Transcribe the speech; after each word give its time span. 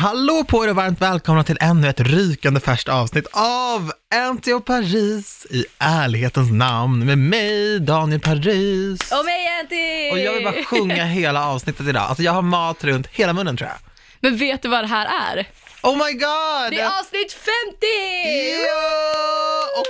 Hallå 0.00 0.44
på 0.48 0.64
er 0.64 0.68
och 0.68 0.76
varmt 0.76 1.00
välkomna 1.00 1.44
till 1.44 1.58
ännu 1.60 1.88
ett 1.88 2.00
rykande 2.00 2.60
färskt 2.60 2.88
avsnitt 2.88 3.26
av 3.32 3.92
och 4.56 4.64
Paris 4.64 5.46
i 5.50 5.64
ärlighetens 5.78 6.50
namn 6.50 7.06
med 7.06 7.18
mig, 7.18 7.80
Daniel 7.80 8.20
Paris. 8.20 9.12
Och 9.12 9.24
mig 9.24 9.48
Anty! 9.60 10.10
Och 10.12 10.18
jag 10.18 10.32
vill 10.32 10.44
bara 10.44 10.64
sjunga 10.64 11.04
hela 11.04 11.46
avsnittet 11.46 11.86
idag. 11.86 12.02
Alltså 12.02 12.22
jag 12.22 12.32
har 12.32 12.42
mat 12.42 12.84
runt 12.84 13.06
hela 13.06 13.32
munnen 13.32 13.56
tror 13.56 13.70
jag. 13.70 13.78
Men 14.20 14.36
vet 14.36 14.62
du 14.62 14.68
vad 14.68 14.84
det 14.84 14.88
här 14.88 15.06
är? 15.06 15.48
Oh 15.82 15.96
my 15.96 16.12
god! 16.12 16.70
Det 16.70 16.80
är 16.80 16.98
avsnitt 17.00 17.32
50! 17.32 17.86
Ja! 18.66 19.80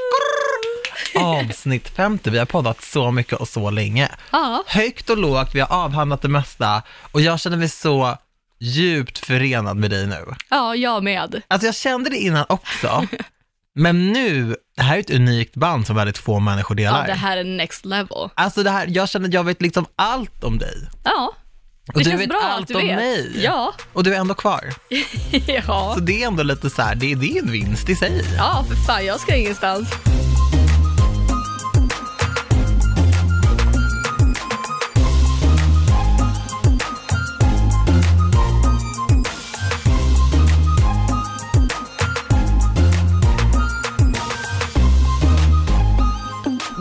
Och 1.15 1.23
Avsnitt 1.23 1.89
50, 1.89 2.31
vi 2.31 2.39
har 2.39 2.47
poddat 2.47 2.83
så 2.83 3.11
mycket 3.11 3.33
och 3.41 3.49
så 3.49 3.71
länge. 3.71 4.09
Ja. 4.31 4.65
Högt 4.67 5.11
och 5.11 5.19
lågt, 5.19 5.55
vi 5.55 5.61
har 5.61 5.85
avhandlat 5.85 6.23
det 6.23 6.29
mesta 6.29 6.83
och 7.13 7.21
jag 7.21 7.41
känner 7.41 7.57
mig 7.57 7.69
så 7.69 8.19
djupt 8.61 9.19
förenad 9.19 9.77
med 9.77 9.91
dig 9.91 10.07
nu. 10.07 10.25
Ja, 10.51 10.75
jag 10.77 11.05
med. 11.05 11.43
Alltså 11.49 11.67
jag 11.67 11.75
kände 11.75 12.11
det 12.11 12.17
innan 12.17 12.45
också, 12.49 13.07
men 13.75 14.13
nu, 14.13 14.57
det 14.77 14.83
här 14.83 14.97
är 14.97 15.01
ett 15.01 15.11
unikt 15.11 15.55
band 15.57 15.87
som 15.87 15.97
väldigt 15.97 16.19
få 16.19 16.39
människor 16.41 16.81
Ja, 16.81 16.91
delar. 16.93 17.07
det 17.07 17.13
här 17.15 17.37
är 17.37 17.45
next 17.45 17.85
level. 17.85 18.29
Alltså 18.35 18.63
det 18.63 18.71
här, 18.71 18.87
jag 18.91 19.09
känner 19.09 19.29
att 19.29 19.35
jag 19.35 19.45
vet 19.45 19.63
liksom 19.63 19.87
allt 19.97 20.45
om 20.45 20.59
dig. 20.59 20.75
Ja, 21.05 21.33
Och 21.93 21.99
det 21.99 22.05
du 22.05 22.11
känns 22.11 22.23
vet 22.23 22.29
bra 22.29 22.41
allt 22.43 22.63
att 22.63 22.69
du 22.69 22.75
om 22.75 22.87
vet. 22.87 22.97
mig. 22.97 23.31
Ja, 23.45 23.75
Och 23.93 24.05
du 24.05 24.15
är 24.15 24.19
ändå 24.21 24.35
kvar. 24.35 24.75
ja. 25.47 25.93
Så 25.95 26.01
det 26.01 26.23
är 26.23 26.27
ändå 26.27 26.43
lite 26.43 26.71
så 26.71 26.83
här, 26.83 26.95
det, 26.95 27.15
det 27.15 27.27
är 27.39 27.43
en 27.43 27.51
vinst 27.53 27.89
i 27.89 27.97
sig. 27.97 28.25
Ja, 28.37 28.65
för 28.69 28.75
fan, 28.77 29.07
jag 29.07 29.21
ska 29.21 29.37
ingenstans. 29.37 29.89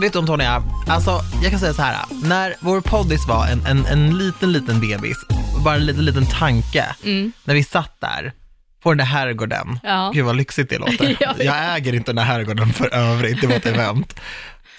Vet 0.00 0.12
du 0.12 0.18
om 0.18 0.26
Tonja, 0.26 0.62
alltså 0.86 1.20
jag 1.42 1.50
kan 1.50 1.60
säga 1.60 1.74
så 1.74 1.82
här, 1.82 1.96
när 2.22 2.54
vår 2.60 2.80
poddis 2.80 3.26
var 3.28 3.46
en, 3.46 3.66
en, 3.66 3.86
en 3.86 4.18
liten, 4.18 4.52
liten 4.52 4.80
bebis, 4.80 5.16
bara 5.64 5.74
en 5.74 5.86
liten, 5.86 6.04
liten 6.04 6.26
tanke, 6.26 6.86
när 7.44 7.54
vi 7.54 7.64
satt 7.64 8.00
där 8.00 8.32
på 8.82 8.90
den 8.90 8.98
där 8.98 9.04
herrgården, 9.04 9.78
Ja. 9.82 10.10
gud 10.14 10.24
vad 10.24 10.36
lyxigt 10.36 10.70
det 10.70 10.78
låter. 10.78 11.16
Ja. 11.20 11.34
Jag 11.38 11.76
äger 11.76 11.94
inte 11.94 12.08
den 12.08 12.16
där 12.16 12.22
herrgården 12.24 12.72
för 12.72 12.94
övrigt, 12.94 13.40
det 13.40 13.46
var 13.46 13.54
ett 13.54 13.66
event. 13.66 14.20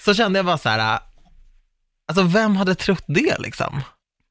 Så 0.04 0.14
kände 0.14 0.38
jag 0.38 0.46
bara 0.46 0.58
så 0.58 0.68
här, 0.68 0.98
alltså 2.08 2.22
vem 2.22 2.56
hade 2.56 2.74
trott 2.74 3.04
det 3.06 3.36
liksom? 3.38 3.80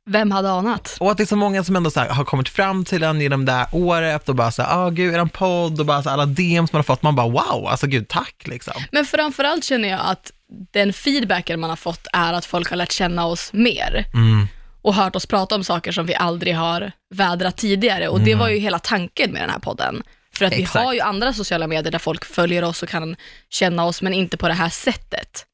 Vem 0.10 0.32
hade 0.32 0.52
anat? 0.52 0.98
Och 1.00 1.12
att 1.12 1.18
det 1.18 1.24
är 1.24 1.28
så 1.28 1.36
många 1.36 1.64
som 1.64 1.76
ändå 1.76 1.92
så 1.92 2.00
här, 2.00 2.10
har 2.10 2.24
kommit 2.24 2.50
fram 2.50 2.86
till 2.86 3.04
en 3.04 3.22
genom 3.22 3.46
det 3.46 3.52
här 3.52 3.68
året 3.72 4.30
och 4.30 4.36
bara 4.36 4.52
så 4.52 4.62
här, 4.62 4.78
ah 4.86 4.90
gud, 4.90 5.14
er 5.16 5.26
podd 5.26 5.80
och 5.80 5.86
bara 5.86 6.04
så 6.04 6.10
alla 6.10 6.26
DMs 6.26 6.74
man 6.74 6.78
har 6.80 6.84
fått, 6.84 7.02
man 7.04 7.16
bara 7.16 7.28
wow, 7.30 7.68
alltså 7.68 7.88
gud 7.88 8.08
tack 8.08 8.36
liksom. 8.46 8.74
Men 8.92 9.06
framförallt 9.06 9.64
känner 9.64 9.90
jag 9.90 10.00
att 10.04 10.32
den 10.72 10.94
feedbacken 10.94 11.60
man 11.60 11.70
har 11.70 11.78
fått 11.78 12.08
är 12.14 12.34
att 12.34 12.46
folk 12.46 12.70
har 12.70 12.78
lärt 12.78 12.92
känna 12.92 13.26
oss 13.26 13.54
mer 13.54 14.06
Mm. 14.14 14.48
och 14.82 14.94
hört 14.96 15.16
oss 15.16 15.26
prata 15.26 15.56
om 15.56 15.64
saker 15.64 15.92
som 15.92 16.06
vi 16.06 16.16
aldrig 16.16 16.56
har 16.56 16.92
vädrat 17.14 17.58
tidigare. 17.58 18.08
Och 18.08 18.22
det 18.22 18.36
var 18.36 18.50
ju 18.50 18.58
hela 18.60 18.80
tanken 18.80 19.32
med 19.32 19.42
den 19.42 19.50
här 19.50 19.60
podden. 19.60 20.04
För 20.34 20.46
att 20.46 20.54
Exakt. 20.54 20.76
vi 20.76 20.80
har 20.86 20.94
ju 20.94 21.00
andra 21.00 21.34
sociala 21.34 21.68
medier 21.68 21.92
där 21.92 22.00
folk 22.00 22.26
följer 22.26 22.64
oss 22.64 22.84
och 22.84 22.90
kan 22.90 23.16
känna 23.50 23.86
oss, 23.86 24.02
men 24.02 24.14
inte 24.14 24.38
på 24.38 24.48
det 24.48 24.54
här 24.54 24.70
sättet. 24.70 25.46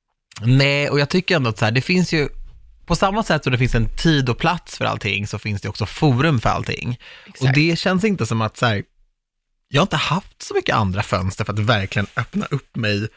Nej, 0.42 0.90
och 0.90 1.00
jag 1.00 1.10
tycker 1.10 1.36
ändå 1.36 1.50
att 1.50 1.58
så 1.58 1.66
här, 1.66 1.72
det 1.72 1.82
finns 1.82 2.14
ju, 2.14 2.30
på 2.86 2.96
samma 2.96 3.24
sätt 3.24 3.44
som 3.44 3.52
det 3.52 3.58
finns 3.58 3.76
en 3.76 3.90
tid 3.98 4.30
och 4.30 4.38
plats 4.38 4.78
för 4.78 4.86
allting, 4.86 5.28
så 5.28 5.40
finns 5.40 5.62
det 5.62 5.70
också 5.70 5.86
forum 5.86 6.40
för 6.40 6.50
allting. 6.50 7.00
Exakt. 7.26 7.42
Och 7.42 7.54
det 7.54 7.80
känns 7.80 8.04
inte 8.04 8.26
som 8.26 8.42
att 8.42 8.58
så 8.58 8.66
här, 8.66 8.84
jag 9.70 9.82
har 9.82 9.86
inte 9.86 9.96
haft 9.96 10.44
så 10.44 10.54
mycket 10.54 10.76
andra 10.76 11.04
fönster 11.04 11.46
för 11.46 11.54
att 11.54 11.60
verkligen 11.60 12.08
öppna 12.16 12.46
upp 12.46 12.76
mig 12.76 13.08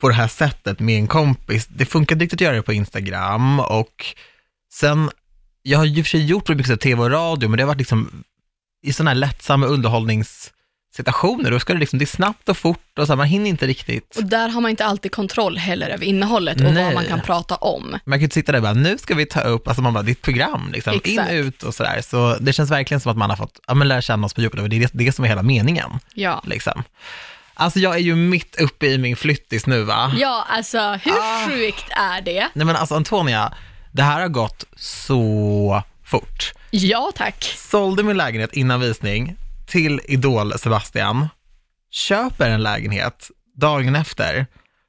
på 0.00 0.08
det 0.08 0.14
här 0.14 0.28
sättet 0.28 0.80
med 0.80 0.98
en 0.98 1.06
kompis. 1.06 1.66
Det 1.66 1.86
funkar 1.86 2.16
riktigt 2.16 2.36
att 2.36 2.40
göra 2.44 2.56
det 2.56 2.62
på 2.62 2.72
Instagram 2.72 3.60
och 3.60 4.06
sen, 4.72 5.10
jag 5.62 5.78
har 5.78 5.84
ju 5.84 6.02
för 6.02 6.10
sig 6.10 6.24
gjort 6.26 6.48
mycket 6.48 6.80
tv 6.80 7.02
och 7.02 7.10
radio, 7.10 7.48
men 7.48 7.56
det 7.56 7.62
har 7.62 7.68
varit 7.68 7.78
liksom 7.78 8.24
i 8.86 8.92
sådana 8.92 9.10
här 9.10 9.14
lättsamma 9.14 9.66
underhållningssituationer, 9.66 11.50
då 11.50 11.60
ska 11.60 11.72
det 11.72 11.78
liksom, 11.78 11.98
det 11.98 12.04
är 12.04 12.06
snabbt 12.06 12.48
och 12.48 12.56
fort 12.56 12.98
och 12.98 13.06
så 13.06 13.12
här, 13.12 13.16
man 13.16 13.26
hinner 13.26 13.50
inte 13.50 13.66
riktigt. 13.66 14.16
Och 14.16 14.24
där 14.24 14.48
har 14.48 14.60
man 14.60 14.70
inte 14.70 14.84
alltid 14.84 15.12
kontroll 15.12 15.56
heller 15.58 15.88
över 15.88 16.04
innehållet 16.04 16.56
och 16.60 16.72
Nej. 16.74 16.84
vad 16.84 16.94
man 16.94 17.04
kan 17.04 17.20
prata 17.20 17.56
om. 17.56 17.90
Man 17.90 18.00
kan 18.18 18.20
ju 18.20 18.24
inte 18.24 18.34
sitta 18.34 18.52
där 18.52 18.58
och 18.58 18.62
bara, 18.62 18.72
nu 18.72 18.98
ska 18.98 19.14
vi 19.14 19.26
ta 19.26 19.40
upp, 19.40 19.68
alltså 19.68 19.82
man 19.82 19.92
bara, 19.94 20.02
ditt 20.02 20.22
program, 20.22 20.70
liksom, 20.72 20.92
in, 20.94 21.00
Exakt. 21.04 21.32
ut 21.32 21.62
och 21.62 21.74
sådär. 21.74 22.00
Så 22.02 22.36
det 22.40 22.52
känns 22.52 22.70
verkligen 22.70 23.00
som 23.00 23.10
att 23.12 23.18
man 23.18 23.30
har 23.30 23.36
fått, 23.36 23.60
ja 23.66 23.74
men 23.74 23.88
lära 23.88 24.02
känna 24.02 24.26
oss 24.26 24.34
på 24.34 24.40
djupet, 24.40 24.60
och 24.60 24.68
det 24.68 24.76
är 24.76 24.80
det, 24.80 24.90
det 24.92 25.12
som 25.12 25.24
är 25.24 25.28
hela 25.28 25.42
meningen, 25.42 25.90
Ja. 26.14 26.42
liksom. 26.46 26.82
Alltså 27.54 27.78
jag 27.78 27.94
är 27.94 27.98
ju 27.98 28.16
mitt 28.16 28.60
uppe 28.60 28.86
i 28.86 28.98
min 28.98 29.16
flyttis 29.16 29.66
nu 29.66 29.82
va? 29.82 30.12
Ja, 30.16 30.44
alltså 30.48 30.78
hur 31.04 31.12
Ah. 31.12 31.46
sjukt 31.48 31.86
är 31.90 32.20
det? 32.20 32.48
Nej 32.54 32.66
men 32.66 32.76
alltså 32.76 32.94
Antonia, 32.94 33.54
det 33.92 34.02
här 34.02 34.20
har 34.20 34.28
gått 34.28 34.64
så 34.76 35.82
fort. 36.04 36.52
Ja, 36.70 37.12
tack. 37.14 37.54
Sålde 37.56 38.02
min 38.02 38.16
lägenhet 38.16 38.52
innan 38.52 38.80
visning 38.80 39.36
till 39.66 40.00
Idol 40.04 40.58
Sebastian, 40.58 41.28
köper 41.90 42.50
en 42.50 42.62
lägenhet 42.62 43.30
dagen 43.56 43.96
efter, 43.96 44.46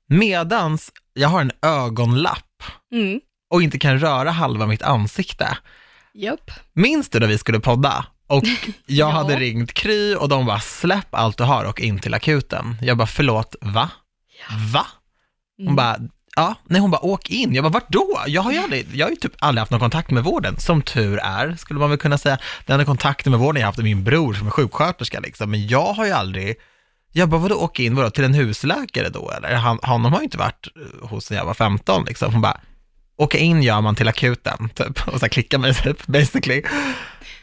medans 0.09 0.92
jag 1.14 1.30
har 1.30 1.42
en 1.42 1.52
ögonlapp 1.62 2.42
Mm. 2.94 3.20
och 3.50 3.62
inte 3.64 3.80
kan 3.80 4.00
röra 4.00 4.31
halva 4.31 4.68
mitt 4.68 4.81
ansikte. 4.81 5.58
Japp. 6.14 6.52
Minns 6.74 7.09
du 7.09 7.20
när 7.20 7.28
vi 7.28 7.38
skulle 7.38 7.59
podda? 7.59 8.06
Och 8.28 8.44
jag 8.86 9.09
Ja. 9.09 9.12
hade 9.12 9.36
ringt 9.36 9.74
Kry 9.74 10.16
och 10.16 10.30
de 10.30 10.46
bara, 10.46 10.59
släpp 10.59 11.08
allt 11.16 11.38
du 11.38 11.44
har 11.44 11.63
och 11.66 11.81
in 11.81 12.00
till 12.00 12.13
akuten. 12.13 12.78
Jag 12.81 12.97
bara, 12.97 13.08
förlåt, 13.08 13.56
va? 13.62 13.90
Va? 14.74 14.86
Hon 15.58 15.66
Mm. 15.68 15.75
bara, 15.75 15.97
ja, 16.36 16.56
nej 16.63 16.81
hon 16.81 16.91
bara, 16.91 17.06
åk 17.06 17.30
in. 17.30 17.53
Jag 17.56 17.63
bara, 17.63 17.69
vart 17.69 17.90
då? 17.90 18.19
Jag 18.28 18.41
har 18.41 18.52
ju 18.52 18.58
aldrig, 18.58 18.88
jag 18.94 19.06
har 19.06 19.09
ju 19.12 19.16
typ 19.16 19.31
aldrig 19.40 19.59
haft 19.59 19.72
någon 19.72 19.80
kontakt 19.80 20.12
med 20.12 20.24
vården. 20.24 20.59
Som 20.59 20.81
tur 20.81 21.19
är, 21.24 21.56
skulle 21.56 21.80
man 21.80 21.90
väl 21.90 22.00
kunna 22.00 22.18
säga. 22.18 22.38
Den 22.66 22.74
enda 22.74 22.86
kontakten 22.86 23.31
med 23.31 23.40
vården 23.40 23.59
jag 23.59 23.68
haft 23.68 23.80
är 23.80 23.84
min 23.84 24.03
bror 24.03 24.34
som 24.34 24.47
är 24.47 24.52
sjuksköterska 24.52 25.19
liksom. 25.19 25.52
Men 25.52 25.68
jag 25.68 25.94
har 25.94 26.06
ju 26.06 26.12
aldrig, 26.12 26.56
jag 27.12 27.30
bara, 27.30 27.42
vadå 27.42 27.56
åka 27.56 27.84
in, 27.84 27.96
vadå, 27.96 28.09
till 28.09 28.24
en 28.24 28.34
husläkare 28.34 29.09
då 29.09 29.31
eller? 29.31 29.53
Han, 29.56 29.80
honom 29.84 30.13
har 30.13 30.19
ju 30.19 30.24
inte 30.25 30.38
varit 30.38 30.68
eh, 31.02 31.07
hos 31.09 31.30
när 31.31 31.38
jag 31.38 31.46
var 31.46 31.53
15 31.53 32.06
liksom. 32.06 32.31
Hon 32.34 32.42
bara, 32.42 32.62
åka 33.18 33.38
in 33.38 33.64
gör 33.64 33.81
man 33.81 33.96
till 33.96 34.08
akuten, 34.08 34.70
typ. 34.70 35.08
Och 35.08 35.20
så 35.20 35.30
klicka 35.30 35.58
mig 35.58 35.74
typ, 35.84 36.08
basically. 36.08 36.64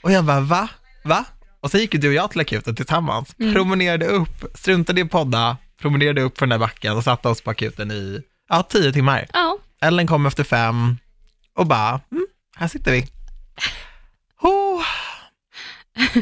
Och 0.02 0.12
jag 0.12 0.24
bara, 0.24 0.40
va? 0.40 0.68
Va? 1.04 1.24
Och 1.60 1.70
så 1.70 1.78
gick 1.78 1.94
ju 1.94 2.00
du 2.00 2.08
och 2.08 2.14
jag 2.14 2.30
till 2.30 2.40
akuten 2.40 2.74
tillsammans, 2.74 3.34
promenerade 3.34 4.06
upp, 4.06 4.44
struntade 4.54 5.00
i 5.00 5.04
podda, 5.04 5.56
promenerade 5.80 6.22
upp 6.22 6.38
för 6.38 6.46
den 6.46 6.60
där 6.60 6.66
backen 6.66 6.96
och 6.96 7.04
satte 7.04 7.28
oss 7.28 7.40
på 7.40 7.50
akuten 7.50 7.90
i, 7.90 8.22
ja, 8.48 8.62
tio 8.62 8.92
timmar. 8.92 9.26
Ja. 9.32 9.58
Ellen 9.80 10.06
kom 10.06 10.26
efter 10.26 10.44
fem 10.44 10.96
och 11.56 11.66
bara, 11.66 12.00
mm, 12.12 12.26
här 12.56 12.68
sitter 12.68 12.92
vi. 12.92 13.06
Oh. 14.40 14.82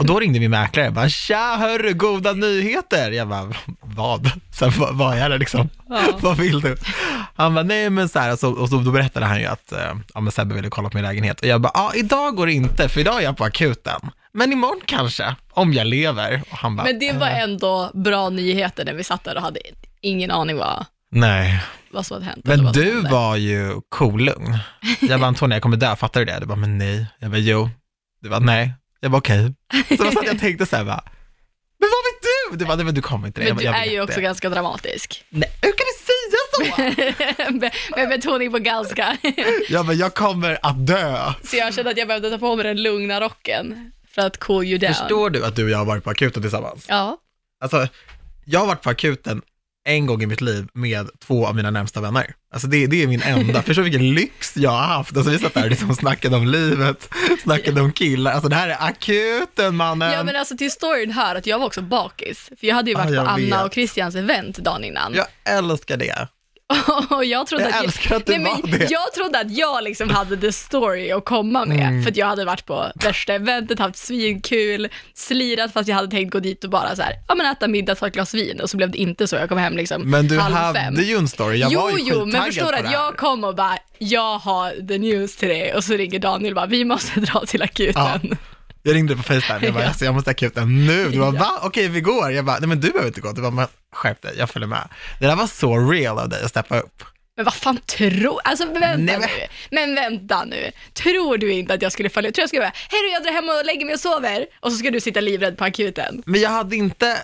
Och 0.01 0.07
då 0.07 0.21
ringde 0.21 0.41
min 0.41 0.51
mäklare 0.51 0.89
och 0.89 0.95
bara, 0.95 1.09
tja 1.09 1.57
hörru, 1.59 1.95
goda 1.95 2.33
nyheter. 2.33 3.11
Jag 3.11 3.29
bara, 3.29 3.53
vad? 3.81 4.31
Så 4.59 4.65
här, 4.69 4.93
vad, 4.93 5.19
är 5.19 5.31
det 5.31 5.39
liksom? 5.39 5.69
Ja. 5.89 6.03
vad 6.21 6.37
vill 6.37 6.61
du? 6.61 6.77
Han 7.37 7.55
bara, 7.55 7.65
nej 7.65 7.91
men 7.91 8.09
så 8.09 8.19
här, 8.19 8.33
och, 8.33 8.39
så, 8.39 8.53
och 8.53 8.69
så, 8.69 8.77
då 8.77 8.91
berättade 8.91 9.27
han 9.27 9.41
ju 9.41 9.47
att 9.47 9.73
eh, 9.73 9.95
ja, 10.15 10.21
men 10.21 10.33
Sebbe 10.33 10.55
ville 10.55 10.69
kolla 10.71 10.91
på 10.91 10.97
min 10.97 11.05
lägenhet. 11.05 11.41
Och 11.41 11.47
jag 11.47 11.61
bara, 11.61 11.73
ja 11.75 11.93
idag 11.95 12.37
går 12.37 12.47
det 12.47 12.53
inte, 12.53 12.89
för 12.89 13.01
idag 13.01 13.19
är 13.19 13.25
jag 13.25 13.37
på 13.37 13.45
akuten. 13.45 14.01
Men 14.33 14.53
imorgon 14.53 14.81
kanske, 14.87 15.35
om 15.51 15.73
jag 15.73 15.87
lever. 15.87 16.43
Och 16.51 16.57
han 16.59 16.77
bara, 16.77 16.85
Men 16.85 16.99
det 16.99 17.13
var 17.13 17.27
eh, 17.31 17.43
ändå 17.43 17.91
bra 17.95 18.29
nyheter 18.29 18.85
när 18.85 18.95
vi 18.95 19.05
satt 19.05 19.25
där 19.25 19.37
och 19.37 19.43
hade 19.43 19.61
ingen 20.01 20.31
aning 20.31 20.57
vad, 20.57 20.85
Nej, 21.11 21.63
vad 21.91 22.07
som 22.07 22.15
hade 22.15 22.27
hänt. 22.27 22.45
men 22.45 22.73
du 22.73 22.95
hände. 22.95 23.11
var 23.11 23.37
ju 23.37 23.81
kolugn. 23.89 24.59
Jag 25.01 25.21
bara, 25.21 25.27
Antonija 25.27 25.57
jag 25.57 25.63
kommer 25.63 25.77
dö, 25.77 25.97
fattar 25.97 26.21
du 26.21 26.27
det? 26.27 26.39
Du 26.41 26.47
bara, 26.47 26.57
men 26.59 26.79
nej. 26.79 27.07
Jag 27.19 27.31
bara, 27.31 27.39
jo. 27.39 27.71
Du 28.23 28.29
bara, 28.29 28.41
nej. 28.41 28.73
Jag 29.01 29.11
bara, 29.11 29.19
okej. 29.19 29.55
Så 29.89 29.95
då 30.05 30.11
satt 30.11 30.25
jag 30.27 30.35
och 30.35 30.41
tänkte 30.41 30.67
så 30.67 30.77
här 30.77 30.85
bara, 30.85 31.05
men 31.79 31.89
vad 31.89 32.05
vet 32.13 32.23
du? 32.51 32.57
Du 32.57 32.65
bara, 32.65 32.77
nej 32.77 32.85
men 32.85 32.95
du 32.95 33.03
kommer 33.03 33.27
inte 33.27 33.41
det. 33.41 33.55
Men 33.55 33.65
Jag 33.65 33.75
du 33.75 33.79
jag 33.79 33.87
är 33.87 33.93
ju 33.93 34.01
också 34.03 34.17
det. 34.17 34.23
ganska 34.23 34.49
dramatisk. 34.49 35.25
Nej, 35.29 35.51
hur 35.63 35.73
kan 35.73 35.87
du 35.87 36.05
säga 36.05 37.51
så? 37.53 37.53
med, 37.97 38.09
betoning 38.09 38.53
på 38.53 38.59
ganska. 38.59 39.17
Jag 39.69 39.87
bara, 39.87 39.93
jag 39.95 40.15
kommer 40.15 40.59
att 40.63 40.87
dö. 40.87 41.33
Så 41.45 41.57
jag 41.57 41.75
kände 41.75 41.91
att 41.91 41.97
jag 41.99 42.09
behövde 42.09 42.31
ta 42.31 42.39
på 42.39 42.57
mig 42.57 42.65
den 42.65 42.83
lugna 42.83 43.21
rocken 43.21 43.93
för 44.15 44.23
att 44.23 44.39
cool 44.39 44.65
you 44.65 44.79
down. 44.79 44.95
Förstår 44.95 45.31
du 45.31 45.45
att 45.45 45.57
du 45.57 45.65
och 45.65 45.71
jag 45.71 45.79
har 45.79 45.85
varit 45.85 46.05
på 46.05 46.11
akuten 46.11 46.43
tillsammans? 46.43 46.87
Ja. 46.89 47.19
Alltså, 47.63 47.89
jag 48.45 48.61
har 48.61 48.67
varit 48.67 48.83
på 48.83 48.91
akuten 48.91 49.43
en 49.85 50.07
gång 50.07 50.23
i 50.23 50.27
mitt 50.27 50.41
liv 50.41 50.69
med 50.75 51.11
två 51.27 51.47
av 51.47 51.57
mina 51.57 51.71
närmsta 51.71 52.01
vänner. 52.01 52.35
Alltså 52.53 52.69
det, 52.69 52.87
det 52.87 53.03
är 53.03 53.07
min 53.07 53.23
enda, 53.23 53.63
förstår 53.67 53.83
du 53.83 53.91
vilken 53.91 54.15
lyx 54.15 54.57
jag 54.57 54.71
har 54.71 54.79
haft? 54.87 55.17
Alltså 55.17 55.33
vi 55.33 55.39
satt 55.39 55.55
där 55.55 55.65
och 55.65 55.71
liksom 55.71 55.95
snackade 55.95 56.37
om 56.37 56.47
livet, 56.47 57.09
snackade 57.43 57.81
om 57.81 57.93
killar, 57.93 58.33
alltså 58.33 58.49
det 58.49 58.57
här 58.57 58.69
är 58.69 58.77
akuten 58.81 59.77
mannen. 59.77 60.13
ja, 60.13 60.23
men 60.23 60.37
alltså 60.37 60.57
till 60.57 60.71
storyn 60.71 61.11
hör 61.11 61.35
att 61.35 61.47
jag 61.47 61.59
var 61.59 61.67
också 61.67 61.83
bakis. 61.83 62.51
För 62.61 62.67
jag 62.67 62.75
hade 62.75 62.91
ju 62.91 62.97
varit 62.97 63.15
jag 63.15 63.25
på 63.25 63.31
Anna 63.31 63.57
vet. 63.57 63.67
och 63.67 63.75
Christians 63.75 64.15
event 64.15 64.59
dagen 64.59 64.85
innan. 64.85 65.15
Jag 65.15 65.27
älskar 65.45 65.97
det. 65.97 66.29
Och 67.11 67.25
jag 67.25 67.47
trodde 67.47 67.65
Jag 67.65 67.75
att 67.75 67.85
älskar 67.85 68.17
att 68.17 68.27
det 68.27 68.39
nej, 68.39 68.41
men 68.63 68.71
var 68.71 68.79
det. 68.79 68.91
Jag 68.91 69.13
trodde 69.15 69.39
att 69.41 69.51
jag 69.57 69.85
liksom 69.85 70.11
hade 70.11 70.37
the 70.37 70.53
story 70.53 71.11
att 71.13 71.25
komma 71.25 71.65
med, 71.65 71.81
Mm. 71.89 72.03
för 72.03 72.11
att 72.11 72.17
jag 72.17 72.27
hade 72.27 72.45
varit 72.45 72.67
på 72.67 72.87
värsta 72.95 73.33
eventet, 73.35 73.79
haft 73.79 73.97
svinkul, 73.97 74.89
slirat 75.15 75.73
fast 75.73 75.89
jag 75.89 75.97
hade 75.97 76.09
tänkt 76.11 76.33
gå 76.33 76.41
dit 76.41 76.65
och 76.65 76.71
bara 76.71 76.97
så 76.97 77.03
här, 77.03 77.13
ja 77.29 77.35
men 77.35 77.47
äta 77.53 77.69
middag, 77.69 77.95
ta 77.95 78.07
ett 78.07 78.13
glas 78.15 78.35
vin 78.35 78.61
och 78.61 78.71
så 78.71 78.77
blev 78.77 78.91
det 78.91 78.99
inte 78.99 79.27
så, 79.27 79.37
jag 79.37 79.49
kom 79.49 79.59
hem 79.59 79.77
liksom 79.77 80.11
Men 80.11 80.29
du 80.29 80.39
halv 80.39 80.55
hade 80.55 80.79
fem. 80.81 80.95
ju 80.95 81.17
en 81.17 81.29
story, 81.29 81.59
jag 81.59 81.73
jo, 81.73 81.81
var 81.81 81.91
ju 81.91 81.97
jo, 81.99 82.25
men 82.27 82.43
förstår 82.45 82.73
du 82.73 82.79
att 82.79 82.93
jag 82.93 83.17
kom 83.17 83.45
och 83.45 83.55
bara, 83.55 83.77
jag 83.99 84.39
har 84.39 84.87
the 84.89 84.99
news 84.99 85.37
till 85.37 85.49
dig 85.49 85.75
och 85.75 85.85
så 85.85 85.93
ringer 85.93 86.19
Daniel 86.19 86.53
och 86.53 86.57
bara, 86.57 86.67
vi 86.67 86.85
måste 86.85 87.21
dra 87.21 87.41
till 87.47 87.63
akuten. 87.63 88.37
Jag 88.83 88.95
ringde 88.95 89.17
på 89.17 89.23
Facetime, 89.23 89.59
jag 89.63 89.75
bara, 89.75 89.85
alltså, 89.89 90.05
jag 90.05 90.15
måste 90.15 90.31
akuten 90.31 90.87
nu. 90.87 91.09
Du 91.09 91.19
bara, 91.19 91.31
va? 91.31 91.51
Okej, 91.63 91.89
vi 91.89 92.01
går. 92.01 92.33
Jag 92.33 92.45
bara, 92.45 92.59
nej 92.59 92.69
men 92.69 92.81
du 92.81 92.89
behöver 92.91 93.09
inte 93.09 93.21
gå. 93.21 93.33
Du 93.33 93.41
bara, 93.43 93.51
men 93.51 93.67
skärp 93.93 94.23
dig, 94.23 94.35
jag 94.39 94.51
följer 94.51 94.69
med. 94.69 94.89
Det 95.21 95.27
där 95.27 95.37
var 95.37 95.47
så 95.47 95.79
real 95.91 96.19
av 96.19 96.29
dig 96.29 96.43
att 96.43 96.51
steppa 96.51 96.81
upp. 96.81 97.05
Men 97.37 97.45
vad 97.45 97.55
fan 97.55 97.79
tror, 97.87 98.41
alltså 98.45 98.65
vänta 98.67 98.97
Nej, 98.97 99.19
men- 99.19 99.21
nu, 99.21 99.27
men 99.71 99.95
vänta 99.95 100.45
nu, 100.45 100.71
tror 100.95 101.39
du 101.39 101.53
inte 101.53 101.75
att 101.75 101.83
jag 101.83 101.93
skulle 101.93 102.09
följa, 102.11 102.33
tror 102.33 102.43
jag 102.43 102.49
skulle 102.49 102.63
bara, 102.63 102.73
hej 102.91 103.01
då 103.03 103.13
jag 103.13 103.23
drar 103.23 103.33
hem 103.33 103.49
och 103.49 103.65
lägger 103.67 103.85
mig 103.87 103.95
och 103.95 104.01
sover, 104.01 104.47
och 104.61 104.73
så 104.73 104.79
ska 104.79 104.91
du 104.91 105.01
sitta 105.01 105.21
livrädd 105.21 105.59
på 105.59 105.65
akuten. 105.65 106.23
Men 106.27 106.41
jag 106.41 106.51
hade 106.51 106.77
inte, 106.77 107.17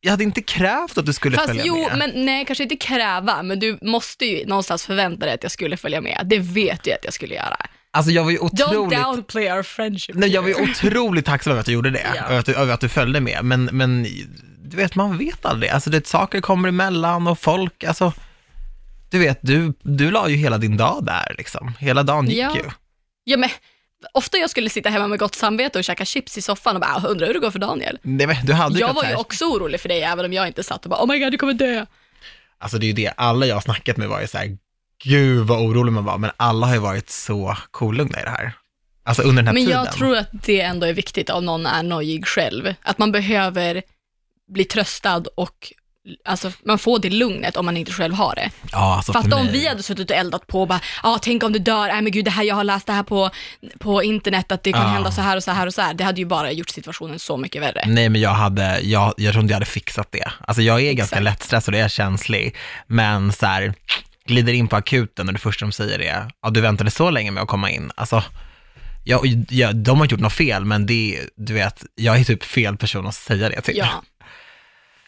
jag 0.00 0.10
hade 0.10 0.24
inte 0.24 0.42
krävt 0.42 0.98
att 0.98 1.06
du 1.06 1.12
skulle 1.12 1.36
Fast 1.36 1.48
följa 1.48 1.62
jo, 1.66 1.88
med. 1.88 1.98
men 1.98 2.24
nej, 2.24 2.44
kanske 2.44 2.62
inte 2.62 2.76
kräva, 2.76 3.42
men 3.42 3.58
du 3.60 3.78
måste 3.82 4.26
ju 4.26 4.46
någonstans 4.46 4.86
förvänta 4.86 5.26
dig 5.26 5.34
att 5.34 5.42
jag 5.42 5.52
skulle 5.52 5.76
följa 5.76 6.00
med. 6.00 6.22
Det 6.24 6.38
vet 6.38 6.84
du 6.84 6.92
att 6.92 7.04
jag 7.04 7.14
skulle 7.14 7.34
göra. 7.34 7.56
Alltså 7.92 8.12
jag 8.12 8.24
var 8.24 8.30
ju 8.30 8.38
Don't 8.38 8.64
otroligt... 8.64 8.98
downplay 8.98 9.52
our 9.52 9.62
friendship. 9.62 10.16
Nej, 10.16 10.28
jag 10.28 10.42
var 10.42 10.48
ju 10.48 10.54
otroligt 10.54 11.24
tacksam 11.26 11.50
över 11.50 11.60
att 11.60 11.66
du 11.66 11.72
gjorde 11.72 11.90
det, 11.90 12.06
Ja. 12.16 12.24
över, 12.24 12.38
att 12.38 12.46
du, 12.46 12.54
över 12.54 12.74
att 12.74 12.80
du 12.80 12.88
följde 12.88 13.20
med. 13.20 13.44
Men, 13.44 13.64
men 13.64 14.02
du 14.64 14.76
vet, 14.76 14.94
man 14.94 15.18
vet 15.18 15.46
aldrig. 15.46 15.70
Alltså 15.70 15.90
det, 15.90 16.06
saker 16.06 16.40
kommer 16.40 16.68
emellan 16.68 17.26
och 17.26 17.38
folk, 17.38 17.84
alltså, 17.84 18.12
du 19.10 19.18
vet, 19.18 19.38
du, 19.42 19.72
du 19.82 20.10
la 20.10 20.28
ju 20.28 20.36
hela 20.36 20.58
din 20.58 20.76
dag 20.76 21.04
där 21.04 21.34
liksom. 21.38 21.72
Hela 21.78 22.02
dagen 22.02 22.26
gick 22.28 22.38
Ja. 22.38 22.56
ju. 22.56 22.62
Ja, 23.24 23.36
men 23.36 23.50
ofta 24.14 24.38
jag 24.38 24.50
skulle 24.50 24.70
sitta 24.70 24.88
hemma 24.90 25.08
med 25.08 25.18
gott 25.18 25.34
samvete 25.34 25.78
och 25.78 25.84
käka 25.84 26.04
chips 26.04 26.38
i 26.38 26.42
soffan 26.42 26.74
och 26.76 26.80
bara, 26.80 26.94
"Ah, 26.94 27.06
undrar 27.08 27.26
hur 27.26 27.34
det 27.34 27.40
går 27.40 27.50
för 27.50 27.58
Daniel. 27.58 27.98
Nej, 28.02 28.26
men 28.26 28.36
du 28.46 28.52
hade 28.52 28.78
Jag 28.78 28.94
var 28.94 29.04
ju 29.04 29.14
också 29.14 29.44
orolig 29.44 29.80
för 29.80 29.88
dig, 29.88 30.02
även 30.02 30.24
om 30.24 30.32
jag 30.32 30.46
inte 30.46 30.62
satt 30.62 30.84
och 30.84 30.90
bara, 30.90 31.02
oh 31.02 31.08
my 31.08 31.18
god, 31.18 31.32
du 31.32 31.38
kommer 31.38 31.54
dö. 31.54 31.86
Alltså 32.58 32.78
det 32.78 32.86
är 32.86 32.88
ju 32.88 32.92
det, 32.92 33.12
alla 33.16 33.46
jag 33.46 33.56
har 33.56 33.60
snackat 33.60 33.96
med 33.96 34.08
var 34.08 34.20
ju 34.20 34.26
så 34.26 34.38
här, 34.38 34.58
gud 35.04 35.46
vad 35.46 35.58
orolig 35.60 35.92
man 35.92 36.04
var, 36.04 36.18
men 36.18 36.30
alla 36.36 36.66
har 36.66 36.74
ju 36.74 36.80
varit 36.80 37.10
så 37.10 37.56
kolugna 37.70 38.20
i 38.20 38.24
det 38.24 38.30
här. 38.30 38.52
Alltså 39.04 39.22
under 39.22 39.42
den 39.42 39.46
här 39.46 39.54
Men 39.54 39.62
tiden. 39.66 39.84
jag 39.84 39.92
tror 39.92 40.16
att 40.16 40.28
det 40.32 40.60
ändå 40.60 40.86
är 40.86 40.92
viktigt 40.92 41.30
om 41.30 41.44
någon 41.46 41.66
är 41.66 41.82
nojig 41.82 42.26
själv. 42.26 42.74
Att 42.82 42.98
man 42.98 43.12
behöver 43.12 43.82
bli 44.52 44.64
tröstad 44.64 45.22
och 45.34 45.72
alltså, 46.24 46.52
man 46.64 46.78
får 46.78 46.98
det 46.98 47.10
lugnet 47.10 47.56
om 47.56 47.64
man 47.66 47.76
inte 47.76 47.92
själv 47.92 48.14
har 48.14 48.34
det. 48.34 48.50
Ja, 48.72 48.96
alltså 48.96 49.12
att 49.18 49.32
om 49.32 49.44
mig. 49.44 49.52
vi 49.52 49.68
hade 49.68 49.82
suttit 49.82 50.10
och 50.10 50.16
eldat 50.16 50.46
på 50.46 50.60
och 50.60 50.68
bara, 50.68 50.80
ja 51.02 51.18
tänk 51.22 51.42
om 51.42 51.52
du 51.52 51.58
dör, 51.58 51.86
nej 51.88 52.02
men 52.02 52.12
gud 52.12 52.24
det 52.24 52.30
här, 52.30 52.42
jag 52.44 52.54
har 52.54 52.64
läst 52.64 52.86
det 52.86 52.92
här 52.92 53.02
på, 53.02 53.30
på 53.78 54.02
internet 54.02 54.52
att 54.52 54.62
det 54.62 54.72
kan 54.72 54.82
Ja. 54.82 54.88
hända 54.88 55.10
så 55.10 55.20
här 55.20 55.36
och 55.36 55.42
så 55.44 55.50
här 55.50 55.66
och 55.66 55.74
så 55.74 55.82
här. 55.82 55.94
Det 55.94 56.04
hade 56.04 56.20
ju 56.20 56.26
bara 56.26 56.52
gjort 56.52 56.70
situationen 56.70 57.18
så 57.18 57.36
mycket 57.36 57.62
värre. 57.62 57.84
Nej, 57.86 58.08
men 58.08 58.20
jag 58.20 58.30
hade, 58.30 58.80
jag, 58.80 59.14
jag 59.16 59.32
tror 59.32 59.42
inte 59.42 59.52
jag 59.52 59.56
hade 59.56 59.66
fixat 59.66 60.08
det. 60.12 60.32
Alltså 60.40 60.62
jag 60.62 60.80
är 60.82 60.92
ganska 60.92 61.20
lättstressad 61.20 61.74
och 61.74 61.78
jag 61.80 61.84
är 61.84 61.88
känslig, 61.88 62.56
men 62.86 63.32
så 63.32 63.46
här, 63.46 63.74
glider 64.30 64.52
in 64.52 64.68
på 64.68 64.76
akuten 64.76 65.26
och 65.26 65.32
det 65.32 65.40
första 65.40 65.64
de 65.64 65.72
säger 65.72 66.00
är, 66.00 66.30
ja 66.42 66.50
du 66.50 66.60
väntade 66.60 66.90
så 66.90 67.10
länge 67.10 67.30
med 67.30 67.42
att 67.42 67.48
komma 67.48 67.70
in. 67.70 67.90
Alltså, 67.94 68.24
jag, 69.04 69.44
jag, 69.48 69.76
de 69.76 69.98
har 69.98 70.06
gjort 70.06 70.20
något 70.20 70.32
fel, 70.32 70.64
men 70.64 70.86
det, 70.86 71.20
du 71.36 71.54
vet, 71.54 71.84
jag 71.94 72.20
är 72.20 72.24
typ 72.24 72.44
fel 72.44 72.76
person 72.76 73.06
att 73.06 73.14
säga 73.14 73.48
det 73.48 73.60
till. 73.60 73.76
Ja, 73.76 74.02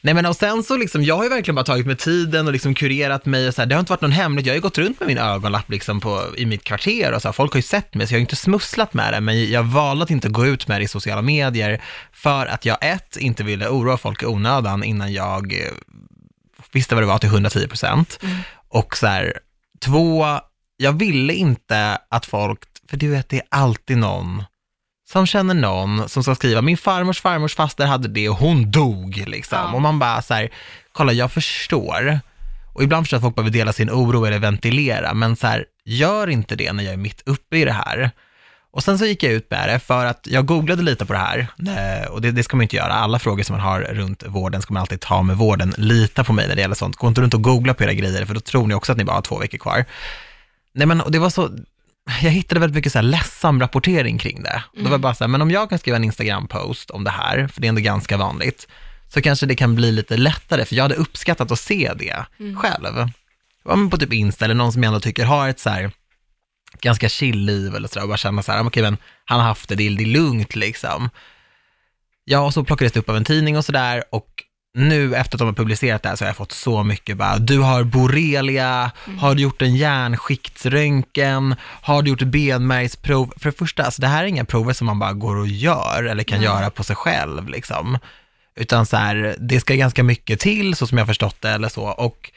Nej 0.05 0.15
men 0.15 0.27
och 0.27 0.37
sen 0.37 0.63
så 0.63 0.77
liksom, 0.77 1.03
jag 1.03 1.17
har 1.17 1.23
ju 1.25 1.29
verkligen 1.29 1.55
bara 1.55 1.65
tagit 1.65 1.87
mig 1.87 1.97
tiden 1.97 2.47
och 2.47 2.53
liksom 2.53 2.75
kurerat 2.75 3.27
mig 3.27 3.49
och 3.49 3.55
så 3.55 3.63
här, 3.63 3.67
det 3.67 3.75
har 3.75 3.81
inte 3.81 3.93
varit 3.93 4.01
någon 4.01 4.13
hemlighet, 4.13 4.47
jag 4.47 4.53
har 4.53 4.57
ju 4.57 4.61
gått 4.61 4.79
runt 4.79 5.01
med 5.01 5.07
min 5.07 5.19
ögonlapp 5.19 5.71
liksom 5.71 6.01
på, 6.01 6.25
i 6.37 6.47
mitt 6.47 6.65
kvarter 6.65 7.13
och 7.13 7.23
så 7.23 7.29
här, 7.29 7.33
folk 7.33 7.53
har 7.53 7.59
ju 7.59 7.63
sett 7.63 7.95
mig 7.95 8.07
så 8.07 8.13
jag 8.13 8.17
har 8.17 8.21
ju 8.21 8.25
inte 8.25 8.37
smusslat 8.37 8.95
med 8.95 9.13
det, 9.13 9.21
men 9.21 9.51
jag 9.51 9.63
valde 9.63 10.05
att 10.05 10.11
inte 10.11 10.29
gå 10.29 10.47
ut 10.47 10.69
med 10.69 10.81
det 10.81 10.85
i 10.85 10.89
sociala 10.89 11.23
medier 11.23 11.83
för 12.13 12.47
att 12.47 12.65
jag 12.65 12.79
ett, 12.81 13.17
inte 13.17 13.45
ville 13.45 13.69
oroa 13.69 13.97
folk 13.97 14.23
i 14.23 14.27
onödan 14.27 14.85
innan 14.85 15.13
jag 15.13 15.53
eh, 15.53 15.73
visste 16.73 16.95
vad 16.95 17.03
det 17.03 17.09
var 17.09 17.19
till 17.19 17.29
110 17.29 17.69
procent 17.69 18.19
och 18.73 18.97
så 18.97 19.07
här, 19.07 19.39
två, 19.81 20.27
jag 20.77 20.93
ville 20.93 21.33
inte 21.33 21.99
att 22.09 22.27
folk, 22.27 22.61
för 22.89 22.97
du 22.97 23.09
vet 23.09 23.29
det 23.29 23.37
är 23.37 23.47
alltid 23.51 23.99
någon 23.99 24.45
som 25.13 25.27
känner 25.27 25.55
någon 25.55 26.09
som 26.09 26.23
ska 26.23 26.35
skriva, 26.35 26.63
min 26.63 26.77
farmors 26.77 27.21
farmors 27.21 27.55
faster 27.55 27.87
hade 27.87 28.09
det 28.09 28.29
och 28.29 28.37
hon 28.37 28.71
dog 28.71 29.25
liksom. 29.27 29.59
Ja. 29.59 29.73
Och 29.73 29.83
man 29.83 29.99
bara 29.99 30.23
så 30.23 30.35
här, 30.35 30.53
kolla 30.93 31.13
jag 31.13 31.33
förstår. 31.33 32.21
Och 32.75 32.83
ibland 32.83 33.05
förstår 33.05 33.17
jag 33.17 33.21
att 33.21 33.23
folk 33.23 33.37
behöver 33.37 33.51
dela 33.51 33.73
sin 33.73 33.91
oro 33.91 34.25
eller 34.25 34.39
ventilera, 34.39 35.15
men 35.15 35.37
så 35.37 35.47
här, 35.47 35.65
gör 35.85 36.29
inte 36.29 36.57
det 36.57 36.73
när 36.73 36.85
jag 36.85 36.93
är 36.93 36.97
mitt 36.97 37.23
uppe 37.27 37.57
i 37.57 37.65
det 37.65 37.73
här. 37.73 38.11
Och 38.73 38.83
sen 38.85 38.99
så 38.99 39.07
gick 39.07 39.23
jag 39.23 39.33
ut 39.33 39.51
med 39.51 39.69
det 39.69 39.79
för 39.79 40.07
att 40.07 40.27
jag 40.31 40.47
googlade 40.47 40.83
lite 40.83 41.07
på 41.07 41.13
det 41.13 41.19
här 41.19 41.47
eh, 41.67 42.11
och 42.11 42.21
det, 42.21 42.31
det 42.31 42.43
ska 42.43 42.57
man 42.57 42.63
inte 42.63 42.77
göra. 42.77 42.93
Alla 42.93 43.19
frågor 43.19 43.43
som 43.43 43.57
man 43.57 43.67
har 43.67 43.81
runt 43.81 44.23
vården 44.27 44.63
ska 44.63 44.75
man 44.75 44.81
alltid 44.81 45.01
ta 45.01 45.23
med 45.23 45.37
vården. 45.37 45.75
Lita 45.77 46.25
på 46.25 46.33
mig 46.33 46.49
när 46.49 46.55
det 46.55 46.61
gäller 46.61 46.75
sånt. 46.75 46.97
Gå 46.97 47.09
inte 47.09 47.21
runt 47.21 47.35
och 47.35 47.43
googla 47.43 47.75
på 47.75 47.85
era 47.85 47.93
grejer 47.93 48.25
för 48.25 48.35
då 48.35 48.41
tror 48.41 48.67
ni 48.67 48.75
också 48.75 48.93
att 48.93 48.99
ni 48.99 49.05
bara 49.05 49.17
har 49.17 49.23
två 49.23 49.39
veckor 49.39 49.59
kvar. 49.59 49.85
Nej 50.75 50.87
men 50.87 51.01
och 51.01 51.13
det 51.13 51.19
var 51.19 51.31
så, 51.31 51.51
jag 52.23 52.31
hittade 52.31 52.61
väldigt 52.61 52.75
mycket 52.75 52.93
så 52.93 52.99
här 52.99 53.03
ledsam 53.03 53.61
rapportering 53.61 54.19
kring 54.19 54.43
det. 54.43 54.63
Mm. 54.73 54.85
Då 54.85 54.91
var 54.91 54.99
bara 54.99 55.15
så 55.15 55.25
här, 55.25 55.29
men 55.29 55.43
om 55.43 55.51
jag 55.51 55.69
kan 55.69 55.79
skriva 55.79 55.97
en 55.97 56.05
Instagram-post 56.05 56.91
om 56.91 57.05
det 57.05 57.11
här, 57.11 57.47
för 57.47 57.61
det 57.61 57.67
är 57.67 57.69
ändå 57.69 57.81
ganska 57.81 58.17
vanligt, 58.17 58.69
så 59.09 59.21
kanske 59.23 59.47
det 59.47 59.55
kan 59.55 59.75
bli 59.75 59.93
lite 59.93 60.17
lättare, 60.17 60.65
för 60.65 60.75
jag 60.75 60.85
hade 60.85 60.95
uppskattat 60.95 61.51
att 61.51 61.61
se 61.61 61.93
det 61.99 62.25
själv. 62.57 63.11
Ja, 63.65 63.77
men 63.77 63.91
på 63.91 63.97
typ 63.97 64.13
Insta 64.13 64.45
eller 64.45 64.55
någon 64.55 64.73
som 64.73 64.83
jag 64.83 64.89
ändå 64.91 65.01
tycker 65.01 65.25
har 65.25 65.49
ett 65.49 65.61
så 65.61 65.71
här 65.71 65.91
ganska 66.81 67.09
chill 67.09 67.39
liv 67.39 67.75
eller 67.75 67.89
sådär 67.89 68.03
och 68.03 68.09
bara 68.09 68.17
känna 68.17 68.43
så 68.43 68.53
här, 68.53 68.59
"Ah, 68.59 68.67
okej 68.67 68.83
men 68.83 68.97
han 69.25 69.41
har 69.41 69.47
haft 69.47 69.69
det, 69.69 69.75
det 69.75 69.87
är, 69.87 69.91
lugnt 69.91 70.57
liksom. 70.57 71.11
Ja, 72.25 72.39
och 72.41 72.55
så 72.55 72.65
plockades 72.65 72.93
det 72.93 73.01
upp 73.01 73.09
av 73.09 73.17
en 73.17 73.25
tidning 73.25 73.57
och 73.57 73.65
sådär 73.65 74.05
och 74.11 74.29
nu 74.75 75.15
efter 75.17 75.37
att 75.37 75.39
de 75.39 75.47
har 75.49 75.55
publicerat 75.55 76.03
det 76.03 76.09
här 76.09 76.17
så 76.17 76.25
har 76.25 76.29
jag 76.29 76.37
fått 76.37 76.53
så 76.53 76.83
mycket 76.83 77.17
bara, 77.17 77.39
du 77.39 77.59
har 77.59 77.85
borrelia, 77.85 78.91
har 79.19 79.35
du 79.35 79.43
gjort 79.43 79.63
en 79.63 79.77
hjärnskiktsröntgen, 79.77 81.55
har 81.83 82.03
du 82.03 82.11
gjort 82.11 82.23
benmärgsprov? 82.23 83.33
För 83.37 83.51
det 83.51 83.59
första, 83.59 83.83
alltså 83.83 84.01
det 84.01 84.09
här 84.09 84.23
är 84.23 84.27
inga 84.29 84.45
prover 84.45 84.73
som 84.73 84.87
man 84.87 84.99
bara 84.99 85.13
går 85.13 85.37
och 85.37 85.49
gör 85.49 86.05
eller 86.05 86.25
kan 86.25 86.39
Nej. 86.39 86.45
göra 86.45 86.71
på 86.71 86.85
sig 86.85 86.97
själv 86.97 87.49
liksom. 87.49 87.99
Utan 88.57 88.87
så 88.87 88.97
här, 88.97 89.37
det 89.39 89.61
ska 89.61 89.75
ganska 89.75 90.03
mycket 90.03 90.41
till 90.41 90.75
så 90.75 90.87
som 90.87 90.99
jag 90.99 91.07
förstått 91.07 91.37
det 91.41 91.51
eller 91.51 91.69
så 91.69 91.83
och 91.83 92.31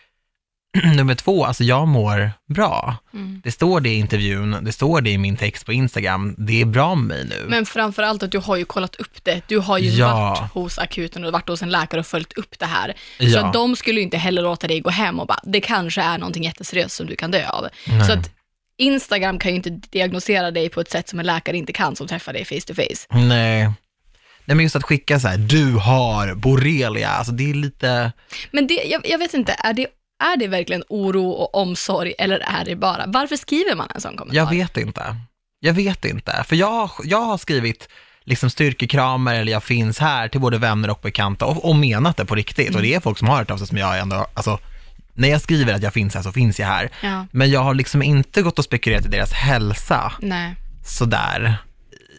nummer 0.95 1.15
två, 1.15 1.45
alltså 1.45 1.63
jag 1.63 1.87
mår 1.87 2.31
bra. 2.53 2.95
Mm. 3.13 3.41
Det 3.43 3.51
står 3.51 3.81
det 3.81 3.89
i 3.89 3.95
intervjun, 3.95 4.57
det 4.61 4.71
står 4.71 5.01
det 5.01 5.09
i 5.09 5.17
min 5.17 5.37
text 5.37 5.65
på 5.65 5.73
Instagram, 5.73 6.35
det 6.37 6.61
är 6.61 6.65
bra 6.65 6.95
med 6.95 7.07
mig 7.07 7.25
nu. 7.29 7.45
Men 7.47 7.65
framför 7.65 8.03
allt 8.03 8.23
att 8.23 8.31
du 8.31 8.37
har 8.37 8.55
ju 8.55 8.65
kollat 8.65 8.95
upp 8.95 9.23
det. 9.23 9.41
Du 9.47 9.59
har 9.59 9.77
ju 9.77 9.89
Ja. 9.89 10.07
varit 10.13 10.51
hos 10.51 10.77
akuten 10.79 11.23
och 11.25 11.31
varit 11.31 11.49
hos 11.49 11.61
en 11.61 11.69
läkare 11.69 11.99
och 11.99 12.07
följt 12.07 12.33
upp 12.33 12.59
det 12.59 12.65
här. 12.65 12.93
Så 13.17 13.23
Ja. 13.25 13.45
att 13.45 13.53
de 13.53 13.75
skulle 13.75 13.99
ju 13.99 14.03
inte 14.03 14.17
heller 14.17 14.41
låta 14.41 14.67
dig 14.67 14.79
gå 14.79 14.89
hem 14.89 15.19
och 15.19 15.27
bara, 15.27 15.39
det 15.43 15.61
kanske 15.61 16.01
är 16.01 16.17
någonting 16.17 16.43
jätteseriöst 16.43 16.95
som 16.95 17.07
du 17.07 17.15
kan 17.15 17.31
dö 17.31 17.47
av. 17.49 17.67
Nej. 17.87 18.05
Så 18.05 18.11
att 18.13 18.31
Instagram 18.77 19.39
kan 19.39 19.51
ju 19.51 19.55
inte 19.57 19.69
diagnosera 19.69 20.51
dig 20.51 20.69
på 20.69 20.81
ett 20.81 20.91
sätt 20.91 21.09
som 21.09 21.19
en 21.19 21.25
läkare 21.25 21.57
inte 21.57 21.73
kan 21.73 21.95
som 21.95 22.07
träffar 22.07 22.33
dig 22.33 22.45
face 22.45 22.61
to 22.67 22.73
face. 22.73 23.07
Nej. 23.27 23.71
Nej 24.47 24.55
men 24.55 24.59
just 24.59 24.75
att 24.75 24.83
skicka 24.83 25.19
så 25.19 25.27
här, 25.27 25.37
du 25.37 25.71
har 25.73 26.35
borrelia, 26.35 27.09
alltså 27.09 27.31
det 27.33 27.49
är 27.49 27.53
lite, 27.53 28.11
Men 28.51 28.67
det, 28.67 28.73
jag, 28.73 29.01
jag 29.09 29.17
vet 29.17 29.33
inte, 29.33 29.55
är 29.59 29.73
det, 29.73 29.87
är 30.23 30.37
det 30.37 30.47
verkligen 30.47 30.83
oro 30.89 31.29
och 31.29 31.55
omsorg 31.55 32.13
eller 32.19 32.39
är 32.39 32.65
det 32.65 32.75
bara, 32.75 33.03
varför 33.07 33.35
skriver 33.35 33.75
man 33.75 33.87
en 33.95 34.01
sån 34.01 34.17
kommentar? 34.17 34.37
jag 34.37 34.49
vet 34.49 34.77
inte. 34.77 35.15
Jag 35.59 35.73
vet 35.73 36.05
inte, 36.05 36.43
för 36.47 36.55
jag, 36.55 36.89
jag 37.03 37.21
har 37.21 37.37
skrivit 37.37 37.89
liksom 38.23 38.49
styrkekramar 38.49 39.35
eller 39.35 39.51
jag 39.51 39.63
finns 39.63 39.99
här 39.99 40.27
till 40.27 40.41
både 40.41 40.57
vänner 40.57 40.89
och 40.89 40.99
bekanta 41.01 41.45
och, 41.45 41.69
och 41.69 41.75
menat 41.75 42.17
det 42.17 42.25
på 42.25 42.35
riktigt. 42.35 42.75
Och 42.75 42.81
det 42.81 42.93
är 42.93 42.99
folk 42.99 43.17
som 43.17 43.27
har 43.27 43.37
hört 43.37 43.51
av 43.51 43.57
sig 43.57 43.67
som 43.67 43.77
jag 43.77 43.99
ändå, 43.99 44.27
alltså 44.33 44.59
när 45.13 45.27
jag 45.27 45.41
skriver 45.41 45.73
att 45.73 45.83
jag 45.83 45.93
finns 45.93 46.15
här 46.15 46.21
så 46.21 46.31
finns 46.31 46.59
jag 46.59 46.67
här. 46.67 46.89
Ja, 47.01 47.25
Men 47.31 47.51
jag 47.51 47.59
har 47.59 47.73
liksom 47.73 48.01
inte 48.03 48.41
gått 48.41 48.59
och 48.59 48.65
spekulerat 48.65 49.05
i 49.05 49.09
deras 49.09 49.31
hälsa 49.33 50.13
nej. 50.19 50.55
sådär 50.85 51.57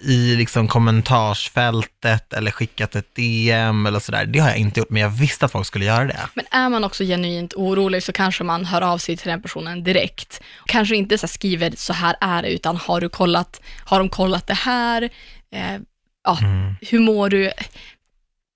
i 0.03 0.37
liksom 0.37 0.69
kommentarsfältet 0.69 2.33
eller 2.33 2.51
skickat 2.51 2.97
ett 2.97 3.15
DM 3.15 3.87
eller 3.87 3.99
sådär. 3.99 4.27
Det 4.27 4.39
har 4.39 4.49
jag 4.49 4.59
inte 4.59 4.81
gjort, 4.81 4.91
men 4.91 5.03
jag 5.03 5.11
visste 5.11 5.45
att 5.45 5.53
folk 5.53 5.67
skulle 5.67 5.85
göra 5.85 6.05
det. 6.05 6.21
Men 6.35 6.45
är 6.51 6.69
man 6.69 6.85
också 6.85 7.05
genuint 7.05 7.55
orolig 7.55 8.03
så 8.03 8.13
kanske 8.13 8.45
man 8.45 8.65
hör 8.65 8.83
av 8.83 8.99
sig 8.99 9.17
till 9.17 9.29
den 9.29 9.43
personen 9.43 9.85
direkt. 9.85 10.41
Kanske 10.67 10.97
inte 10.97 11.19
så 11.19 11.29
skriver 11.29 11.73
så 11.77 11.93
här 11.93 12.17
är 12.21 12.43
det, 12.43 12.49
utan 12.49 12.77
har 12.77 13.01
du 13.01 13.09
kollat, 13.09 13.61
har 13.85 13.99
de 13.99 14.09
kollat 14.09 14.47
det 14.47 14.55
här? 14.55 15.03
Eh, 15.53 15.81
ja, 16.25 16.39
hur 16.81 16.99
mår 16.99 17.29
du? 17.29 17.51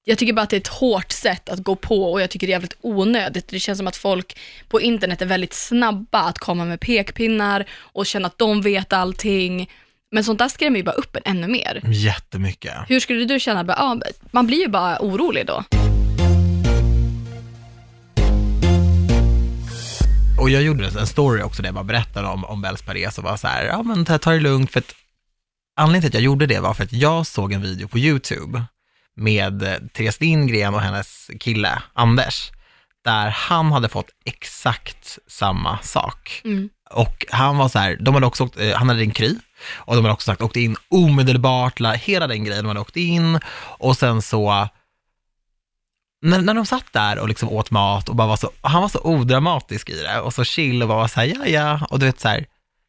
Jag 0.04 0.18
tycker 0.18 0.32
bara 0.32 0.42
att 0.42 0.50
det 0.50 0.56
är 0.56 0.60
ett 0.60 0.68
hårt 0.68 1.12
sätt 1.12 1.48
att 1.48 1.58
gå 1.58 1.76
på 1.76 2.12
och 2.12 2.20
jag 2.20 2.30
tycker 2.30 2.46
det 2.46 2.50
är 2.50 2.54
jävligt 2.54 2.78
onödigt. 2.80 3.48
Det 3.48 3.60
känns 3.60 3.78
som 3.78 3.86
att 3.86 3.96
folk 3.96 4.38
på 4.68 4.80
internet 4.80 5.22
är 5.22 5.26
väldigt 5.26 5.54
snabba 5.54 6.20
att 6.20 6.38
komma 6.38 6.64
med 6.64 6.80
pekpinnar 6.80 7.64
och 7.72 8.06
känna 8.06 8.26
att 8.26 8.38
de 8.38 8.62
vet 8.62 8.92
allting. 8.92 9.68
Men 10.12 10.24
sånt 10.24 10.38
där 10.38 10.48
skrämmer 10.48 10.76
ju 10.76 10.82
bara 10.82 10.94
upp 10.94 11.16
en 11.16 11.22
ännu 11.24 11.48
mer. 11.48 11.80
Jättemycket. 11.84 12.74
Hur 12.88 13.00
skulle 13.00 13.24
du 13.24 13.40
känna? 13.40 13.64
Ja, 13.68 14.00
man 14.30 14.46
blir 14.46 14.58
ju 14.58 14.68
bara 14.68 14.98
orolig 15.00 15.46
då. 15.46 15.64
och 20.40 20.50
jag 20.50 20.62
gjorde 20.62 20.86
en 20.86 21.06
story 21.06 21.42
också 21.42 21.62
där 21.62 21.68
jag 21.68 21.74
bara 21.74 21.84
berättade 21.84 22.28
om, 22.28 22.44
om 22.44 22.62
Bells 22.62 22.82
Paris 22.82 23.18
och 23.18 23.24
var 23.24 23.36
så 23.36 23.46
här, 23.46 23.64
ja 23.64 23.82
men 23.82 24.04
ta 24.04 24.18
ta 24.18 24.30
det 24.30 24.40
lugnt, 24.40 24.70
för 24.70 24.80
att 24.80 24.94
anledningen 25.76 26.02
till 26.02 26.08
att 26.08 26.14
jag 26.14 26.22
gjorde 26.22 26.46
det 26.46 26.60
var 26.60 26.74
för 26.74 26.84
att 26.84 26.92
jag 26.92 27.26
såg 27.26 27.52
en 27.52 27.62
video 27.62 27.88
på 27.88 27.98
YouTube 27.98 28.64
med 29.16 29.62
eh, 29.62 29.74
Therese 29.92 30.20
Lindgren 30.20 30.74
och 30.74 30.80
hennes 30.80 31.30
kille 31.40 31.82
Anders, 31.92 32.50
där 33.04 33.28
han 33.30 33.72
hade 33.72 33.88
fått 33.88 34.10
exakt 34.24 35.18
samma 35.26 35.78
sak. 35.78 36.40
Mm. 36.44 36.68
Och 36.90 37.26
han 37.30 37.56
var 37.56 37.68
så 37.68 37.78
här, 37.78 37.96
de 38.00 38.14
hade 38.14 38.26
också 38.26 38.44
åkt, 38.44 38.60
eh, 38.60 38.74
han 38.76 38.88
hade 38.88 39.00
en 39.02 39.10
kry 39.10 39.36
och 39.72 39.94
de 39.96 40.04
hade 40.04 40.12
också 40.14 40.26
sagt 40.26 40.42
åkt 40.42 40.56
in 40.56 40.76
omedelbart, 40.88 41.80
la- 41.80 41.92
hela 41.92 42.26
den 42.26 42.44
grejen, 42.44 42.64
de 42.64 42.68
hade 42.68 42.80
åkt 42.80 42.96
in 42.96 43.40
och 43.78 43.96
sen 43.96 44.22
så 44.22 44.68
när, 46.22 46.38
när 46.40 46.54
de 46.54 46.66
satt 46.66 46.92
där 46.92 47.18
och 47.18 47.28
liksom 47.28 47.48
åt 47.48 47.70
mat 47.70 48.08
och 48.08 48.16
bara 48.16 48.28
var 48.28 48.36
så, 48.36 48.50
han 48.60 48.82
var 48.82 48.88
så 48.88 49.00
odramatisk 49.00 49.88
i 49.90 50.02
det 50.02 50.20
och 50.20 50.34
så 50.34 50.44
chill 50.44 50.82
och 50.82 50.88
bara 50.88 51.08
så 51.08 51.20
här, 51.20 51.26
ja 51.26 51.46
ja, 51.46 51.86
och 51.90 51.98
du 51.98 52.06
vet 52.06 52.20
så 52.20 52.28
här, 52.28 52.46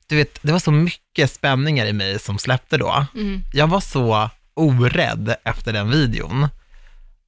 du 0.08 0.16
vet, 0.16 0.40
det 0.42 0.52
var 0.52 0.60
så 0.60 0.72
mycket 0.72 1.32
spänningar 1.32 1.86
i 1.86 1.94
mig 1.94 2.20
som 2.20 2.38
släppte 2.38 2.78
då. 2.78 3.06
Mm. 3.16 3.42
Jag 3.54 3.68
var 3.68 3.80
så 3.82 4.30
orädd 4.54 5.36
efter 5.44 5.74
den 5.74 5.92
videon. 5.92 6.48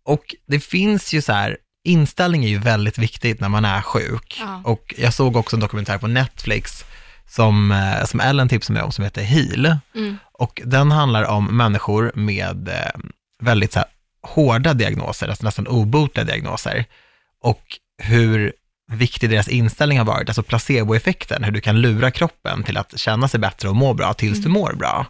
Och 0.06 0.36
det 0.48 0.60
finns 0.60 1.14
ju 1.14 1.22
så 1.22 1.34
här, 1.34 1.58
inställning 1.84 2.44
är 2.46 2.50
ju 2.50 2.58
väldigt 2.58 2.98
viktigt 2.98 3.40
när 3.40 3.50
man 3.50 3.66
är 3.66 3.82
sjuk. 3.82 4.38
Ja. 4.40 4.62
Och 4.64 4.94
jag 4.98 5.14
såg 5.14 5.36
också 5.36 5.56
en 5.56 5.60
dokumentär 5.60 5.98
på 5.98 6.08
Netflix 6.08 6.86
som, 7.30 7.72
eh, 7.72 8.06
som 8.06 8.20
Ellen 8.20 8.50
tipsade 8.50 8.74
mig 8.74 8.84
om 8.84 8.92
som 8.92 9.04
heter 9.04 9.24
Heal. 9.24 9.78
Mm. 9.96 10.18
Och 10.32 10.62
den 10.66 10.92
handlar 10.92 11.24
om 11.24 11.58
människor 11.58 12.12
med 12.16 12.68
eh, 12.68 13.02
väldigt 13.40 13.74
så 13.74 13.80
här, 13.80 13.88
hårda 14.22 14.74
diagnoser, 14.74 15.28
alltså 15.28 15.46
nästan 15.46 15.68
obotliga 15.68 16.26
diagnoser. 16.26 16.86
Och 17.42 17.64
hur 17.98 18.54
viktig 18.92 19.30
deras 19.30 19.48
inställning 19.48 19.98
har 19.98 20.06
varit, 20.06 20.30
alltså 20.30 20.44
placeboeffekten, 20.44 21.44
hur 21.44 21.52
du 21.52 21.62
kan 21.62 21.82
lura 21.82 22.12
kroppen 22.12 22.64
till 22.64 22.78
att 22.78 23.00
känna 23.00 23.28
sig 23.28 23.40
bättre 23.40 23.70
och 23.70 23.76
må 23.76 23.94
bra 23.94 24.14
tills 24.14 24.44
du 24.44 24.50
mår 24.50 24.74
bra. 24.74 25.06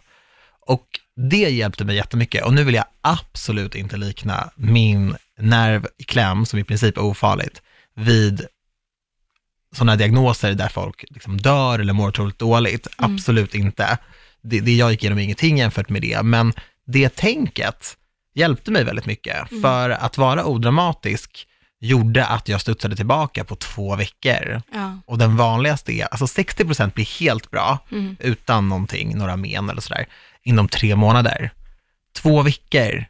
Och 0.66 0.86
det 1.30 1.50
hjälpte 1.50 1.84
mig 1.84 1.96
jättemycket 1.96 2.44
och 2.44 2.54
nu 2.54 2.64
vill 2.64 2.74
jag 2.74 2.84
absolut 3.00 3.74
inte 3.74 3.96
likna 3.96 4.50
min 4.56 5.16
nerv 5.38 5.86
i 5.98 6.04
kläm, 6.04 6.46
som 6.46 6.58
i 6.58 6.64
princip 6.64 6.96
är 6.96 7.02
ofarligt, 7.02 7.62
vid 7.94 8.46
sådana 9.72 9.96
diagnoser 9.96 10.54
där 10.54 10.68
folk 10.68 11.04
liksom 11.10 11.36
dör 11.40 11.78
eller 11.78 11.92
mår 11.92 12.08
otroligt 12.08 12.38
dåligt. 12.38 12.86
Absolut 12.96 13.54
inte. 13.54 13.98
Det, 14.42 14.60
det 14.60 14.74
jag 14.74 14.90
gick 14.90 15.02
igenom 15.02 15.18
är 15.18 15.22
ingenting 15.22 15.58
jämfört 15.58 15.88
med 15.88 16.02
det, 16.02 16.22
men 16.22 16.52
det 16.86 17.08
tänket 17.16 17.96
hjälpte 18.34 18.70
mig 18.70 18.84
väldigt 18.84 19.06
mycket. 19.06 19.48
För 19.62 19.90
att 19.90 20.18
vara 20.18 20.44
odramatisk 20.44 21.46
gjorde 21.80 22.26
att 22.26 22.48
jag 22.48 22.60
studsade 22.60 22.96
tillbaka 22.96 23.44
på 23.44 23.56
två 23.56 23.96
veckor. 23.96 24.62
Ja. 24.72 24.98
Och 25.06 25.18
den 25.18 25.36
vanligaste 25.36 25.92
är, 25.92 26.04
alltså 26.06 26.24
60% 26.42 26.94
blir 26.94 27.20
helt 27.20 27.50
bra, 27.50 27.78
Mm. 27.90 28.16
utan 28.20 28.68
någonting, 28.68 29.18
några 29.18 29.36
men 29.36 29.70
eller 29.70 29.80
sådär, 29.80 30.06
inom 30.42 30.68
tre 30.68 30.96
månader. 30.96 31.50
Två 32.16 32.42
veckor. 32.42 33.04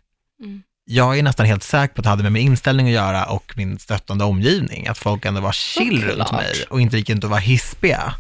Jag 0.87 1.19
är 1.19 1.23
nästan 1.23 1.47
helt 1.47 1.63
säker 1.63 1.95
på 1.95 2.01
att 2.01 2.03
det 2.05 2.09
hade 2.11 2.23
med 2.23 2.33
min 2.33 2.43
inställning 2.47 2.87
att 2.87 2.93
göra 2.93 3.25
och 3.25 3.53
min 3.57 3.79
stöttande 3.79 4.25
omgivning, 4.25 4.87
att 4.87 4.99
folk 4.99 5.25
ändå 5.25 5.41
var 5.41 5.53
chill 5.53 6.03
runt 6.05 6.19
Såklart. 6.19 6.33
mig 6.33 6.55
och 6.71 6.81
inte 6.81 6.97
gick 6.97 7.11
runt 7.11 7.25
och 7.25 7.31
var 7.31 7.39
hispiga. 7.41 8.15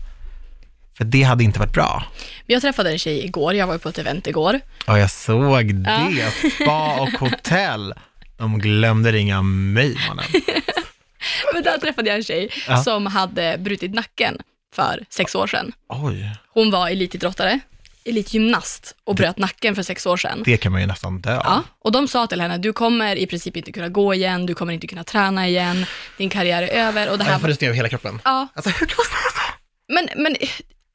För 0.96 1.04
det 1.04 1.22
hade 1.22 1.44
inte 1.44 1.58
varit 1.58 1.72
bra. 1.72 2.04
Jag 2.46 2.62
träffade 2.62 2.90
en 2.90 2.98
tjej 2.98 3.24
igår, 3.24 3.54
jag 3.54 3.66
var 3.66 3.78
på 3.78 3.88
ett 3.88 3.98
event 3.98 4.26
igår. 4.26 4.60
Ja, 4.86 4.98
jag 4.98 5.10
såg 5.10 5.70
Ja. 5.70 6.08
det. 6.10 6.50
Spa 6.50 7.00
och 7.00 7.08
hotell. 7.20 7.94
De 8.36 8.58
glömde 8.58 9.12
ringa 9.12 9.42
mig, 9.42 9.96
mannen. 10.08 10.24
Men 11.54 11.62
där 11.62 11.78
träffade 11.78 12.08
jag 12.08 12.16
en 12.16 12.24
tjej 12.24 12.48
Ja. 12.68 12.76
som 12.76 13.06
hade 13.06 13.56
brutit 13.58 13.94
nacken 13.94 14.38
för 14.74 15.04
sex 15.10 15.34
år 15.34 15.46
sedan. 15.46 15.72
Oj, 15.88 16.30
Hon 16.48 16.70
var 16.70 16.88
elitidrottare, 16.88 17.60
elitgymnast 18.04 18.96
och 19.04 19.14
bröt 19.14 19.38
nacken 19.38 19.74
för 19.74 19.82
sex 19.82 20.06
år 20.06 20.16
sedan. 20.16 20.42
det 20.44 20.56
kan 20.56 20.72
man 20.72 20.80
ju 20.80 20.86
nästan 20.86 21.20
dö 21.20 21.40
Ja, 21.44 21.62
och 21.78 21.92
de 21.92 22.08
sa 22.08 22.26
till 22.26 22.40
henne, 22.40 22.58
du 22.58 22.72
kommer 22.72 23.16
i 23.16 23.26
princip 23.26 23.56
inte 23.56 23.72
kunna 23.72 23.88
gå 23.88 24.14
igen, 24.14 24.46
du 24.46 24.54
kommer 24.54 24.72
inte 24.72 24.86
kunna 24.86 25.04
träna 25.04 25.48
igen, 25.48 25.86
din 26.18 26.30
karriär 26.30 26.62
är 26.62 26.86
över 26.88 27.10
och 27.10 27.18
det 27.18 27.24
här 27.24 27.32
Jag 27.32 27.40
får 27.40 27.48
rysningar 27.48 27.68
över 27.70 27.76
hela 27.76 27.88
kroppen. 27.88 28.20
Ja, 28.24 28.48
Alltså, 28.54 28.70
hur 28.70 28.86
kan 28.86 28.96
man 28.96 29.06
säga 29.06 29.30
så? 29.34 29.52
men, 29.88 30.22
men 30.24 30.36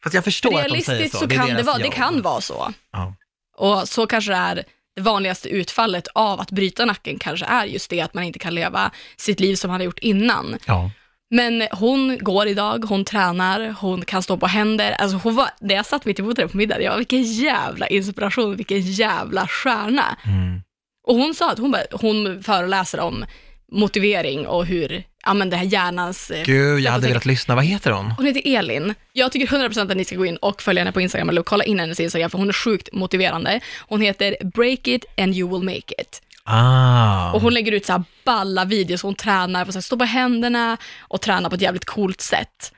Fast 0.03 0.15
jag 0.15 0.23
förstår 0.23 0.49
att 0.49 0.67
de 0.69 0.81
säger 0.81 0.99
realistiskt 0.99 1.11
så. 1.11 1.19
så, 1.19 1.25
Det 1.25 1.35
kan 1.35 1.49
det 1.53 1.63
vara, 1.63 1.77
det 1.77 1.89
kan 1.89 2.21
vara 2.21 2.41
så. 2.41 2.73
Ja. 2.91 3.13
Och 3.57 3.87
så 3.89 4.07
kanske 4.07 4.31
det 4.31 4.37
är 4.37 4.63
det 4.95 5.01
vanligaste 5.01 5.49
utfallet 5.49 6.07
av 6.15 6.39
att 6.39 6.51
bryta 6.51 6.85
nacken 6.85 7.19
kanske 7.19 7.45
är 7.45 7.65
just 7.65 7.89
det 7.89 8.01
att 8.01 8.13
man 8.13 8.23
inte 8.23 8.39
kan 8.39 8.55
leva 8.55 8.91
sitt 9.17 9.39
liv 9.39 9.55
som 9.55 9.67
man 9.67 9.73
hade 9.73 9.83
gjort 9.83 9.99
innan. 9.99 10.57
Ja. 10.65 10.91
Men 11.31 11.67
hon 11.71 12.17
går 12.21 12.47
idag, 12.47 12.85
hon 12.89 13.05
tränar, 13.05 13.75
hon 13.79 14.05
kan 14.05 14.23
stå 14.23 14.37
på 14.37 14.47
händer. 14.47 14.91
Alltså 14.91 15.17
hon 15.17 15.35
var, 15.35 15.49
när 15.59 15.75
jag 15.75 15.85
satt 15.85 16.05
mitt 16.05 16.19
emot 16.19 16.37
henne 16.37 16.49
på 16.49 16.57
middagen, 16.57 16.83
jag 16.83 16.91
var 16.91 16.97
vilken 16.97 17.23
jävla 17.23 17.87
inspiration, 17.87 18.55
vilken 18.55 18.81
jävla 18.81 19.47
stjärna. 19.47 20.17
Mm. 20.25 20.61
Och 21.07 21.15
hon 21.15 21.33
sa 21.33 21.51
att 21.51 21.59
hon, 21.59 21.71
bara, 21.71 21.81
hon 21.91 22.43
föreläser 22.43 22.99
om 22.99 23.25
motivering 23.71 24.47
och 24.47 24.65
hur, 24.65 25.03
ja 25.25 25.33
men 25.33 25.49
det 25.49 25.57
här 25.57 25.65
hjärnans... 25.65 26.31
eh, 26.31 26.43
Gud, 26.43 26.79
jag 26.79 26.91
hade 26.91 27.07
velat 27.07 27.25
lyssna. 27.25 27.55
Vad 27.55 27.65
heter 27.65 27.91
hon? 27.91 28.11
Hon 28.11 28.25
heter 28.25 28.41
Elin. 28.45 28.95
Jag 29.13 29.31
tycker 29.31 29.47
100% 29.47 29.91
att 29.91 29.97
ni 29.97 30.05
ska 30.05 30.15
gå 30.15 30.25
in 30.25 30.37
och 30.37 30.61
följa 30.61 30.81
henne 30.81 30.91
på 30.91 31.01
Instagram 31.01 31.29
eller 31.29 31.41
kolla 31.41 31.63
in 31.63 31.79
hennes 31.79 31.99
Instagram 31.99 32.29
för 32.29 32.37
hon 32.37 32.49
är 32.49 32.53
sjukt 32.53 32.89
motiverande. 32.93 33.59
Hon 33.87 34.01
heter 34.01 34.35
Break 34.53 34.87
it 34.87 35.05
and 35.17 35.35
you 35.35 35.49
will 35.49 35.63
make 35.63 35.93
it. 36.01 36.21
Ah. 36.43 37.31
Och 37.31 37.41
hon 37.41 37.53
lägger 37.53 37.71
ut 37.71 37.85
så 37.85 37.91
här 37.93 38.03
balla 38.25 38.65
videos, 38.65 39.01
hon 39.03 39.15
tränar 39.15 39.65
på 39.65 39.71
så 39.71 39.77
här, 39.77 39.81
stå 39.81 39.97
på 39.97 40.03
händerna 40.05 40.77
och 40.99 41.21
tränar 41.21 41.49
på 41.49 41.55
ett 41.55 41.61
jävligt 41.61 41.85
coolt 41.85 42.21
sätt. 42.21 42.73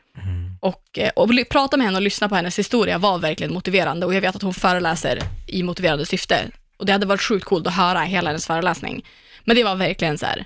Och, 0.59 0.97
eh, 0.99 1.09
och 1.15 1.27
bli- 1.27 1.45
prata 1.45 1.77
med 1.77 1.85
henne 1.85 1.97
och 1.97 2.01
lyssna 2.01 2.29
på 2.29 2.35
hennes 2.35 2.59
historia 2.59 2.97
var 2.97 3.17
verkligen 3.19 3.53
motiverande 3.53 4.05
och 4.05 4.13
jag 4.13 4.21
vet 4.21 4.35
att 4.35 4.41
hon 4.41 4.53
föreläser 4.53 5.19
i 5.47 5.63
motiverande 5.63 6.05
syfte. 6.05 6.49
Och 6.77 6.85
det 6.85 6.91
hade 6.91 7.05
varit 7.05 7.21
sjukt 7.21 7.45
coolt 7.45 7.67
att 7.67 7.73
höra 7.75 7.99
hela 7.99 8.29
hennes 8.29 8.47
föreläsning. 8.47 9.05
Men 9.45 9.55
det 9.55 9.63
var 9.63 9.75
verkligen 9.75 10.17
så 10.17 10.25
här, 10.25 10.45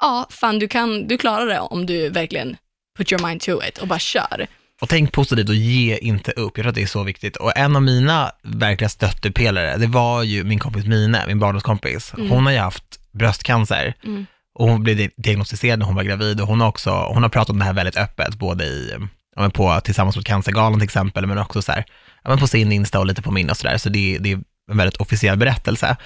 ja, 0.00 0.26
fan 0.30 0.58
du 0.58 0.68
kan, 0.68 1.06
du 1.08 1.18
klarar 1.18 1.46
det 1.46 1.60
om 1.60 1.86
du 1.86 2.08
verkligen 2.08 2.56
put 2.98 3.12
your 3.12 3.26
mind 3.26 3.40
to 3.40 3.62
it 3.68 3.78
och 3.78 3.88
bara 3.88 3.98
kör. 3.98 4.46
Och 4.82 4.88
tänk 4.88 5.12
positivt 5.12 5.48
och 5.48 5.54
ge 5.54 5.96
inte 5.96 6.30
upp. 6.30 6.52
Jag 6.56 6.64
tror 6.64 6.68
att 6.68 6.74
det 6.74 6.82
är 6.82 6.86
så 6.86 7.02
viktigt. 7.02 7.36
Och 7.36 7.56
en 7.56 7.76
av 7.76 7.82
mina 7.82 8.32
verkliga 8.42 8.88
stöttepelare, 8.88 9.76
det 9.76 9.86
var 9.86 10.22
ju 10.22 10.44
min 10.44 10.58
kompis 10.58 10.86
Mine, 10.86 11.24
min 11.26 11.38
barndomskompis. 11.38 12.12
Hon 12.16 12.46
har 12.46 12.52
ju 12.52 12.58
haft 12.58 12.84
bröstcancer. 13.12 13.94
Mm. 14.04 14.26
Och 14.58 14.68
hon 14.68 14.82
blev 14.82 14.96
di- 14.96 15.10
diagnostiserad 15.16 15.78
när 15.78 15.86
hon 15.86 15.94
var 15.94 16.02
gravid 16.02 16.40
och 16.40 16.48
hon 16.48 16.60
har 16.60 16.68
också, 16.68 16.90
hon 16.90 17.22
har 17.22 17.30
pratat 17.30 17.50
om 17.50 17.58
det 17.58 17.64
här 17.64 17.72
väldigt 17.72 17.96
öppet, 17.96 18.34
både 18.34 18.64
i, 18.64 18.98
men 19.36 19.50
på 19.50 19.80
Tillsammans 19.80 20.16
mot 20.16 20.24
cancergalan 20.24 20.78
till 20.78 20.84
exempel, 20.84 21.26
men 21.26 21.38
också 21.38 21.62
så 21.62 21.72
här, 21.72 21.84
men 22.28 22.38
på 22.38 22.46
sin 22.46 22.72
Insta 22.72 22.98
och 22.98 23.06
lite 23.06 23.22
på 23.22 23.30
min 23.30 23.50
och 23.50 23.56
sådär, 23.56 23.78
så 23.78 23.88
det, 23.88 24.18
det 24.20 24.32
är 24.32 24.40
en 24.70 24.76
väldigt 24.76 24.96
officiell 24.96 25.36
berättelse. 25.36 25.96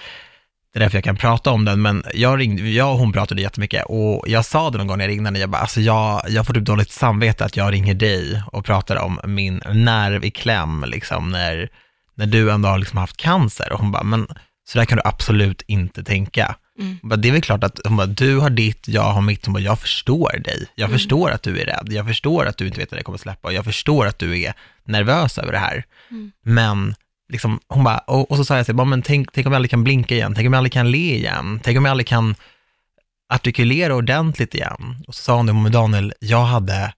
Det 0.72 0.78
är 0.78 0.80
därför 0.80 0.96
jag 0.96 1.04
kan 1.04 1.16
prata 1.16 1.50
om 1.50 1.64
den, 1.64 1.82
men 1.82 2.04
jag, 2.14 2.40
ringde, 2.40 2.68
jag 2.68 2.92
och 2.92 2.98
hon 2.98 3.12
pratade 3.12 3.42
jättemycket 3.42 3.84
och 3.86 4.24
jag 4.28 4.44
sa 4.44 4.70
det 4.70 4.78
någon 4.78 4.86
gång 4.86 4.98
när 4.98 5.04
jag 5.04 5.10
ringde 5.10 5.26
henne, 5.26 5.38
jag 5.38 5.50
bara, 5.50 5.62
alltså 5.62 5.80
jag, 5.80 6.22
jag 6.28 6.46
får 6.46 6.54
typ 6.54 6.64
dåligt 6.64 6.90
samvete 6.90 7.44
att 7.44 7.56
jag 7.56 7.72
ringer 7.72 7.94
dig 7.94 8.42
och 8.52 8.64
pratar 8.64 8.96
om 8.96 9.20
min 9.24 9.62
nerv 9.72 10.24
i 10.24 10.30
kläm, 10.30 10.84
liksom, 10.86 11.30
när, 11.30 11.68
när 12.14 12.26
du 12.26 12.50
ändå 12.50 12.68
har 12.68 12.78
liksom 12.78 12.98
haft 12.98 13.16
cancer. 13.16 13.72
Och 13.72 13.80
hon 13.80 13.92
bara, 13.92 14.02
men 14.02 14.26
så 14.68 14.78
där 14.78 14.84
kan 14.84 14.96
du 14.98 15.02
absolut 15.04 15.62
inte 15.66 16.04
tänka. 16.04 16.56
Mm. 16.78 16.98
Bara, 17.02 17.16
det 17.16 17.28
är 17.28 17.32
väl 17.32 17.42
klart 17.42 17.64
att 17.64 17.80
hon 17.84 17.96
bara, 17.96 18.06
du 18.06 18.38
har 18.38 18.50
ditt, 18.50 18.88
jag 18.88 19.02
har 19.02 19.20
mitt. 19.20 19.46
Hon 19.46 19.52
bara, 19.52 19.62
jag 19.62 19.78
förstår 19.78 20.38
dig. 20.44 20.66
Jag 20.74 20.90
förstår 20.90 21.30
att 21.30 21.42
du 21.42 21.60
är 21.60 21.64
rädd. 21.64 21.88
Jag 21.90 22.06
förstår 22.06 22.46
att 22.46 22.56
du 22.56 22.66
inte 22.66 22.78
vet 22.78 22.90
när 22.90 22.98
det 22.98 23.04
kommer 23.04 23.18
släppa. 23.18 23.48
Och 23.48 23.54
jag 23.54 23.64
förstår 23.64 24.06
att 24.06 24.18
du 24.18 24.42
är 24.42 24.54
nervös 24.84 25.38
över 25.38 25.52
det 25.52 25.58
här. 25.58 25.84
Mm. 26.10 26.32
Men 26.44 26.94
liksom, 27.28 27.60
hon 27.68 27.84
bara, 27.84 27.98
och, 27.98 28.30
och 28.30 28.36
så 28.36 28.44
sa 28.44 28.56
jag 28.56 28.66
så 28.66 28.72
här, 28.76 28.84
men 28.84 29.02
tänk, 29.02 29.32
tänk 29.32 29.46
om 29.46 29.52
jag 29.52 29.56
aldrig 29.56 29.70
kan 29.70 29.84
blinka 29.84 30.14
igen. 30.14 30.34
Tänk 30.34 30.46
om 30.46 30.52
jag 30.52 30.58
aldrig 30.58 30.72
kan 30.72 30.90
le 30.90 31.14
igen. 31.16 31.60
Tänk 31.64 31.78
om 31.78 31.84
jag 31.84 31.90
aldrig 31.90 32.06
kan 32.06 32.34
artikulera 33.32 33.94
ordentligt 33.94 34.54
igen. 34.54 34.96
Och 35.06 35.14
så 35.14 35.22
sa 35.22 35.36
hon 35.36 35.46
det, 35.46 35.52
men 35.52 35.72
Daniel, 35.72 36.12
jag 36.20 36.44
hade, 36.44 36.92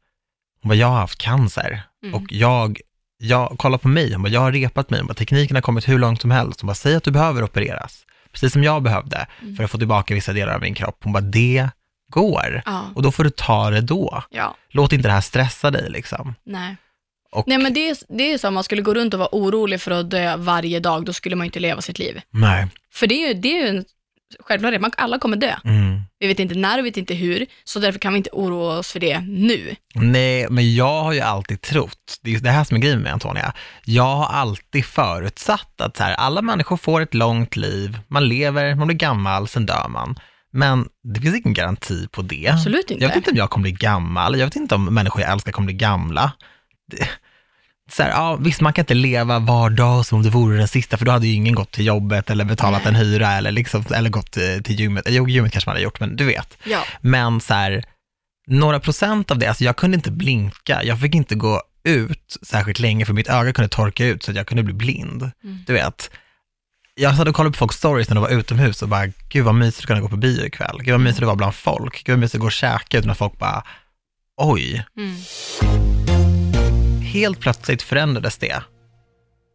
hon 0.62 0.68
bara, 0.68 0.74
jag 0.74 0.86
har 0.86 0.98
haft 0.98 1.18
cancer. 1.18 1.82
Mm. 2.02 2.14
Och 2.14 2.22
jag, 2.32 2.80
jag, 3.18 3.54
kolla 3.58 3.78
på 3.78 3.88
mig, 3.88 4.12
hon 4.12 4.22
bara, 4.22 4.28
jag 4.28 4.40
har 4.40 4.52
repat 4.52 4.90
mig. 4.90 5.00
Hon 5.00 5.06
bara, 5.06 5.14
tekniken 5.14 5.56
har 5.56 5.62
kommit 5.62 5.88
hur 5.88 5.98
långt 5.98 6.20
som 6.20 6.30
helst. 6.30 6.60
Hon 6.60 6.66
bara, 6.66 6.74
säg 6.74 6.94
att 6.94 7.04
du 7.04 7.10
behöver 7.10 7.42
opereras. 7.42 8.04
Precis 8.32 8.52
som 8.52 8.64
jag 8.64 8.82
behövde 8.82 9.26
Mm. 9.42 9.56
för 9.56 9.64
att 9.64 9.70
få 9.70 9.78
tillbaka 9.78 10.14
vissa 10.14 10.32
delar 10.32 10.54
av 10.54 10.60
min 10.60 10.74
kropp. 10.74 10.98
Hon 11.04 11.12
bara, 11.12 11.20
det 11.20 11.68
går. 12.12 12.62
Ja, 12.66 12.84
Och 12.94 13.02
då 13.02 13.12
får 13.12 13.24
du 13.24 13.30
ta 13.30 13.70
det 13.70 13.80
då. 13.80 14.22
ja, 14.30 14.56
Låt 14.70 14.92
inte 14.92 15.08
det 15.08 15.12
här 15.12 15.20
stressa 15.20 15.70
dig 15.70 15.90
liksom. 15.90 16.34
nej. 16.44 16.76
Och, 17.32 17.44
Nej 17.46 17.58
men 17.58 17.74
det 17.74 17.88
är, 17.88 17.96
det 18.08 18.32
är 18.32 18.38
som 18.38 18.48
om 18.48 18.54
man 18.54 18.64
skulle 18.64 18.82
gå 18.82 18.94
runt 18.94 19.14
och 19.14 19.20
vara 19.20 19.28
orolig 19.32 19.80
för 19.80 19.90
att 19.90 20.10
dö 20.10 20.36
varje 20.36 20.80
dag, 20.80 21.04
då 21.04 21.12
skulle 21.12 21.36
man 21.36 21.44
ju 21.44 21.48
inte 21.48 21.60
leva 21.60 21.80
sitt 21.80 21.98
liv. 21.98 22.20
nej. 22.30 22.66
För 22.92 23.06
det 23.06 23.14
är 23.14 23.28
ju, 23.28 23.34
det 23.34 23.48
är 23.48 23.62
ju 23.62 23.68
en 23.68 23.84
självklarhet, 24.40 24.80
man, 24.80 24.90
alla 24.96 25.18
kommer 25.18 25.36
dö. 25.36 25.54
Mm. 25.64 26.00
Vi 26.18 26.26
vet 26.26 26.38
inte 26.38 26.54
när, 26.54 26.76
vi 26.76 26.82
vet 26.82 26.96
inte 26.96 27.14
hur, 27.14 27.46
så 27.64 27.78
därför 27.78 27.98
kan 27.98 28.12
vi 28.12 28.16
inte 28.16 28.30
oroa 28.32 28.78
oss 28.78 28.92
för 28.92 29.00
det 29.00 29.20
nu. 29.20 29.76
Nej, 29.94 30.46
men 30.50 30.74
jag 30.74 31.02
har 31.02 31.12
ju 31.12 31.20
alltid 31.20 31.60
trott, 31.60 32.18
det 32.22 32.34
är 32.34 32.40
det 32.40 32.50
här 32.50 32.64
som 32.64 32.76
är 32.76 32.80
grejen 32.80 33.00
med 33.00 33.12
Antonia, 33.12 33.52
jag 33.84 34.16
har 34.16 34.26
alltid 34.26 34.84
förutsatt 34.84 35.80
att 35.80 35.96
så 35.96 36.02
här, 36.02 36.14
alla 36.14 36.42
människor 36.42 36.76
får 36.76 37.00
ett 37.00 37.14
långt 37.14 37.56
liv, 37.56 37.98
man 38.08 38.28
lever, 38.28 38.74
man 38.74 38.86
blir 38.86 38.96
gammal, 38.96 39.48
sen 39.48 39.66
dör 39.66 39.88
man. 39.88 40.18
Men 40.52 40.88
det 41.14 41.20
finns 41.20 41.36
ingen 41.36 41.54
garanti 41.54 42.08
på 42.08 42.22
det. 42.22 42.50
Absolut 42.52 42.90
inte. 42.90 43.04
Jag 43.04 43.08
vet 43.08 43.16
inte 43.16 43.30
om 43.30 43.36
jag 43.36 43.50
kommer 43.50 43.62
bli 43.62 43.72
gammal, 43.72 44.38
jag 44.38 44.46
vet 44.46 44.56
inte 44.56 44.74
om 44.74 44.94
människor 44.94 45.22
jag 45.22 45.32
älskar 45.32 45.52
kommer 45.52 45.66
bli 45.66 45.74
gamla. 45.74 46.32
Så 47.90 48.02
här, 48.02 48.10
ja, 48.10 48.36
visst, 48.36 48.60
man 48.60 48.72
kan 48.72 48.82
inte 48.82 48.94
leva 48.94 49.38
var 49.38 49.70
dag 49.70 50.06
som 50.06 50.16
om 50.16 50.22
det 50.22 50.30
vore 50.30 50.58
den 50.58 50.68
sista, 50.68 50.96
för 50.96 51.04
då 51.04 51.12
hade 51.12 51.26
ju 51.26 51.34
ingen 51.34 51.54
gått 51.54 51.70
till 51.70 51.86
jobbet 51.86 52.30
eller 52.30 52.44
betalat 52.44 52.86
en 52.86 52.94
hyra 52.94 53.32
eller, 53.32 53.52
liksom, 53.52 53.84
eller 53.94 54.10
gått 54.10 54.30
till, 54.30 54.62
till 54.64 54.80
gymmet. 54.80 55.04
Jo, 55.08 55.28
gymmet 55.28 55.52
kanske 55.52 55.68
man 55.68 55.74
hade 55.74 55.84
gjort, 55.84 56.00
men 56.00 56.16
du 56.16 56.24
vet. 56.24 56.58
Ja. 56.64 56.84
Men 57.00 57.40
så 57.40 57.54
här, 57.54 57.84
några 58.46 58.80
procent 58.80 59.30
av 59.30 59.38
det, 59.38 59.46
alltså 59.46 59.64
jag 59.64 59.76
kunde 59.76 59.94
inte 59.94 60.10
blinka, 60.10 60.84
jag 60.84 61.00
fick 61.00 61.14
inte 61.14 61.34
gå 61.34 61.62
ut 61.84 62.36
särskilt 62.42 62.78
länge 62.78 63.06
för 63.06 63.12
mitt 63.12 63.28
öga 63.28 63.52
kunde 63.52 63.68
torka 63.68 64.06
ut 64.06 64.22
så 64.22 64.30
att 64.30 64.36
jag 64.36 64.46
kunde 64.46 64.62
bli 64.62 64.74
blind. 64.74 65.30
Du 65.66 65.72
vet. 65.72 66.10
Jag 66.94 67.16
satt 67.16 67.28
och 67.28 67.34
kollade 67.34 67.52
på 67.52 67.58
folks 67.58 67.76
stories 67.76 68.08
när 68.08 68.14
de 68.14 68.20
var 68.20 68.30
utomhus 68.30 68.82
och 68.82 68.88
bara, 68.88 69.06
gud 69.28 69.44
vad 69.44 69.54
mysigt 69.54 69.80
att 69.80 69.86
kunna 69.86 70.00
gå 70.00 70.08
på 70.08 70.16
bio 70.16 70.46
ikväll. 70.46 70.78
Gud 70.82 70.92
vad 70.92 71.00
mysigt 71.00 71.20
det 71.20 71.26
var 71.26 71.36
bland 71.36 71.54
folk. 71.54 72.04
Gud 72.04 72.12
vad 72.12 72.18
mysigt 72.18 72.34
att 72.34 72.40
gå 72.40 72.46
och 72.46 72.52
käka 72.52 72.98
utan 72.98 73.10
att 73.10 73.18
folk 73.18 73.38
bara, 73.38 73.64
oj. 74.36 74.84
Mm. 74.96 75.16
Helt 77.10 77.40
plötsligt 77.40 77.82
förändrades 77.82 78.38
det. 78.38 78.62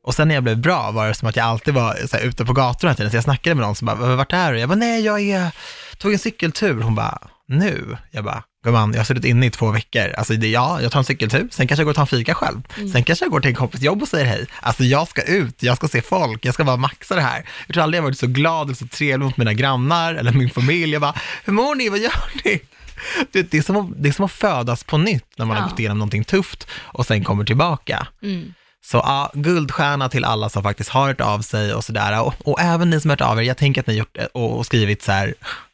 Och 0.03 0.15
sen 0.15 0.27
när 0.27 0.35
jag 0.35 0.43
blev 0.43 0.57
bra 0.57 0.91
var 0.91 1.07
det 1.07 1.13
som 1.13 1.27
att 1.29 1.35
jag 1.35 1.45
alltid 1.45 1.73
var 1.73 2.07
så 2.07 2.17
här, 2.17 2.23
ute 2.23 2.45
på 2.45 2.53
gatorna 2.53 2.89
hela 2.89 2.97
tiden. 2.97 3.11
Så 3.11 3.17
jag 3.17 3.23
snackade 3.23 3.55
med 3.55 3.65
någon 3.65 3.75
som 3.75 3.85
bara, 3.85 4.15
vart 4.15 4.33
är 4.33 4.53
du? 4.53 4.59
Jag 4.59 4.69
bara, 4.69 4.75
nej 4.75 5.01
jag 5.05 5.21
är, 5.21 5.51
tog 5.97 6.13
en 6.13 6.19
cykeltur. 6.19 6.81
Hon 6.81 6.95
bara, 6.95 7.19
nu? 7.47 7.97
Jag 8.11 8.23
bara, 8.23 8.43
gumman, 8.63 8.91
jag 8.91 8.99
har 8.99 9.05
suttit 9.05 9.25
inne 9.25 9.45
i 9.45 9.49
två 9.49 9.71
veckor. 9.71 10.13
Alltså 10.17 10.33
det, 10.33 10.47
ja, 10.47 10.81
jag 10.81 10.91
tar 10.91 10.99
en 10.99 11.05
cykeltur, 11.05 11.47
sen 11.51 11.67
kanske 11.67 11.81
jag 11.81 11.85
går 11.85 11.91
och 11.91 11.95
tar 11.95 12.01
en 12.03 12.07
fika 12.07 12.33
själv. 12.33 12.61
Sen 12.93 13.03
kanske 13.03 13.25
jag 13.25 13.31
går 13.31 13.39
till 13.39 13.49
en 13.49 13.55
kompis 13.55 13.81
jobb 13.81 14.01
och 14.01 14.07
säger 14.07 14.25
hej. 14.25 14.45
Alltså 14.61 14.83
jag 14.83 15.07
ska 15.07 15.21
ut, 15.21 15.63
jag 15.63 15.77
ska 15.77 15.87
se 15.87 16.01
folk, 16.01 16.45
jag 16.45 16.53
ska 16.53 16.63
bara 16.63 16.77
maxa 16.77 17.15
det 17.15 17.21
här. 17.21 17.45
Jag 17.67 17.73
tror 17.73 17.83
aldrig 17.83 17.97
jag 17.97 18.03
varit 18.03 18.19
så 18.19 18.27
glad 18.27 18.69
och 18.69 18.77
så 18.77 18.87
trevlig 18.87 19.25
mot 19.25 19.37
mina 19.37 19.53
grannar 19.53 20.15
eller 20.15 20.31
min 20.31 20.49
familj. 20.49 20.93
Jag 20.93 21.01
bara, 21.01 21.15
hur 21.45 21.53
mår 21.53 21.75
ni, 21.75 21.89
vad 21.89 21.99
gör 21.99 22.43
ni? 22.43 22.59
Du 23.31 23.41
vet, 23.41 23.51
Det 23.51 23.57
är, 23.57 23.61
som 23.61 23.75
att, 23.77 24.03
det 24.03 24.09
är 24.09 24.13
som 24.13 24.25
att 24.25 24.31
födas 24.31 24.83
på 24.83 24.97
nytt 24.97 25.25
när 25.37 25.45
man 25.45 25.57
har 25.57 25.63
Ja. 25.63 25.69
gått 25.69 25.79
igenom 25.79 25.97
någonting 25.99 26.23
tufft 26.23 26.67
och 26.73 27.05
sen 27.05 27.23
kommer 27.23 27.43
tillbaka. 27.45 28.07
Mm. 28.21 28.53
Så 28.85 28.97
ja, 28.97 29.31
guldstjärna 29.33 30.09
till 30.09 30.25
alla 30.25 30.49
som 30.49 30.63
faktiskt 30.63 30.89
har 30.89 31.07
hört 31.07 31.21
av 31.21 31.41
sig 31.41 31.73
och 31.73 31.83
sådär. 31.83 32.21
Och, 32.21 32.33
och 32.47 32.61
även 32.61 32.89
ni 32.89 33.01
som 33.01 33.09
har 33.09 33.17
hört 33.17 33.29
av 33.31 33.39
er, 33.39 33.43
jag 33.43 33.57
tänker 33.57 33.81
att 33.81 33.87
ni 33.87 33.93
har 33.93 33.99
gjort 33.99 34.17
och, 34.33 34.57
och 34.57 34.65
skrivit 34.65 35.01
så 35.03 35.11
här, 35.11 35.33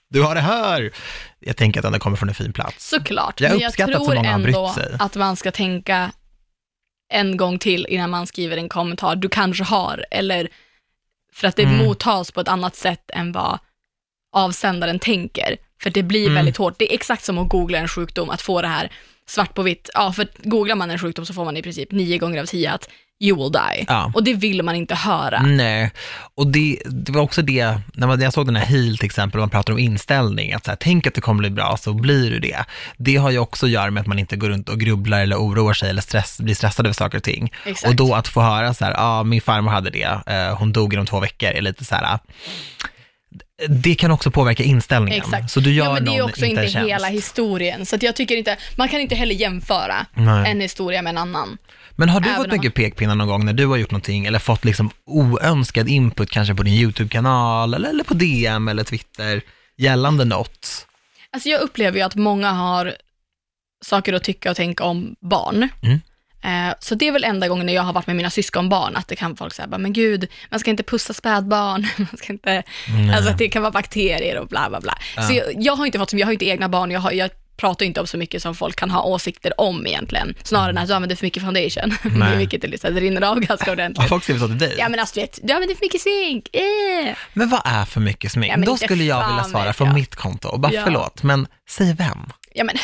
du 0.09 0.21
har 0.21 0.35
det 0.35 0.41
här. 0.41 0.91
Jag 1.39 1.57
tänker 1.57 1.79
att 1.85 1.91
den 1.91 1.99
kommer 1.99 2.17
från 2.17 2.29
en 2.29 2.35
fin 2.35 2.53
plats. 2.53 2.89
Såklart, 2.89 3.41
Jag 3.41 3.51
men 3.51 3.59
jag 3.59 3.73
tror 3.73 4.15
har 4.15 4.23
ändå 4.25 4.75
att 4.99 5.15
man 5.15 5.35
ska 5.35 5.51
tänka 5.51 6.11
en 7.13 7.37
gång 7.37 7.59
till 7.59 7.85
innan 7.89 8.09
man 8.09 8.27
skriver 8.27 8.57
en 8.57 8.69
kommentar. 8.69 9.15
Du 9.15 9.29
kanske 9.29 9.63
har, 9.63 10.05
eller 10.11 10.47
för 11.33 11.47
att 11.47 11.55
det 11.55 11.63
Mm. 11.63 11.77
mottas 11.77 12.31
på 12.31 12.41
ett 12.41 12.47
annat 12.47 12.75
sätt 12.75 13.11
än 13.13 13.31
vad 13.31 13.59
avsändaren 14.33 14.99
tänker. 14.99 15.57
För 15.83 15.89
det 15.89 16.03
blir 16.03 16.21
Mm. 16.21 16.33
väldigt 16.35 16.57
hårt. 16.57 16.75
Det 16.79 16.91
är 16.91 16.95
exakt 16.95 17.23
som 17.23 17.37
att 17.37 17.49
googla 17.49 17.77
en 17.77 17.87
sjukdom, 17.87 18.29
att 18.29 18.41
få 18.41 18.61
det 18.61 18.67
här 18.67 18.91
svart 19.27 19.53
på 19.53 19.61
vitt. 19.61 19.89
Ja, 19.93 20.13
för 20.13 20.27
googlar 20.43 20.75
man 20.75 20.91
en 20.91 20.99
sjukdom 20.99 21.25
så 21.25 21.33
får 21.33 21.45
man 21.45 21.57
i 21.57 21.61
princip 21.61 21.91
nio 21.91 22.17
gånger 22.17 22.41
av 22.41 22.45
tio 22.45 22.71
att 22.71 22.89
you 23.19 23.37
will 23.37 23.51
die. 23.51 23.85
Ja. 23.87 24.11
Och 24.15 24.23
det 24.23 24.33
vill 24.33 24.63
man 24.63 24.75
inte 24.75 24.95
höra. 24.95 25.41
Nej, 25.41 25.91
och 26.35 26.47
det, 26.47 26.81
det 26.85 27.11
var 27.11 27.21
också 27.21 27.41
det, 27.41 27.65
när, 27.93 28.07
man, 28.07 28.17
när 28.17 28.25
jag 28.25 28.33
såg 28.33 28.45
den 28.45 28.55
här 28.55 28.65
Heal 28.65 28.97
till 28.97 29.05
exempel, 29.05 29.39
man 29.39 29.49
pratar 29.49 29.73
om 29.73 29.79
inställning, 29.79 30.53
att 30.53 30.65
så 30.65 30.71
här, 30.71 30.77
tänk 30.81 31.07
att 31.07 31.13
det 31.13 31.21
kommer 31.21 31.39
bli 31.39 31.49
bra 31.49 31.77
så 31.77 31.93
blir 31.93 32.31
du 32.31 32.39
det. 32.39 32.65
Det 32.97 33.15
har 33.15 33.31
ju 33.31 33.39
också 33.39 33.65
att 33.65 33.71
göra 33.71 33.91
med 33.91 34.01
att 34.01 34.07
man 34.07 34.19
inte 34.19 34.35
går 34.35 34.49
runt 34.49 34.69
och 34.69 34.79
grubblar 34.79 35.21
eller 35.21 35.35
oroar 35.35 35.73
sig 35.73 35.89
eller 35.89 36.01
stress, 36.01 36.39
blir 36.39 36.55
stressad 36.55 36.85
över 36.85 36.93
saker 36.93 37.17
och 37.17 37.23
ting. 37.23 37.53
Exakt. 37.65 37.89
Och 37.89 37.95
då 37.95 38.13
att 38.13 38.27
få 38.27 38.41
höra 38.41 38.73
så 38.73 38.85
här, 38.85 38.91
ja 38.91 38.97
ah, 39.19 39.23
min 39.23 39.41
farmor 39.41 39.71
hade 39.71 39.89
det, 39.89 40.19
eh, 40.27 40.57
hon 40.57 40.73
dog 40.73 40.93
inom 40.93 41.05
två 41.05 41.19
veckor, 41.19 41.49
är 41.49 41.61
lite 41.61 41.85
så 41.85 41.95
här, 41.95 42.19
det 43.67 43.95
kan 43.95 44.11
också 44.11 44.31
påverka 44.31 44.63
inställningen. 44.63 45.21
Exakt. 45.21 45.51
Så 45.51 45.59
du 45.59 45.73
gör 45.73 45.85
ja, 45.85 45.93
men 45.93 46.05
det 46.05 46.17
är 46.17 46.21
också 46.21 46.45
inte 46.45 46.65
inte 46.65 46.79
hela 46.79 47.07
historien, 47.07 47.85
så 47.85 47.97
jag 48.01 48.15
tycker 48.15 48.37
inte, 48.37 48.57
man 48.75 48.89
kan 48.89 48.99
inte 48.99 49.15
heller 49.15 49.35
jämföra 49.35 50.05
Nej. 50.13 50.51
en 50.51 50.61
historia 50.61 51.01
med 51.01 51.09
en 51.09 51.17
annan. 51.17 51.57
Men 51.95 52.09
har 52.09 52.19
du 52.19 52.29
Även 52.29 52.43
fått 52.43 52.51
mycket 52.51 52.73
pekpinnar 52.73 53.15
någon 53.15 53.27
gång 53.27 53.45
när 53.45 53.53
du 53.53 53.67
har 53.67 53.77
gjort 53.77 53.91
någonting 53.91 54.25
eller 54.25 54.39
fått 54.39 54.65
liksom 54.65 54.89
oönskad 55.05 55.89
input 55.89 56.29
kanske 56.29 56.55
på 56.55 56.63
din 56.63 56.73
YouTube-kanal 56.73 57.73
eller, 57.73 57.89
eller 57.89 58.03
på 58.03 58.13
DM 58.13 58.67
eller 58.67 58.83
Twitter 58.83 59.41
gällande 59.77 60.25
något? 60.25 60.87
Alltså 61.31 61.49
jag 61.49 61.61
upplever 61.61 61.97
ju 61.97 62.03
att 62.03 62.15
många 62.15 62.51
har 62.51 62.95
saker 63.85 64.13
att 64.13 64.23
tycka 64.23 64.51
och 64.51 64.57
tänka 64.57 64.83
om 64.83 65.15
barn. 65.19 65.69
Mm. 65.81 65.99
Eh, 66.43 66.73
Så 66.79 66.95
det 66.95 67.07
är 67.07 67.11
väl 67.11 67.23
enda 67.23 67.47
gången 67.47 67.65
när 67.65 67.73
jag 67.73 67.81
har 67.83 67.93
varit 67.93 68.07
med 68.07 68.15
mina 68.15 68.29
syskonbarn, 68.29 68.95
att 68.95 69.07
det 69.07 69.15
kan 69.15 69.35
folk 69.37 69.53
säga, 69.53 69.67
men 69.77 69.93
gud, 69.93 70.27
man 70.49 70.59
ska 70.59 70.71
inte 70.71 70.83
pussa 70.83 71.13
spädbarn, 71.13 71.87
man 71.97 72.17
ska 72.17 72.33
inte, 72.33 72.63
alltså 73.15 73.31
att 73.31 73.37
det 73.37 73.49
kan 73.49 73.61
vara 73.61 73.71
bakterier 73.71 74.37
och 74.39 74.47
bla 74.47 74.69
bla 74.69 74.81
bla. 74.81 74.97
Så 75.27 75.33
jag, 75.33 75.45
jag 75.57 75.75
har 75.75 75.85
inte 75.85 75.99
fått, 75.99 76.13
jag 76.13 76.27
har 76.27 76.31
inte 76.33 76.45
egna 76.45 76.69
barn, 76.69 76.91
jag, 76.91 76.99
har, 76.99 77.11
jag 77.11 77.29
pratar 77.57 77.85
inte 77.85 77.99
om 78.01 78.07
så 78.07 78.17
mycket 78.17 78.41
som 78.41 78.55
folk 78.55 78.75
kan 78.75 78.91
ha 78.91 79.03
åsikter 79.03 79.61
om 79.61 79.87
egentligen, 79.87 80.35
snarare 80.43 80.69
än 80.69 80.77
att 80.77 80.87
du 80.87 80.93
använder 80.93 81.15
för 81.15 81.25
mycket 81.25 81.43
foundation, 81.43 81.93
Nej. 82.19 82.37
vilket 82.37 82.63
är 82.63 82.67
liksom, 82.67 82.95
det 82.95 83.01
rinner 83.01 83.21
av 83.21 83.39
ganska 83.39 83.65
Har 83.65 83.71
ordentligt. 83.75 84.09
folk 84.09 84.23
skrivit 84.23 84.41
så 84.41 84.47
till 84.47 84.57
dig? 84.57 84.75
Ja 84.77 84.89
men 84.89 84.99
alltså 84.99 85.15
du 85.15 85.21
vet, 85.21 85.39
du 85.43 85.53
använder 85.53 85.75
för 85.75 85.85
mycket 85.85 86.01
smink, 86.01 86.49
eh. 86.55 87.15
Men 87.33 87.49
vad 87.49 87.61
är 87.65 87.85
för 87.85 87.99
mycket 88.01 88.31
smink? 88.31 88.53
Ja, 88.53 88.57
Då 88.65 88.77
skulle 88.77 89.03
jag 89.03 89.27
vilja 89.27 89.43
svara 89.43 89.73
från 89.73 89.87
jag. 89.87 89.93
mitt 89.95 90.15
konto. 90.15 90.47
Och 90.47 90.59
bara 90.59 90.73
Ja. 90.73 90.81
förlåt, 90.83 91.23
men 91.23 91.47
säg 91.69 91.93
vem? 91.93 92.29
Ja 92.53 92.63
men, 92.63 92.75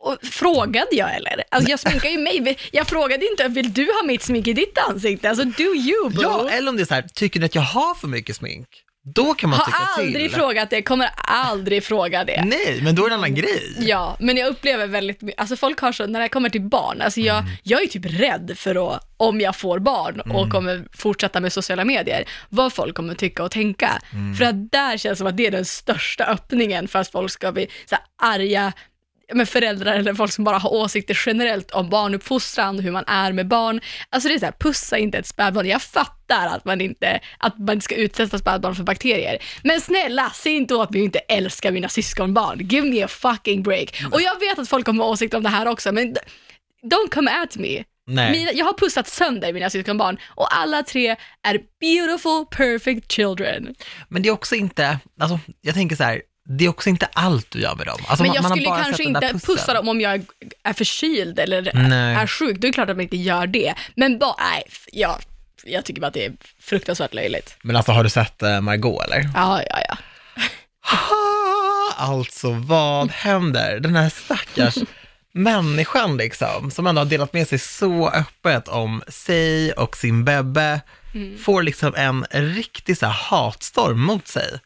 och 0.00 0.16
frågade 0.22 0.86
jag 0.90 1.14
eller? 1.16 1.42
Alltså 1.48 1.70
jag 1.70 1.80
sminkar 1.80 2.08
ju 2.08 2.18
mig. 2.18 2.58
Jag 2.72 2.86
frågade 2.86 3.26
inte, 3.30 3.48
vill 3.48 3.72
du 3.72 3.84
ha 3.84 4.02
mitt 4.06 4.22
smink 4.22 4.46
i 4.46 4.52
ditt 4.52 4.78
ansikte? 4.88 5.28
Alltså 5.28 5.44
do 5.44 5.62
you 5.74 6.10
bro? 6.10 6.22
Ja, 6.22 6.50
eller 6.50 6.68
om 6.68 6.76
det 6.76 6.82
är 6.82 6.86
så 6.86 6.94
här, 6.94 7.02
tycker 7.14 7.40
ni 7.40 7.46
att 7.46 7.54
jag 7.54 7.62
har 7.62 7.94
för 7.94 8.08
mycket 8.08 8.36
smink? 8.36 8.68
Då 9.14 9.34
kan 9.34 9.50
man 9.50 9.58
tycka 9.64 9.78
har 9.78 10.02
aldrig 10.02 10.30
till. 10.30 10.38
frågat 10.40 10.70
det, 10.70 10.82
kommer 10.82 11.10
aldrig 11.24 11.84
fråga 11.84 12.24
det. 12.24 12.44
Nej, 12.46 12.80
men 12.82 12.94
då 12.94 13.04
är 13.04 13.08
det 13.08 13.14
en 13.14 13.18
annan 13.20 13.34
grej. 13.34 13.76
Ja, 13.78 14.16
men 14.20 14.36
jag 14.36 14.48
upplever 14.48 14.86
väldigt 14.86 15.22
mycket, 15.22 15.40
alltså 15.40 15.56
folk 15.56 15.80
har 15.80 15.92
så, 15.92 16.06
när 16.06 16.20
det 16.20 16.28
kommer 16.28 16.48
till 16.48 16.60
barn, 16.62 17.00
alltså 17.00 17.20
jag, 17.20 17.38
Mm. 17.38 17.50
jag 17.62 17.82
är 17.82 17.86
typ 17.86 18.06
rädd 18.06 18.52
för 18.56 18.94
att, 18.94 19.14
om 19.16 19.40
jag 19.40 19.56
får 19.56 19.78
barn 19.78 20.20
och 20.20 20.50
kommer 20.50 20.84
fortsätta 20.96 21.40
med 21.40 21.52
sociala 21.52 21.84
medier, 21.84 22.24
vad 22.48 22.72
folk 22.72 22.96
kommer 22.96 23.14
tycka 23.14 23.42
och 23.42 23.50
tänka. 23.50 24.02
Mm. 24.12 24.34
För 24.34 24.44
att 24.44 24.72
där 24.72 24.96
känns 24.96 25.02
det 25.02 25.16
som 25.16 25.26
att 25.26 25.36
det 25.36 25.46
är 25.46 25.50
den 25.50 25.64
största 25.64 26.24
öppningen 26.24 26.88
för 26.88 26.98
att 26.98 27.10
folk 27.12 27.32
ska 27.32 27.52
bli 27.52 27.66
så 27.86 27.94
här 27.94 28.34
arga 28.34 28.72
med 29.32 29.48
föräldrar 29.48 29.94
eller 29.94 30.14
folk 30.14 30.32
som 30.32 30.44
bara 30.44 30.58
har 30.58 30.72
åsikter 30.72 31.18
generellt 31.26 31.70
om 31.70 31.90
barnuppfostran, 31.90 32.78
hur 32.78 32.92
man 32.92 33.04
är 33.06 33.32
med 33.32 33.48
barn. 33.48 33.80
Alltså 34.10 34.28
det 34.28 34.34
är 34.34 34.38
så 34.38 34.44
här, 34.44 34.54
pussa 34.58 34.98
inte 34.98 35.18
ett 35.18 35.26
spädbarn. 35.26 35.66
Jag 35.66 35.82
fattar 35.82 36.46
att 36.46 36.64
man 36.64 36.80
inte, 36.80 37.20
att 37.38 37.58
man 37.58 37.74
inte 37.74 37.84
ska 37.84 37.94
utsätta 37.94 38.38
spädbarn 38.38 38.74
för 38.74 38.82
bakterier. 38.82 39.38
Men 39.62 39.80
snälla, 39.80 40.30
se 40.30 40.50
inte 40.50 40.74
åt 40.74 40.90
mig 40.90 41.00
att 41.00 41.04
inte 41.04 41.18
älska 41.18 41.70
mina 41.70 41.88
syskonbarn. 41.88 42.58
Give 42.68 42.88
me 42.88 43.02
a 43.02 43.08
fucking 43.08 43.62
break. 43.62 44.02
Och 44.12 44.22
jag 44.22 44.40
vet 44.40 44.58
att 44.58 44.68
folk 44.68 44.86
kommer 44.86 45.04
ha 45.04 45.10
åsikter 45.10 45.36
om 45.36 45.42
det 45.42 45.48
här 45.48 45.68
också, 45.68 45.92
men 45.92 46.16
don't 46.82 47.10
come 47.10 47.30
at 47.30 47.56
me. 47.56 47.84
Nej. 48.06 48.32
Mina, 48.32 48.52
jag 48.52 48.64
har 48.64 48.72
pussat 48.72 49.08
sönder 49.08 49.52
mina 49.52 49.70
syskonbarn 49.70 50.18
och 50.26 50.56
alla 50.56 50.82
tre 50.82 51.16
är 51.42 51.60
beautiful, 51.80 52.46
perfect 52.50 53.12
children. 53.12 53.74
Men 54.08 54.22
det 54.22 54.28
är 54.28 54.32
också 54.32 54.54
inte, 54.54 54.98
alltså 55.20 55.38
jag 55.60 55.74
tänker 55.74 55.96
så 55.96 56.04
här, 56.04 56.22
det 56.58 56.64
är 56.64 56.68
också 56.68 56.88
inte 56.88 57.08
allt 57.12 57.50
du 57.50 57.60
gör 57.60 57.74
med 57.74 57.86
dem. 57.86 57.98
Alltså, 58.08 58.22
men 58.22 58.28
man- 58.28 58.34
jag 58.34 58.42
man 58.42 58.50
har 58.52 58.56
skulle 58.56 58.70
bara 58.70 58.82
kanske 58.84 59.02
inte 59.02 59.46
pussa 59.46 59.74
dem 59.74 59.88
om 59.88 60.00
jag 60.00 60.24
är 60.64 60.72
förkyld 60.72 61.38
eller 61.38 61.70
Nej. 61.74 62.14
är 62.14 62.26
sjuk. 62.26 62.58
Då 62.58 62.66
är 62.66 62.70
det 62.70 62.74
klart 62.74 62.90
att 62.90 62.96
man 62.96 63.02
inte 63.02 63.16
gör 63.16 63.46
det. 63.46 63.74
Men 63.94 64.18
bara, 64.18 64.34
nej, 64.38 64.62
jag, 64.92 65.16
jag 65.64 65.84
tycker 65.84 66.00
bara 66.00 66.06
att 66.06 66.14
det 66.14 66.24
är 66.24 66.32
fruktansvärt 66.60 67.14
löjligt. 67.14 67.56
Men 67.62 67.76
alltså 67.76 67.92
har 67.92 68.04
du 68.04 68.10
sett 68.10 68.42
eh, 68.42 68.60
Margot 68.60 69.04
eller? 69.04 69.30
Ja, 69.34 69.62
ja, 69.70 69.78
ja. 69.88 69.96
Alltså 71.96 72.50
vad 72.50 73.10
händer? 73.10 73.80
Den 73.80 73.96
här 73.96 74.08
stackars 74.10 74.74
människan 75.32 76.16
liksom, 76.16 76.70
som 76.70 76.86
ändå 76.86 77.00
har 77.00 77.06
delat 77.06 77.32
med 77.32 77.48
sig 77.48 77.58
så 77.58 78.08
öppet 78.10 78.68
om 78.68 79.02
sig 79.08 79.72
och 79.72 79.96
sin 79.96 80.24
bebbe, 80.24 80.80
Mm. 81.14 81.38
får 81.38 81.62
liksom 81.62 81.94
en 81.96 82.26
riktig 82.32 82.98
så 82.98 83.06
här 83.06 83.12
hatstorm 83.12 84.00
mot 84.00 84.28
sig. 84.28 84.60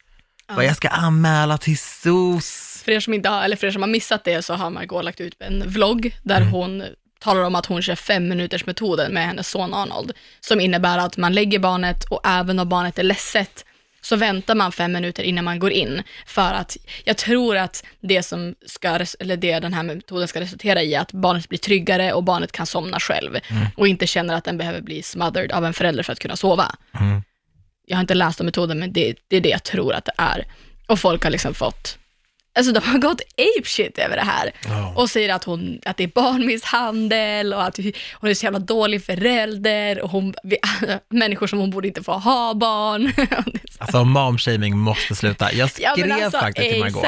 Vad 0.49 0.65
jag 0.65 0.77
ska 0.77 0.89
anmäla 0.89 1.59
till 1.59 1.79
SOS. 1.79 2.83
För 2.85 2.93
er 2.93 3.01
som 3.01 3.15
inte 3.15 3.29
har, 3.29 3.43
eller 3.43 3.57
för 3.57 3.67
er 3.67 3.71
som 3.71 3.83
har 3.83 3.89
missat 3.89 4.25
det 4.25 4.43
så 4.43 4.55
har 4.55 4.71
Margot 4.71 5.05
lagt 5.05 5.21
ut 5.21 5.37
en 5.39 5.69
vlogg 5.69 6.17
där 6.23 6.37
Mm. 6.41 6.53
hon 6.53 6.85
talar 7.21 7.43
om 7.43 7.55
att 7.55 7.67
hon 7.67 7.83
kör 7.83 7.95
fem 7.95 8.29
minuters 8.29 8.67
metoden 8.67 9.13
med 9.15 9.27
hennes 9.27 9.49
son 9.49 9.75
Arnold, 9.75 10.13
som 10.41 10.61
innebär 10.61 10.99
att 10.99 11.17
man 11.17 11.33
lägger 11.33 11.59
barnet 11.59 12.05
och 12.05 12.21
även 12.25 12.59
om 12.59 12.69
barnet 12.69 12.99
är 12.99 13.03
ledset 13.03 13.65
så 14.01 14.17
väntar 14.17 14.55
man 14.55 14.73
fem 14.73 14.93
minuter 14.93 15.23
innan 15.23 15.45
man 15.45 15.59
går 15.59 15.71
in. 15.71 16.03
För 16.27 16.53
att 16.53 16.77
jag 17.05 17.17
tror 17.17 17.57
att 17.57 17.85
det 18.01 18.23
som 18.23 18.55
ska, 18.67 18.89
eller 19.21 19.37
det 19.37 19.61
den 19.61 19.75
här 19.75 19.83
metoden 19.83 20.29
ska 20.29 20.41
resultera 20.41 20.83
i 20.83 20.97
att 20.97 21.13
barnet 21.13 21.49
blir 21.49 21.59
tryggare 21.59 22.13
och 22.13 22.23
barnet 22.25 22.53
kan 22.53 22.67
somna 22.67 23.01
själv 23.01 23.39
och 23.77 23.89
inte 23.89 24.07
känner 24.07 24.35
att 24.35 24.45
den 24.45 24.59
behöver 24.59 24.81
bli 24.81 25.03
smothered 25.03 25.53
av 25.53 25.65
en 25.65 25.75
förälder 25.75 26.03
för 26.03 26.13
att 26.13 26.19
kunna 26.19 26.37
sova. 26.37 26.75
Mm. 27.01 27.23
Jag 27.87 27.97
har 27.97 28.01
inte 28.01 28.15
läst 28.15 28.41
om 28.41 28.47
metoden, 28.47 28.79
men 28.79 28.93
det, 28.93 29.17
det 29.29 29.37
är 29.37 29.41
det 29.41 29.49
jag 29.49 29.63
tror 29.63 29.93
att 29.93 30.05
det 30.05 30.13
är. 30.17 30.47
Och 30.87 30.99
folk 30.99 31.25
har 31.25 31.31
liksom 31.31 31.55
fått 31.55 31.99
Alltså 32.57 32.73
de 32.73 32.81
har 32.81 32.99
gått 32.99 33.21
apeshit 33.59 33.99
över 33.99 34.17
det 34.17 34.23
här. 34.23 34.51
Ja. 34.65 34.93
Och 34.97 35.11
säger 35.11 35.35
att, 35.35 35.45
hon, 35.45 35.79
att 35.85 35.97
det 35.97 36.05
är 36.05 36.09
barnmisshandel 36.09 37.55
och 37.55 37.65
att 37.65 37.79
hon 38.21 38.31
är 38.31 38.35
så 38.35 38.45
jävla 38.45 38.59
dålig 38.59 39.05
förälder 39.05 40.01
och 40.01 40.11
hon, 40.11 40.35
vi, 40.43 40.57
människor 41.11 41.47
som 41.47 41.59
hon 41.59 41.71
borde 41.71 41.89
inte 41.89 42.03
få 42.03 42.13
ha 42.13 42.55
barn. 42.55 43.13
Alltså 43.79 44.05
momshaming 44.05 44.79
måste 44.79 45.15
sluta. 45.15 45.53
Jag 45.53 45.71
Ja, 45.79 45.91
skrev 45.93 46.09
men 46.09 46.23
alltså, 46.25 46.41
faktiskt 46.41 46.71
till 46.71 46.81
Margot. 46.81 47.05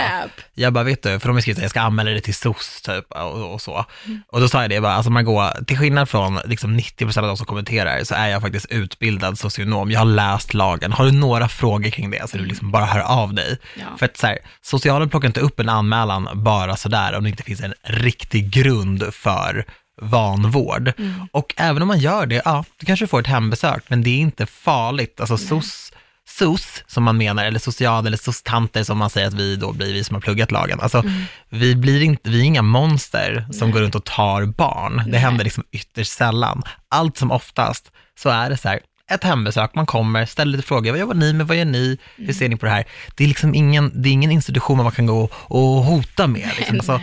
Jag 0.55 0.73
bara, 0.73 0.85
vet 0.85 1.03
du, 1.03 1.19
för 1.21 1.29
de 1.29 1.37
har 1.37 1.41
skrivit 1.41 1.59
att 1.59 1.63
jag 1.63 1.71
ska 1.71 1.81
anmäla 1.81 2.11
det 2.11 2.21
till 2.21 2.35
SOS 2.35 2.83
typ 2.83 3.13
och, 3.13 3.53
och 3.55 3.63
så. 3.63 3.85
Mm. 4.05 4.23
Och 4.29 4.41
då 4.41 4.49
sa 4.49 4.61
jag 4.61 4.71
det, 4.71 4.75
jag 4.75 4.83
bara, 4.83 4.93
alltså 4.93 5.11
Margot, 5.11 5.67
till 5.69 5.79
skillnad 5.79 6.09
från 6.09 6.39
liksom 6.45 6.79
90% 6.81 7.19
av 7.19 7.27
de 7.27 7.37
som 7.37 7.47
kommenterar 7.47 8.05
så 8.05 8.15
är 8.15 8.29
jag 8.29 8.43
faktiskt 8.43 8.67
utbildad 8.71 9.39
socionom. 9.39 9.91
Jag 9.91 10.01
har 10.01 10.07
läst 10.07 10.55
lagen. 10.55 10.93
Har 10.93 11.05
du 11.05 11.13
några 11.13 11.49
frågor 11.49 11.91
kring 11.91 12.11
det 12.11 12.31
så 12.31 12.37
du 12.37 12.45
liksom 12.45 12.71
bara 12.71 12.85
hör 12.85 13.01
av 13.01 13.35
dig. 13.35 13.59
Ja. 13.75 13.85
För 13.99 14.07
att 14.07 14.17
så 14.17 14.27
här, 14.27 14.39
socialen 14.63 15.11
plockar 15.11 15.27
inte 15.37 15.47
upp 15.47 15.61
en 15.61 15.69
anmälan 15.69 16.29
bara 16.35 16.77
sådär 16.77 17.15
om 17.17 17.25
det 17.25 17.31
inte 17.31 17.43
finns 17.43 17.61
en 17.61 17.75
riktig 17.83 18.51
grund 18.51 19.15
för 19.15 19.65
vanvård. 20.03 20.93
Mm. 20.99 21.29
Och 21.33 21.55
även 21.57 21.83
om 21.83 21.89
man 21.89 21.99
gör 21.99 22.27
det, 22.27 22.43
ja, 22.45 22.65
du 22.77 22.87
kanske 22.87 23.07
får 23.07 23.21
ett 23.21 23.27
hembesök, 23.27 23.85
men 23.89 24.03
det 24.03 24.11
är 24.11 24.19
inte 24.19 24.47
farligt. 24.47 25.21
Alltså 25.21 25.39
SOS, 25.39 25.93
SOS 26.29 26.85
som 26.87 27.03
man 27.05 27.17
menar, 27.17 27.45
eller 27.45 27.59
social 27.59 28.07
eller 28.07 28.17
SOS-tanter 28.17 28.85
som 28.85 28.99
man 28.99 29.11
säger 29.11 29.27
att 29.29 29.35
vi 29.35 29.57
då 29.57 29.73
blir, 29.73 29.93
vi 29.95 30.05
som 30.05 30.15
har 30.15 30.21
pluggat 30.21 30.51
lagen. 30.53 30.81
Alltså, 30.81 30.99
Mm. 30.99 31.23
vi, 31.49 31.75
blir 31.77 32.03
inte, 32.03 32.31
vi 32.31 32.41
är 32.41 32.45
inga 32.45 32.63
monster 32.63 33.47
som 33.53 33.71
går 33.71 33.81
runt 33.81 33.95
och 33.95 34.05
tar 34.05 34.45
barn. 34.47 34.97
Det 34.97 35.11
Nej. 35.11 35.21
händer 35.21 35.45
liksom 35.45 35.65
ytterst 35.73 36.13
sällan. 36.13 36.63
Allt 36.91 37.17
som 37.19 37.31
oftast 37.31 37.91
så 38.19 38.29
är 38.29 38.51
det 38.51 38.57
så 38.57 38.69
här, 38.69 38.81
ett 39.11 39.25
hembesök, 39.25 39.75
man 39.75 39.87
kommer, 39.87 40.27
ställer 40.27 40.53
lite 40.53 40.69
frågor, 40.69 40.91
vad 40.91 41.01
jobbar 41.01 41.15
ni 41.15 41.33
med, 41.33 41.47
vad 41.47 41.57
gör 41.57 41.65
ni, 41.65 41.99
hur 42.17 42.33
ser 42.33 42.49
ni 42.49 42.57
på 42.57 42.67
det 42.67 42.73
här? 42.73 42.85
Det 43.15 43.25
är 43.25 43.29
liksom 43.29 43.55
ingen, 43.55 44.03
det 44.03 44.09
är 44.09 44.13
ingen 44.13 44.31
institution 44.31 44.77
man 44.77 44.93
kan 44.93 45.07
gå 45.07 45.29
och 45.33 45.61
hota 45.61 46.27
med. 46.27 46.49
Liksom. 46.59 46.77
Alltså, 46.77 47.01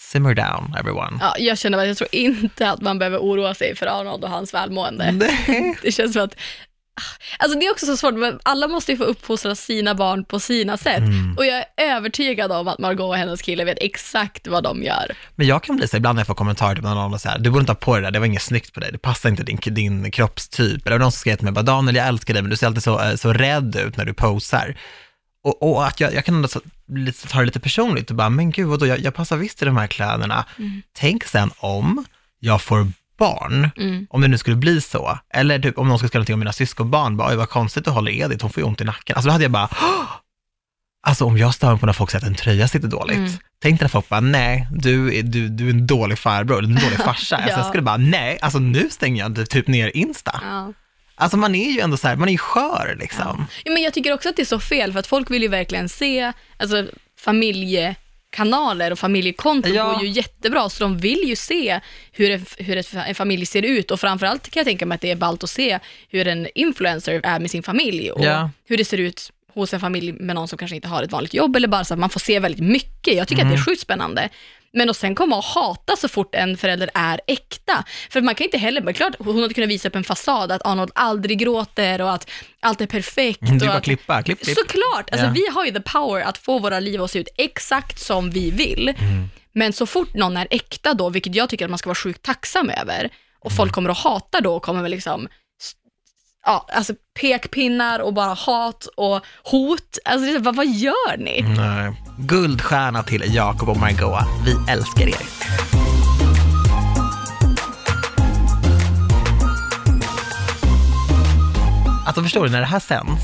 simmer 0.00 0.34
down 0.34 0.74
everyone. 0.78 1.18
Ja, 1.20 1.34
jag 1.38 1.58
känner 1.58 1.78
att 1.78 1.86
jag 1.86 1.96
tror 1.96 2.08
inte 2.12 2.70
att 2.70 2.80
man 2.80 2.98
behöver 2.98 3.18
oroa 3.18 3.54
sig 3.54 3.76
för 3.76 3.86
Arnold 3.86 4.24
och 4.24 4.30
hans 4.30 4.54
välmående. 4.54 5.12
Nej. 5.12 5.76
Det 5.82 5.92
känns 5.92 6.12
som 6.12 6.24
att 6.24 6.36
Alltså 7.38 7.58
det 7.58 7.66
är 7.66 7.70
också 7.70 7.86
så 7.86 7.96
svårt, 7.96 8.14
men 8.14 8.38
alla 8.42 8.68
måste 8.68 8.92
ju 8.92 8.98
få 8.98 9.04
uppfostra 9.04 9.54
sina 9.54 9.94
barn 9.94 10.24
på 10.24 10.40
sina 10.40 10.76
sätt. 10.76 10.98
Mm. 10.98 11.36
Och 11.36 11.46
jag 11.46 11.56
är 11.56 11.66
övertygad 11.76 12.52
om 12.52 12.68
att 12.68 12.78
Margot 12.78 13.08
och 13.08 13.16
hennes 13.16 13.42
kille 13.42 13.64
vet 13.64 13.78
exakt 13.80 14.46
vad 14.46 14.64
de 14.64 14.82
gör. 14.82 15.16
Men 15.34 15.46
jag 15.46 15.62
kan 15.62 15.76
bli 15.76 15.88
så 15.88 15.96
ibland 15.96 16.16
när 16.16 16.20
jag 16.20 16.26
får 16.26 16.34
kommentarer 16.34 16.74
till 16.74 16.84
någon 16.84 17.14
och 17.14 17.20
så 17.20 17.28
här, 17.28 17.38
du 17.38 17.50
borde 17.50 17.60
inte 17.60 17.72
ha 17.72 17.76
på 17.76 17.94
dig 17.94 18.02
det 18.02 18.06
där, 18.06 18.12
det 18.12 18.18
var 18.18 18.26
inget 18.26 18.42
snyggt 18.42 18.74
på 18.74 18.80
dig, 18.80 18.92
det 18.92 18.98
passar 18.98 19.28
inte 19.28 19.42
din, 19.42 19.58
din 19.64 20.10
kroppstyp. 20.10 20.86
Eller 20.86 20.98
någon 20.98 21.12
som 21.12 21.18
skrev 21.18 21.36
till 21.36 21.44
mig, 21.44 21.52
bara, 21.52 21.62
Daniel 21.62 21.96
jag 21.96 22.08
älskar 22.08 22.34
dig 22.34 22.42
men 22.42 22.50
du 22.50 22.56
ser 22.56 22.66
alltid 22.66 22.82
så, 22.82 23.00
eh, 23.00 23.14
så 23.14 23.32
rädd 23.32 23.76
ut 23.76 23.96
när 23.96 24.04
du 24.04 24.14
posar. 24.14 24.76
Och, 25.44 25.62
och 25.62 25.86
att 25.86 26.00
jag, 26.00 26.14
jag 26.14 26.24
kan 26.24 26.34
ändå 26.34 26.48
ta 26.48 26.60
det 27.38 27.44
lite 27.44 27.60
personligt 27.60 28.10
och 28.10 28.16
bara, 28.16 28.30
men 28.30 28.50
gud 28.50 28.66
vadå, 28.66 28.86
jag, 28.86 28.98
jag 28.98 29.14
passar 29.14 29.36
visst 29.36 29.62
i 29.62 29.64
de 29.64 29.76
här 29.76 29.86
kläderna. 29.86 30.44
Tänk 30.92 31.24
sen 31.24 31.50
om 31.58 32.04
jag 32.40 32.62
får 32.62 32.92
barn, 33.18 33.70
Mm. 33.76 34.06
om 34.10 34.20
det 34.20 34.28
nu 34.28 34.38
skulle 34.38 34.56
bli 34.56 34.80
så, 34.80 35.18
eller 35.34 35.58
typ 35.58 35.78
om 35.78 35.88
någon 35.88 35.98
skulle 35.98 36.08
skriva 36.08 36.18
någonting 36.20 36.34
om 36.34 36.40
mina 36.40 36.52
syskonbarn, 36.52 37.16
bara, 37.16 37.28
oj 37.30 37.36
vad 37.36 37.48
konstigt 37.48 37.84
du 37.84 37.90
håller 37.90 38.12
Edith, 38.12 38.44
hon 38.44 38.50
får 38.52 38.60
ju 38.60 38.66
ont 38.66 38.80
i 38.80 38.84
nacken. 38.84 39.16
Alltså 39.16 39.28
då 39.28 39.32
hade 39.32 39.44
jag 39.44 39.50
bara! 39.50 39.68
Alltså 41.06 41.24
om 41.24 41.38
jag 41.38 41.54
stör 41.54 41.70
mig 41.70 41.80
på 41.80 41.86
när 41.86 41.92
folk 41.92 42.10
säger 42.10 42.24
att 42.24 42.28
en 42.28 42.34
tröja 42.34 42.68
sitter 42.68 42.88
dåligt, 42.88 43.16
Mm. 43.16 43.30
tänk 43.62 43.80
när 43.80 43.88
folk 43.88 44.08
bara, 44.08 44.20
nej, 44.20 44.68
du 44.72 45.18
är, 45.18 45.22
du, 45.22 45.48
du 45.48 45.66
är 45.66 45.70
en 45.70 45.86
dålig 45.86 46.18
farbror, 46.18 46.58
eller 46.58 46.68
en 46.68 46.74
dålig 46.84 46.98
farsa. 47.04 47.36
Alltså 47.36 47.50
jag 47.50 47.60
Ja. 47.60 47.64
skulle 47.68 47.82
bara, 47.82 47.96
nej, 47.96 48.38
alltså 48.42 48.58
nu 48.58 48.90
stänger 48.90 49.22
jag 49.36 49.48
typ 49.50 49.66
ner 49.66 49.90
Insta. 49.96 50.40
Ja. 50.44 50.72
Alltså 51.14 51.36
man 51.36 51.54
är 51.54 51.70
ju 51.70 51.80
ändå 51.80 51.96
så 51.96 52.08
här, 52.08 52.16
man 52.16 52.28
är 52.28 52.32
ju 52.32 52.38
skör 52.38 52.96
liksom. 53.00 53.46
Ja, 53.64 53.72
men 53.72 53.82
jag 53.82 53.94
tycker 53.94 54.12
också 54.12 54.28
att 54.28 54.36
det 54.36 54.42
är 54.42 54.46
så 54.46 54.60
fel, 54.60 54.92
för 54.92 55.00
att 55.00 55.06
folk 55.06 55.30
vill 55.30 55.42
ju 55.42 55.48
verkligen 55.48 55.88
se, 55.88 56.32
alltså 56.58 56.86
familjekanaler 58.36 58.90
och 58.90 58.98
familjekonton 58.98 59.74
Ja. 59.74 59.92
går 59.92 60.02
ju 60.02 60.08
jättebra, 60.08 60.68
så 60.68 60.84
de 60.84 60.98
vill 60.98 61.22
ju 61.24 61.36
se 61.36 61.80
hur, 62.12 62.30
en, 62.30 62.46
hur 62.58 62.82
en 63.06 63.14
familj 63.14 63.46
ser 63.46 63.62
ut 63.62 63.90
och 63.90 64.00
framförallt 64.00 64.50
kan 64.50 64.60
jag 64.60 64.66
tänka 64.66 64.86
mig 64.86 64.94
att 64.94 65.00
det 65.00 65.10
är 65.10 65.16
ballt 65.16 65.44
att 65.44 65.50
se 65.50 65.78
hur 66.10 66.26
en 66.28 66.48
influencer 66.54 67.20
är 67.24 67.40
med 67.40 67.50
sin 67.50 67.62
familj 67.62 68.10
och 68.10 68.24
Ja. 68.24 68.50
hur 68.68 68.76
det 68.76 68.84
ser 68.84 68.98
ut 68.98 69.32
hos 69.54 69.74
en 69.74 69.80
familj 69.80 70.12
med 70.12 70.34
någon 70.34 70.48
som 70.48 70.58
kanske 70.58 70.74
inte 70.76 70.88
har 70.88 71.02
ett 71.02 71.12
vanligt 71.12 71.34
jobb 71.34 71.56
eller 71.56 71.68
bara 71.68 71.84
så 71.84 71.94
att 71.94 72.00
man 72.00 72.10
får 72.10 72.20
se 72.20 72.38
väldigt 72.40 72.60
mycket. 72.64 73.14
Jag 73.16 73.28
tycker 73.28 73.42
att 73.42 73.48
det 73.48 73.54
Mm. 73.54 73.60
är 73.60 73.64
sjukt 73.64 73.80
spännande. 73.80 74.28
Men 74.78 74.90
att 74.90 74.96
sen 74.96 75.14
komma 75.14 75.36
och 75.36 75.44
hata 75.44 75.96
så 75.96 76.08
fort 76.08 76.34
en 76.34 76.56
förälder 76.56 76.90
är 76.94 77.20
äkta. 77.26 77.84
För 78.10 78.20
man 78.20 78.34
kan 78.34 78.44
inte 78.44 78.58
heller, 78.58 78.80
men 78.80 78.94
klart 78.94 79.12
hon 79.18 79.42
hade 79.42 79.54
kunnat 79.54 79.70
visa 79.70 79.88
upp 79.88 79.96
en 79.96 80.04
fasad 80.04 80.52
att 80.52 80.66
Arnold 80.66 80.90
aldrig 80.94 81.38
gråter 81.38 82.00
och 82.00 82.12
att 82.12 82.30
allt 82.60 82.80
är 82.80 82.86
perfekt. 82.86 83.40
Du 83.40 83.52
och 83.54 83.58
bara 83.60 83.72
att, 83.72 83.84
klippa, 83.84 84.22
klipp, 84.22 84.40
klipp. 84.44 84.58
Såklart, 84.58 85.10
alltså 85.10 85.26
Ja. 85.26 85.32
vi 85.34 85.46
har 85.54 85.64
ju 85.64 85.70
the 85.72 85.80
power 85.80 86.22
att 86.22 86.38
få 86.38 86.58
våra 86.58 86.80
liv 86.80 87.02
att 87.02 87.10
se 87.10 87.18
ut 87.18 87.28
exakt 87.36 87.98
som 88.00 88.30
vi 88.30 88.50
vill. 88.50 88.88
Mm. 88.88 89.28
Men 89.52 89.72
så 89.72 89.86
fort 89.86 90.14
någon 90.14 90.36
är 90.36 90.46
äkta 90.50 90.94
då, 90.94 91.08
vilket 91.10 91.34
jag 91.34 91.48
tycker 91.48 91.64
att 91.64 91.70
man 91.70 91.78
ska 91.78 91.88
vara 91.88 91.94
sjukt 91.94 92.22
tacksam 92.22 92.70
över, 92.70 93.10
och 93.40 93.50
Mm. 93.50 93.56
folk 93.56 93.72
kommer 93.72 93.90
att 93.90 93.98
hata 93.98 94.40
då 94.40 94.54
och 94.56 94.62
kommer 94.62 94.82
väl 94.82 94.90
liksom 94.90 95.28
Ja, 96.46 96.66
alltså 96.72 96.94
pekpinnar 97.20 97.98
och 97.98 98.14
bara 98.14 98.34
hat 98.34 98.86
och 98.96 99.20
hot. 99.44 99.98
Alltså 100.04 100.26
det 100.26 100.32
är 100.32 100.36
så, 100.36 100.42
vad, 100.42 100.56
vad 100.56 100.66
gör 100.66 101.16
ni? 101.16 101.42
Nej. 101.56 102.02
Guldstjärna 102.18 103.02
till 103.02 103.34
Jakob 103.34 103.68
och 103.68 103.76
Margot. 103.76 104.24
Vi 104.44 104.72
älskar 104.72 105.08
er. 105.08 105.16
Alltså 112.06 112.22
förstår 112.22 112.44
du, 112.44 112.50
när 112.50 112.60
det 112.60 112.66
här 112.66 112.80
sänds, 112.80 113.22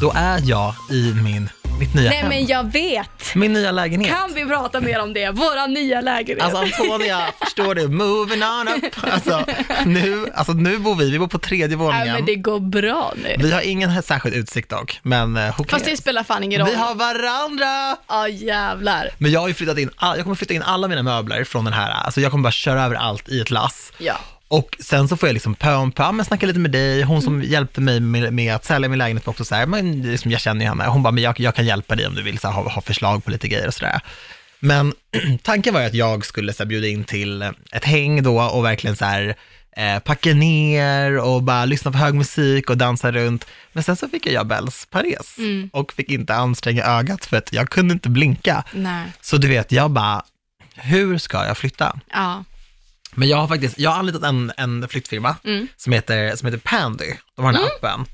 då 0.00 0.12
är 0.14 0.40
jag 0.44 0.74
i 0.90 1.14
min, 1.14 1.48
mitt 1.80 1.94
nya. 1.94 2.10
Nej 2.10 2.18
hem. 2.18 2.28
men 2.28 2.46
jag 2.46 2.72
vet. 2.72 3.34
Min 3.34 3.52
nya 3.52 3.72
lägenhet. 3.72 4.14
Kan 4.16 4.34
vi 4.34 4.44
prata 4.44 4.80
mer 4.80 5.00
om 5.02 5.12
det? 5.12 5.30
Våra 5.30 5.66
nya 5.66 6.00
lägenhet. 6.00 6.44
Alltså 6.44 6.58
Antonia, 6.58 7.32
förstår 7.44 7.74
du? 7.74 7.88
Moving 7.88 8.42
on 8.42 8.68
up. 8.68 9.12
Alltså 9.12 9.44
nu, 9.86 10.26
alltså 10.34 10.52
nu 10.52 10.78
bor 10.78 10.94
vi, 10.94 11.10
vi 11.10 11.18
bor 11.18 11.26
på 11.26 11.38
tredje 11.38 11.66
Nej 11.66 11.76
våningen. 11.76 12.14
men 12.14 12.24
det 12.26 12.34
går 12.36 12.60
bra 12.60 13.12
nu. 13.16 13.36
Vi 13.38 13.52
har 13.52 13.60
ingen 13.60 14.02
särskild 14.02 14.36
utsikt 14.36 14.68
dock, 14.68 15.00
men 15.02 15.36
uh, 15.36 15.58
who 15.58 15.64
Fast 15.68 15.84
det 15.84 15.96
spelar 15.96 16.24
fan 16.24 16.44
ingen 16.44 16.60
roll. 16.60 16.68
Vi 16.70 16.74
har 16.76 16.94
varandra! 16.94 17.96
Ja 18.08 18.28
jävlar. 18.28 19.10
Men 19.18 19.30
jag 19.30 19.40
har 19.40 19.48
ju 19.48 19.54
flyttat 19.54 19.78
in, 19.78 19.90
all, 19.96 20.16
jag 20.16 20.24
kommer 20.24 20.36
flytta 20.36 20.54
in 20.54 20.62
alla 20.62 20.88
mina 20.88 21.02
möbler 21.02 21.44
från 21.44 21.64
den 21.64 21.74
här, 21.74 21.90
alltså 21.90 22.20
jag 22.20 22.30
kommer 22.30 22.42
bara 22.42 22.52
köra 22.52 22.84
över 22.84 22.96
allt 22.96 23.28
i 23.28 23.40
ett 23.40 23.50
lass. 23.50 23.92
Ja. 23.98 24.18
Och 24.50 24.76
sen 24.80 25.08
så 25.08 25.16
får 25.16 25.28
jag 25.28 25.34
liksom 25.34 25.54
pö 25.54 25.74
om 25.74 25.92
pö, 25.92 26.12
men 26.12 26.24
snacka 26.24 26.46
lite 26.46 26.58
med 26.58 26.70
dig, 26.70 27.02
hon 27.02 27.16
Mm. 27.16 27.22
som 27.22 27.42
hjälpte 27.42 27.80
mig 27.80 28.00
med, 28.00 28.32
med 28.32 28.54
att 28.54 28.64
sälja 28.64 28.88
min 28.88 28.98
lägenhet 28.98 29.26
var 29.26 29.30
också 29.30 29.44
så 29.44 29.54
här, 29.54 29.66
men 29.66 30.02
liksom, 30.02 30.30
jag 30.30 30.40
känner 30.40 30.60
ju 30.60 30.68
henne, 30.68 30.86
hon 30.86 31.02
bara, 31.02 31.10
men 31.10 31.24
jag, 31.24 31.40
jag 31.40 31.54
kan 31.54 31.66
hjälpa 31.66 31.96
dig 31.96 32.06
om 32.06 32.14
du 32.14 32.22
vill 32.22 32.38
så 32.38 32.48
här, 32.48 32.54
ha, 32.54 32.70
ha 32.70 32.80
förslag 32.82 33.24
på 33.24 33.30
lite 33.30 33.48
grejer 33.48 33.66
och 33.66 33.74
sådär. 33.74 34.00
Men 34.60 34.92
tanken 35.42 35.74
var 35.74 35.80
ju 35.80 35.86
att 35.86 35.94
jag 35.94 36.26
skulle 36.26 36.52
så 36.52 36.62
här, 36.62 36.68
bjuda 36.68 36.86
in 36.88 37.04
till 37.04 37.42
ett 37.72 37.84
häng 37.84 38.22
då 38.22 38.40
och 38.42 38.64
verkligen 38.64 38.96
så 38.96 39.04
här, 39.04 39.34
eh, 39.76 39.98
packa 39.98 40.34
ner 40.34 41.18
och 41.18 41.42
bara 41.42 41.64
lyssna 41.64 41.90
på 41.92 41.98
hög 41.98 42.14
musik 42.14 42.70
och 42.70 42.76
dansa 42.76 43.12
runt. 43.12 43.46
Men 43.72 43.82
sen 43.82 43.96
så 43.96 44.08
fick 44.08 44.26
jag 44.26 44.46
Bells 44.46 44.86
Paris 44.90 45.34
Mm. 45.38 45.70
och 45.72 45.92
fick 45.92 46.10
inte 46.10 46.34
anstränga 46.34 46.84
ögat 46.84 47.24
för 47.24 47.36
att 47.36 47.52
jag 47.52 47.70
kunde 47.70 47.92
inte 47.92 48.08
blinka. 48.08 48.64
Nej. 48.72 49.04
Så 49.20 49.36
du 49.36 49.48
vet, 49.48 49.72
jag 49.72 49.90
bara, 49.90 50.22
hur 50.74 51.18
ska 51.18 51.46
jag 51.46 51.58
flytta? 51.58 51.98
Ja. 52.12 52.44
Men 53.14 53.28
jag 53.28 53.36
har 53.36 53.48
faktiskt, 53.48 53.78
jag 53.78 53.90
har 53.90 53.98
anlitat 53.98 54.22
en, 54.22 54.52
en 54.56 54.88
flyttfirma 54.88 55.36
Mm. 55.44 55.68
som, 55.76 55.92
heter, 55.92 56.36
som 56.36 56.46
heter 56.46 56.58
Pandy. 56.64 57.12
De 57.36 57.44
har 57.44 57.52
den 57.52 57.62
här 57.62 57.68
appen. 57.76 58.06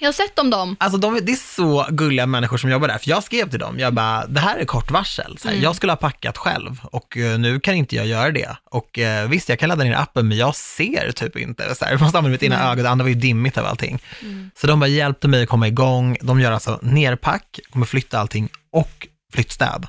Jag 0.00 0.08
har 0.08 0.12
sett 0.12 0.38
om 0.38 0.50
dem. 0.50 0.76
Alltså 0.80 0.98
de, 0.98 1.18
det 1.22 1.32
är 1.32 1.54
så 1.56 1.86
gulliga 1.90 2.26
människor 2.26 2.56
som 2.56 2.70
jobbar 2.70 2.88
där, 2.88 2.98
för 2.98 3.10
jag 3.10 3.24
skrev 3.24 3.50
till 3.50 3.58
dem, 3.58 3.78
jag 3.78 3.94
bara, 3.94 4.26
det 4.26 4.40
här 4.40 4.58
är 4.58 4.64
kort 4.64 4.90
varsel. 4.90 5.38
Här, 5.44 5.52
Jag 5.52 5.76
skulle 5.76 5.92
ha 5.92 5.96
packat 5.96 6.38
själv 6.38 6.80
och 6.82 7.16
eh, 7.16 7.38
nu 7.38 7.60
kan 7.60 7.74
inte 7.74 7.96
jag 7.96 8.06
göra 8.06 8.30
det. 8.30 8.56
Och 8.70 8.98
eh, 8.98 9.28
visst, 9.28 9.48
jag 9.48 9.58
kan 9.58 9.68
ladda 9.68 9.84
ner 9.84 9.94
appen, 9.96 10.28
men 10.28 10.38
jag 10.38 10.56
ser 10.56 11.12
typ 11.12 11.36
inte. 11.36 11.74
Så 11.74 11.84
här, 11.84 11.92
jag 11.92 12.00
måste 12.00 12.18
använda 12.18 12.34
mitt 12.34 12.42
ena 12.42 12.70
öga, 12.72 12.82
det 12.82 12.90
andra 12.90 13.02
var 13.02 13.08
ju 13.10 13.14
dimmigt 13.14 13.58
av 13.58 13.66
allting. 13.66 14.02
Så 14.56 14.66
de 14.66 14.80
bara 14.80 14.86
hjälpte 14.88 15.28
mig 15.28 15.42
att 15.42 15.48
komma 15.48 15.68
igång. 15.68 16.16
De 16.22 16.40
gör 16.40 16.52
alltså 16.52 16.78
nerpack, 16.82 17.60
kommer 17.72 17.86
flytta 17.86 18.18
allting 18.18 18.48
och 18.72 19.06
flyttstäd. 19.32 19.86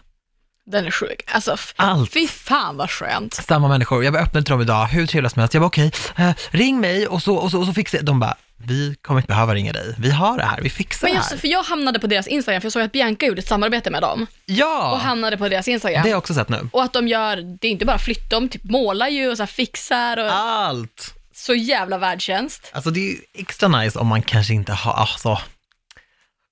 Den 0.66 0.86
är 0.86 0.92
sjuk. 0.92 1.22
Alltså, 1.28 1.58
Allt. 1.76 2.14
fy 2.14 2.28
fan 2.28 2.78
vad 2.78 2.90
skönt. 2.92 3.34
Samma 3.34 3.68
människor. 3.68 4.04
Jag 4.04 4.16
öppnade 4.16 4.46
till 4.46 4.52
dem 4.52 4.62
idag, 4.62 4.86
hur 4.86 5.08
trevliga 5.08 5.30
som 5.30 5.40
helst. 5.40 5.54
Jag 5.54 5.62
bara 5.62 5.68
okej, 5.68 5.92
eh, 6.18 6.32
ring 6.52 6.80
mig 6.82 7.08
och 7.08 7.22
så, 7.24 7.36
och 7.36 7.52
så, 7.52 7.60
och 7.60 7.66
så 7.66 7.74
fixar 7.74 7.98
jag. 7.98 8.06
De 8.06 8.20
bara, 8.20 8.36
vi 8.58 8.96
kommer 9.02 9.20
inte 9.20 9.28
behöva 9.28 9.56
ringa 9.56 9.74
dig. 9.74 9.96
Vi 10.00 10.12
har 10.12 10.38
det 10.38 10.44
här, 10.44 10.62
vi 10.62 10.70
fixar 10.70 11.08
Men 11.08 11.14
det 11.14 11.18
just, 11.18 11.32
här. 11.32 11.38
för 11.38 11.48
jag 11.48 11.64
hamnade 11.64 12.00
på 12.00 12.08
deras 12.08 12.28
Instagram, 12.28 12.62
för 12.62 12.66
jag 12.66 12.74
såg 12.74 12.82
att 12.82 12.92
Bianca 12.92 13.26
gjorde 13.26 13.40
ett 13.40 13.48
samarbete 13.48 13.90
med 13.92 14.02
dem. 14.02 14.22
Och 14.24 14.28
Ja, 14.46 14.96
hamnade 15.04 15.38
på 15.38 15.50
deras 15.50 15.68
Instagram. 15.68 15.94
det 16.04 16.10
har 16.10 16.10
jag 16.10 16.18
också 16.18 16.34
sett 16.34 16.50
nu. 16.50 16.70
Och 16.72 16.84
att 16.84 16.94
de 16.94 17.08
gör, 17.08 17.36
det 17.62 17.68
är 17.68 17.72
inte 17.72 17.86
bara 17.86 17.98
flytt, 18.00 18.30
de 18.30 18.50
typ 18.50 18.64
målar 18.64 19.08
ju 19.08 19.30
och 19.32 19.38
så 19.38 19.48
fixar 19.48 20.18
och 20.18 20.34
Allt. 20.34 21.14
så 21.36 21.54
jävla 21.56 21.98
världstjänst. 21.98 22.72
Alltså 22.74 22.90
det 22.90 23.00
är 23.00 23.12
ju 23.12 23.18
extra 23.34 23.68
nice 23.68 24.00
om 24.00 24.08
man 24.08 24.22
kanske 24.22 24.54
inte 24.54 24.74
har, 24.74 24.94
alltså, 24.94 25.40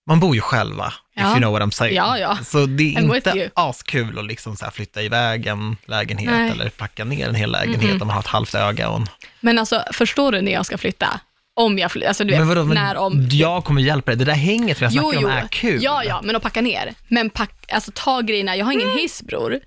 man 0.08 0.20
bor 0.20 0.36
ju 0.36 0.42
själva, 0.42 0.94
if 1.16 1.22
Ja. 1.22 1.30
you 1.30 1.40
know 1.40 1.52
what 1.52 1.62
I'm 1.62 1.72
saying. 1.72 1.96
Ja, 1.96 2.18
ja. 2.18 2.38
Så 2.46 2.66
det 2.66 2.96
är 2.96 3.00
I'm 3.00 3.16
inte 3.16 3.52
askul 3.54 4.20
att 4.20 4.26
liksom 4.26 4.56
så 4.56 4.72
flytta 4.74 5.02
iväg 5.02 5.48
en 5.48 5.78
lägenhet 5.86 6.32
Nej. 6.32 6.52
eller 6.52 6.70
packa 6.70 7.06
ner 7.06 7.28
en 7.28 7.36
hel 7.36 7.52
lägenhet 7.52 8.02
om 8.02 8.08
man 8.08 8.10
har 8.10 8.20
ett 8.20 8.28
halvt 8.28 8.56
öga 8.56 8.90
och 8.90 8.96
en... 8.96 9.08
Men 9.40 9.60
alltså, 9.60 9.84
förstår 9.92 10.32
du 10.32 10.42
när 10.42 10.52
jag 10.52 10.66
ska 10.66 10.78
flytta? 10.78 11.20
Om 11.56 11.80
jag 11.80 11.92
flyttar, 11.92 12.08
alltså 12.08 12.24
du 12.24 12.38
vet, 12.38 12.48
vadå, 12.48 12.64
när 12.64 12.98
om... 12.98 13.28
jag 13.32 13.64
kommer 13.64 13.82
hjälpa 13.82 14.12
dig. 14.12 14.18
Det 14.18 14.26
där 14.26 14.34
hänget 14.34 14.78
som 14.78 14.84
jag 14.84 14.94
snackar 14.94 15.18
om 15.18 15.26
är 15.26 15.48
kul. 15.48 15.84
Ja, 15.84 16.04
ja, 16.04 16.22
men 16.24 16.36
att 16.36 16.44
packa 16.44 16.62
ner. 16.62 16.94
Men 17.08 17.30
pack, 17.30 17.72
alltså 17.72 17.92
ta 17.96 18.22
grejerna, 18.22 18.56
jag 18.56 18.66
har 18.66 18.74
ingen 18.74 18.98
hiss 18.98 19.22
bror. 19.22 19.60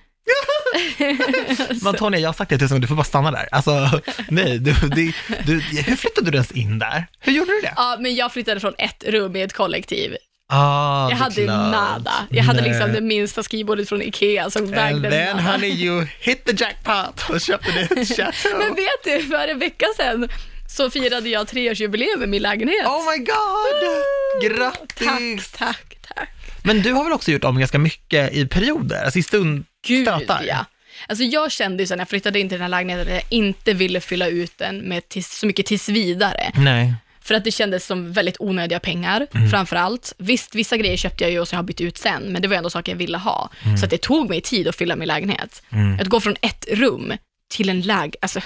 Men 1.82 1.94
Tonja, 1.94 2.18
jag 2.18 2.28
har 2.28 2.35
sagt 2.35 2.50
det 2.50 2.59
tusen 2.59 2.80
du 2.80 2.87
får 2.87 2.94
bara 2.94 3.04
stanna 3.04 3.30
där. 3.30 3.48
Alltså, 3.52 4.00
nej, 4.28 4.59
du, 4.59 4.72
du, 4.72 5.12
du, 5.46 5.61
hur 5.61 5.96
flyttade 5.96 6.30
du 6.30 6.37
ens 6.37 6.52
in 6.52 6.78
där? 6.78 7.06
Hur 7.20 7.32
gjorde 7.32 7.50
du 7.50 7.61
det? 7.61 7.72
Ja, 7.76 7.96
men 8.00 8.14
jag 8.14 8.32
flyttade 8.32 8.61
från 8.61 8.74
ett 8.78 9.04
rum 9.06 9.37
i 9.37 9.42
ett 9.42 9.52
kollektiv. 9.52 10.16
Ah, 10.48 11.11
Jag 11.11 11.16
hade 11.16 11.35
klart. 11.44 11.70
nada. 11.72 12.12
Jag 12.30 12.44
hade 12.44 12.61
Nej. 12.61 12.70
liksom 12.70 12.92
det 12.92 13.00
minsta 13.00 13.42
skrivbordet 13.42 13.88
från 13.88 14.02
Ikea 14.02 14.50
som 14.50 14.62
And 14.62 14.74
vägde 14.74 15.11
then 15.11 15.37
nada. 15.37 15.52
honey 15.52 15.70
you 15.70 16.06
hit 16.20 16.44
the 16.44 16.52
jackpot 16.64 17.30
och 17.30 17.40
köpte 17.40 17.72
det 17.72 18.04
chateau. 18.16 18.59
Men 18.59 18.74
vet 18.74 19.04
du, 19.04 19.22
för 19.22 19.48
en 19.48 19.59
vecka 19.59 19.87
sedan 19.96 20.28
så 20.68 20.90
firade 20.90 21.28
jag 21.28 21.48
treårsjubileum 21.48 22.22
i 22.22 22.26
min 22.26 22.42
lägenhet. 22.42 22.87
Oh 22.87 23.11
my 23.12 23.18
god! 23.24 24.52
Grattis! 24.56 25.50
Tack, 25.52 25.59
tack, 25.59 25.96
tack. 26.14 26.28
Men 26.64 26.82
du 26.82 26.92
har 26.92 27.04
väl 27.04 27.12
också 27.12 27.30
gjort 27.30 27.44
om 27.44 27.59
ganska 27.59 27.78
mycket 27.78 28.32
i 28.32 28.46
perioder, 28.46 29.04
alltså 29.04 29.18
i 29.18 29.22
stund 29.22 29.64
Gud 29.87 30.06
stötar? 30.06 30.44
ja. 30.48 30.64
Alltså 31.09 31.24
jag 31.24 31.52
kände 31.52 31.82
ju 31.82 31.87
sen 31.87 31.98
när 31.98 32.00
jag 32.00 32.09
flyttade 32.09 32.40
in 32.40 32.48
till 32.48 32.59
den 32.59 32.62
här 32.62 32.68
lägenheten 32.68 33.06
att 33.16 33.22
jag 33.22 33.22
inte 33.38 33.72
ville 33.72 34.00
fylla 34.00 34.26
ut 34.26 34.59
den 34.59 34.78
med 34.78 35.09
tills, 35.09 35.38
så 35.38 35.46
mycket 35.46 35.66
tills 35.66 35.88
vidare. 35.88 36.52
Nej. 36.56 36.94
För 37.26 37.34
att 37.34 37.44
det 37.44 37.50
kändes 37.50 37.86
som 37.86 38.12
väldigt 38.12 38.36
onödiga 38.40 38.80
pengar, 38.80 39.26
Mm. 39.34 39.48
framför 39.50 39.76
allt. 39.76 40.14
Visst, 40.18 40.54
vissa 40.54 40.76
grejer 40.76 40.96
köpte 40.96 41.24
jag 41.24 41.30
ju 41.30 41.40
och 41.40 41.48
så 41.48 41.56
har 41.56 41.58
jag 41.58 41.66
bytt 41.66 41.80
ut 41.80 41.98
sen, 41.98 42.22
men 42.22 42.42
det 42.42 42.48
var 42.48 42.56
ändå 42.56 42.70
saker 42.70 42.92
jag 42.92 42.96
ville 42.98 43.18
ha. 43.18 43.50
Mm. 43.64 43.76
Så 43.76 43.84
att 43.84 43.90
det 43.90 44.00
tog 44.02 44.28
mig 44.28 44.40
tid 44.40 44.68
att 44.68 44.76
fylla 44.76 44.96
min 44.96 45.08
lägenhet. 45.08 45.62
Att 46.00 46.06
gå 46.06 46.20
från 46.20 46.36
ett 46.42 46.66
rum 46.72 47.12
till 47.54 47.68
en 47.68 47.80
läg, 47.80 48.16
alltså 48.20 48.40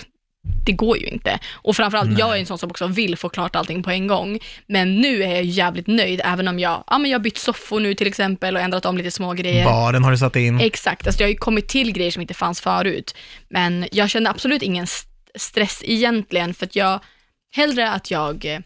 det 0.67 0.73
går 0.73 0.99
ju 0.99 1.07
inte. 1.07 1.39
Och 1.53 1.77
framförallt, 1.77 2.19
jag 2.19 2.37
är 2.37 2.41
en 2.41 2.47
sån 2.47 2.59
som 2.59 2.71
också 2.71 2.87
vill 2.87 3.17
få 3.17 3.29
klart 3.29 3.57
allting 3.57 3.83
på 3.83 3.91
en 3.91 4.07
gång. 4.07 4.39
Men 4.67 4.97
nu 4.97 5.23
är 5.23 5.29
jag 5.35 5.45
jävligt 5.45 5.87
nöjd, 5.87 6.21
även 6.25 6.49
om 6.49 6.59
jag, 6.59 6.85
ja 6.87 6.99
men 6.99 7.11
jag 7.11 7.19
har 7.19 7.23
bytt 7.23 7.39
soffor 7.39 7.81
nu 7.81 7.95
till 7.95 8.07
exempel 8.07 8.57
och 8.57 8.63
ändrat 8.63 8.87
om 8.87 8.97
lite 8.99 9.11
små 9.11 9.33
grejer. 9.33 9.65
Baren 9.65 10.05
har 10.05 10.11
du 10.11 10.19
satt 10.19 10.37
in. 10.37 10.61
Exakt, 10.61 11.07
alltså 11.07 11.23
jag 11.23 11.27
har 11.27 11.31
ju 11.33 11.37
kommit 11.39 11.69
till 11.69 11.93
grejer 11.93 12.11
som 12.11 12.23
inte 12.23 12.35
fanns 12.35 12.61
förut. 12.61 13.15
Men 13.49 13.87
jag 13.93 14.11
kände 14.11 14.31
absolut 14.31 14.63
ingen 14.63 14.85
st- 14.85 15.09
stress 15.35 15.83
egentligen, 15.85 16.55
för 16.55 16.67
att 16.67 16.77
jag, 16.77 17.01
hellre 17.57 17.91
att 17.91 18.11
jag 18.11 18.45
eh, 18.45 18.59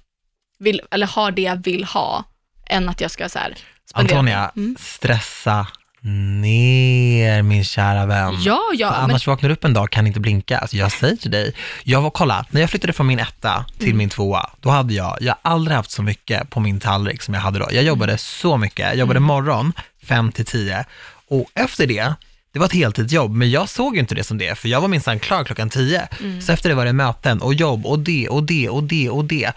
vill, 0.58 0.80
eller 0.90 1.06
har 1.06 1.30
det 1.30 1.42
jag 1.42 1.64
vill 1.64 1.84
ha, 1.84 2.24
än 2.70 2.88
att 2.88 3.00
jag 3.00 3.10
ska 3.10 3.28
så 3.28 3.38
här 3.38 3.56
spendera- 3.90 4.18
Antonia, 4.18 4.50
Mm. 4.56 4.76
stressa 4.80 5.66
ner 6.40 7.42
min 7.42 7.64
kära 7.64 8.06
vän. 8.06 8.36
Ja, 8.42 8.60
ja, 8.74 8.88
För 8.90 9.00
men 9.00 9.10
annars 9.10 9.26
vaknar 9.26 9.48
du 9.48 9.52
upp 9.54 9.64
en 9.64 9.74
dag 9.74 9.90
kan 9.90 10.06
inte 10.06 10.20
blinka. 10.20 10.58
Alltså 10.58 10.76
jag 10.76 10.92
säger 10.92 11.16
till 11.16 11.30
dig, 11.30 11.54
jag 11.84 12.00
var, 12.02 12.10
kolla, 12.10 12.44
när 12.50 12.60
jag 12.60 12.70
flyttade 12.70 12.92
från 12.92 13.06
min 13.06 13.18
etta 13.18 13.64
till 13.78 13.86
Mm. 13.88 13.98
min 13.98 14.08
tvåa, 14.08 14.50
då 14.60 14.70
hade 14.70 14.94
jag, 14.94 15.16
jag 15.20 15.36
har 15.42 15.52
aldrig 15.52 15.76
haft 15.76 15.90
så 15.90 16.02
mycket 16.02 16.50
på 16.50 16.60
min 16.60 16.80
tallrik 16.80 17.22
som 17.22 17.34
jag 17.34 17.40
hade 17.40 17.58
då. 17.58 17.68
Jag 17.72 17.84
jobbade 17.84 18.12
Mm. 18.12 18.18
så 18.18 18.56
mycket, 18.56 18.86
jag 18.86 18.96
jobbade 18.96 19.20
morgon 19.20 19.72
5 20.04 20.32
till 20.32 20.44
10 20.44 20.84
och 21.28 21.50
efter 21.54 21.86
det, 21.86 22.14
det 22.52 22.58
var 22.58 22.66
ett 22.66 22.72
heltidsjobb, 22.72 23.30
men 23.34 23.50
jag 23.50 23.68
såg 23.68 23.94
ju 23.94 24.00
inte 24.00 24.14
det 24.14 24.24
som 24.24 24.38
det, 24.38 24.58
för 24.58 24.68
jag 24.68 24.80
var 24.80 24.88
minsann 24.88 25.18
klar 25.18 25.44
klockan 25.44 25.70
10. 25.70 26.08
Mm. 26.20 26.40
Så 26.42 26.52
efter 26.52 26.68
det 26.68 26.74
var 26.74 26.84
det 26.84 26.92
möten 26.92 27.42
och 27.42 27.54
jobb 27.54 27.86
och 27.86 27.98
det 27.98 28.28
och 28.28 28.42
det 28.42 28.68
och 28.68 28.82
det 28.82 29.10
och 29.10 29.24
det. 29.24 29.52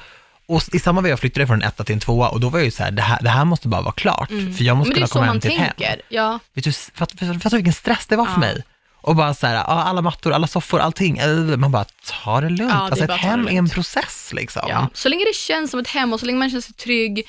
Och 0.48 0.64
i 0.74 0.80
samma 0.80 1.02
veva 1.02 1.18
flyttade 1.18 1.42
jag 1.42 1.48
från 1.48 1.62
en 1.62 1.68
etta 1.68 1.84
till 1.84 1.94
en 1.94 2.00
tvåa 2.00 2.30
och 2.30 2.40
då 2.40 2.50
var 2.50 2.60
jag 2.60 2.66
ju 2.66 2.72
så 2.72 2.84
här, 2.84 2.92
det 2.92 3.02
här, 3.02 3.20
det 3.22 3.30
här 3.30 3.46
måste 3.46 3.68
bara 3.68 3.82
vara 3.82 3.92
klart, 3.94 4.28
för 4.30 4.64
jag 4.64 4.78
måste 4.78 4.90
Mm. 4.90 4.94
kunna 4.96 5.08
komma 5.08 5.26
hem 5.26 5.40
till 5.40 5.52
ett 5.52 5.58
hem. 5.58 5.68
tänker. 5.78 6.02
Ja, 6.10 6.40
Vet 6.54 6.64
du, 6.64 6.72
fattar 6.72 7.26
fatt, 7.34 7.44
fatt, 7.44 7.54
vilken 7.54 7.74
stress 7.74 8.06
det 8.08 8.16
var 8.16 8.26
för 8.26 8.32
Ja. 8.34 8.40
mig? 8.40 8.64
Och 9.02 9.16
bara 9.16 9.34
så 9.34 9.48
här, 9.48 9.56
alla 9.56 10.02
mattor, 10.02 10.34
alla 10.34 10.48
soffor, 10.48 10.80
allting. 10.80 11.18
eh, 11.18 11.28
Man 11.38 11.72
bara, 11.72 11.86
ta 12.24 12.42
det 12.42 12.50
lugnt. 12.50 12.72
Ja, 12.74 12.78
det 12.80 12.84
alltså 12.84 13.04
ett 13.04 13.12
hem 13.12 13.48
är 13.48 13.52
en 13.52 13.70
process 13.70 14.30
liksom. 14.34 14.62
ja. 14.70 14.90
Så 14.94 15.10
länge 15.10 15.26
det 15.26 15.36
känns 15.36 15.72
som 15.72 15.80
ett 15.80 15.88
hem 15.88 16.14
och 16.14 16.20
så 16.20 16.26
länge 16.26 16.40
man 16.40 16.50
känner 16.50 16.62
sig 16.62 16.74
trygg 16.74 17.24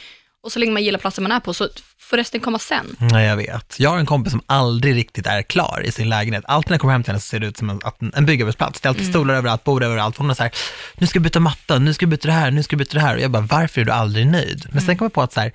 och 0.48 0.52
så 0.52 0.58
länge 0.58 0.72
man 0.72 0.84
gillar 0.84 0.98
platsen 0.98 1.22
man 1.22 1.32
är 1.32 1.40
på, 1.40 1.54
så 1.54 1.68
får 1.98 2.16
resten 2.16 2.40
komma 2.40 2.58
sen. 2.58 2.96
Nej, 2.98 3.26
jag 3.26 3.36
vet. 3.36 3.74
Jag 3.80 3.90
har 3.90 3.98
en 3.98 4.06
kompis 4.06 4.30
som 4.30 4.42
aldrig 4.46 4.94
riktigt 4.94 5.26
är 5.26 5.42
klar 5.42 5.82
i 5.84 5.92
sin 5.92 6.08
lägenhet. 6.08 6.44
Alltid 6.46 6.70
när 6.70 6.74
jag 6.74 6.80
kommer 6.80 6.92
hem 6.92 7.02
till 7.02 7.10
henne 7.12 7.20
så 7.20 7.26
ser 7.26 7.38
det 7.40 7.46
ut 7.46 7.56
som 7.56 7.70
en, 7.70 7.80
en 8.14 8.26
byggarbetsplats. 8.26 8.80
Det 8.80 8.86
är 8.86 8.88
alltid 8.88 9.02
Mm. 9.02 9.12
stolar 9.12 9.34
överallt, 9.34 9.64
bord 9.64 9.82
överallt. 9.82 10.16
Hon 10.16 10.30
är 10.30 10.34
så 10.34 10.42
här, 10.42 10.52
nu 10.94 11.06
ska 11.06 11.16
jag 11.16 11.22
byta 11.22 11.40
matta, 11.40 11.78
nu 11.78 11.94
ska 11.94 12.04
jag 12.04 12.10
byta 12.10 12.28
det 12.28 12.34
här, 12.34 12.50
nu 12.50 12.62
ska 12.62 12.74
jag 12.74 12.78
byta 12.78 12.94
det 12.94 13.00
här. 13.00 13.16
Och 13.16 13.22
jag 13.22 13.30
bara, 13.30 13.42
varför 13.42 13.80
är 13.80 13.84
du 13.84 13.92
aldrig 13.92 14.26
nöjd? 14.26 14.66
Men 14.72 14.80
sen 14.82 14.96
kom 14.98 15.04
jag 15.04 15.12
på 15.12 15.22
att 15.22 15.32
så 15.32 15.40
här, 15.40 15.52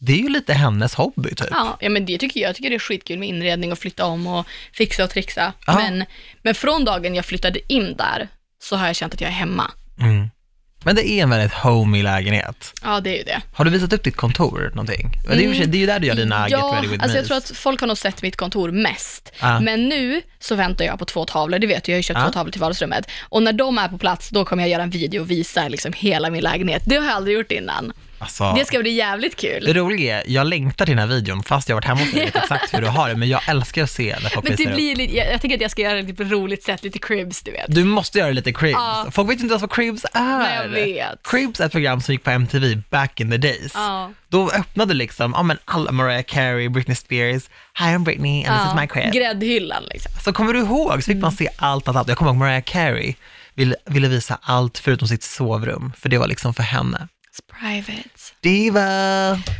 det 0.00 0.12
är 0.12 0.16
ju 0.16 0.28
lite 0.28 0.54
hennes 0.54 0.94
hobby 0.94 1.28
typ. 1.28 1.40
Mm. 1.40 1.52
Ja, 1.52 1.76
ja 1.80 1.88
men 1.88 2.06
det 2.06 2.18
tycker 2.18 2.40
jag. 2.40 2.48
Jag 2.48 2.56
tycker 2.56 2.70
det 2.70 2.76
är 2.76 2.78
skitkul 2.80 3.18
med 3.18 3.28
inredning 3.28 3.72
och 3.72 3.78
flytta 3.78 4.04
om 4.04 4.26
och 4.26 4.46
fixa 4.72 5.04
och 5.04 5.10
trixa. 5.10 5.52
Ja. 5.66 5.74
Men, 5.76 6.04
men 6.42 6.54
från 6.54 6.84
dagen 6.84 7.14
jag 7.14 7.24
flyttade 7.24 7.72
in 7.72 7.96
där 7.96 8.28
så 8.62 8.76
har 8.76 8.86
jag 8.86 8.96
känt 8.96 9.14
att 9.14 9.20
jag 9.20 9.28
är 9.28 9.34
hemma. 9.34 9.70
Mm. 10.00 10.28
Men 10.86 10.96
det 10.96 11.08
är 11.08 11.22
en 11.22 11.30
väldigt 11.30 11.52
homey 11.52 12.02
lägenhet. 12.02 12.72
Ja, 12.84 13.00
det 13.00 13.10
är 13.10 13.16
ju 13.18 13.22
det. 13.22 13.40
Har 13.52 13.64
du 13.64 13.70
visat 13.70 13.92
upp 13.92 14.02
ditt 14.04 14.16
kontor 14.16 14.70
någonting? 14.74 15.10
Det, 15.28 15.32
är 15.34 15.38
ju, 15.38 15.46
Mm. 15.54 15.70
det 15.70 15.76
är 15.76 15.80
ju 15.80 15.86
där 15.86 15.98
du 15.98 16.06
gör 16.06 16.14
dina 16.14 16.46
ja, 16.50 16.58
Get 16.66 16.74
Ready 16.74 16.88
With 16.88 17.02
alltså 17.02 17.18
jag 17.18 17.26
tror 17.26 17.36
att 17.36 17.50
folk 17.54 17.80
har 17.80 17.86
nog 17.86 17.98
sett 17.98 18.22
mitt 18.22 18.36
kontor 18.36 18.70
mest. 18.70 19.32
Ja. 19.40 19.60
Men 19.60 19.88
nu 19.88 20.22
så 20.38 20.54
väntar 20.54 20.84
jag 20.84 20.98
på 20.98 21.04
två 21.04 21.24
tavlor, 21.24 21.58
det 21.58 21.66
vet 21.66 21.84
du, 21.84 21.92
jag 21.92 21.96
har 21.96 21.98
ju 21.98 22.02
köpt 22.02 22.18
Ja. 22.20 22.26
två 22.26 22.32
tavlor 22.32 22.52
till 22.52 22.60
vardagsrummet. 22.60 23.10
Och 23.28 23.42
när 23.42 23.52
de 23.52 23.78
är 23.78 23.88
på 23.88 23.98
plats, 23.98 24.28
då 24.28 24.44
kommer 24.44 24.62
jag 24.62 24.70
göra 24.70 24.82
en 24.82 24.90
video 24.90 25.20
och 25.20 25.30
visa 25.30 25.68
liksom 25.68 25.92
hela 25.96 26.30
min 26.30 26.42
lägenhet. 26.42 26.82
Det 26.86 26.96
har 26.96 27.04
jag 27.04 27.14
aldrig 27.14 27.36
gjort 27.36 27.52
innan. 27.52 27.92
Alltså, 28.18 28.52
Det 28.58 28.64
ska 28.64 28.78
bli 28.78 28.90
jävligt 28.90 29.36
kul. 29.36 29.64
Det 29.64 29.72
roliga 29.72 30.20
är, 30.20 30.24
jag 30.26 30.46
längtar 30.46 30.86
till 30.86 30.96
den 30.96 31.08
här 31.08 31.16
videon 31.16 31.42
fast 31.42 31.68
jag 31.68 31.76
har 31.76 31.82
varit 31.82 31.98
hemma 31.98 32.00
och 32.10 32.16
vet 32.16 32.36
exakt 32.36 32.74
hur 32.74 32.80
du 32.80 32.86
har 32.88 33.08
det, 33.08 33.16
men 33.16 33.28
jag 33.28 33.40
älskar 33.48 33.82
att 33.82 33.90
se 33.90 34.16
när 34.22 34.30
folk 34.30 34.48
Men 34.48 34.56
det 34.56 34.74
blir 34.74 34.96
lite, 34.96 35.16
jag, 35.16 35.32
jag 35.32 35.40
tänker 35.40 35.56
att 35.56 35.60
jag 35.60 35.70
ska 35.70 35.82
göra 35.82 36.02
det 36.02 36.14
på 36.14 36.22
ett 36.22 36.30
roligt 36.30 36.62
sätt, 36.62 36.82
lite 36.84 36.98
cribs, 36.98 37.42
du 37.42 37.50
vet. 37.50 37.64
Du 37.68 37.84
måste 37.84 38.18
göra 38.18 38.30
lite 38.30 38.52
Cribs. 38.52 38.72
Ja. 38.72 39.06
Folk 39.10 39.30
vet 39.30 39.40
inte 39.40 39.52
ens 39.52 39.62
vad 39.62 39.72
Cribs 39.72 40.04
är. 40.12 40.38
Nej, 40.38 40.56
jag 40.62 40.68
vet. 40.68 41.22
Cribs 41.22 41.60
är 41.60 41.66
ett 41.66 41.72
program 41.72 42.00
som 42.00 42.14
gick 42.14 42.24
på 42.24 42.30
MTV 42.30 42.82
back 42.90 43.20
in 43.20 43.30
the 43.30 43.36
days. 43.36 43.72
Ja. 43.74 44.10
Då 44.28 44.50
öppnade 44.50 44.94
liksom, 44.94 45.32
ja 45.36 45.42
men 45.42 45.58
alla 45.64 45.92
Mariah 45.92 46.22
Carey, 46.22 46.68
Britney 46.68 46.94
Spears, 46.96 47.42
Hi 47.78 47.84
I'm 47.84 48.04
Britney 48.04 48.44
and 48.44 48.60
this 48.60 48.72
is 48.72 48.80
my 48.80 48.86
crib. 48.86 49.12
Gräddhyllan 49.12 49.82
liksom. 49.84 50.12
Så 50.24 50.32
kommer 50.32 50.52
du 50.52 50.58
ihåg, 50.58 51.02
så 51.02 51.12
fick 51.12 51.22
man 51.22 51.32
se 51.32 51.48
allt, 51.56 51.88
allt, 51.88 51.96
allt. 51.96 52.08
Jag 52.08 52.18
kommer 52.18 52.30
ihåg 52.30 52.38
Mariah 52.38 52.62
Carey 52.62 53.14
ville, 53.54 53.76
ville 53.84 54.08
visa 54.08 54.38
allt 54.42 54.78
förutom 54.78 55.08
sitt 55.08 55.22
sovrum, 55.22 55.92
för 55.98 56.08
det 56.08 56.18
var 56.18 56.26
liksom 56.26 56.54
för 56.54 56.62
henne. 56.62 57.08
It's 57.36 57.60
private. 57.60 58.08
Diva! 58.40 58.82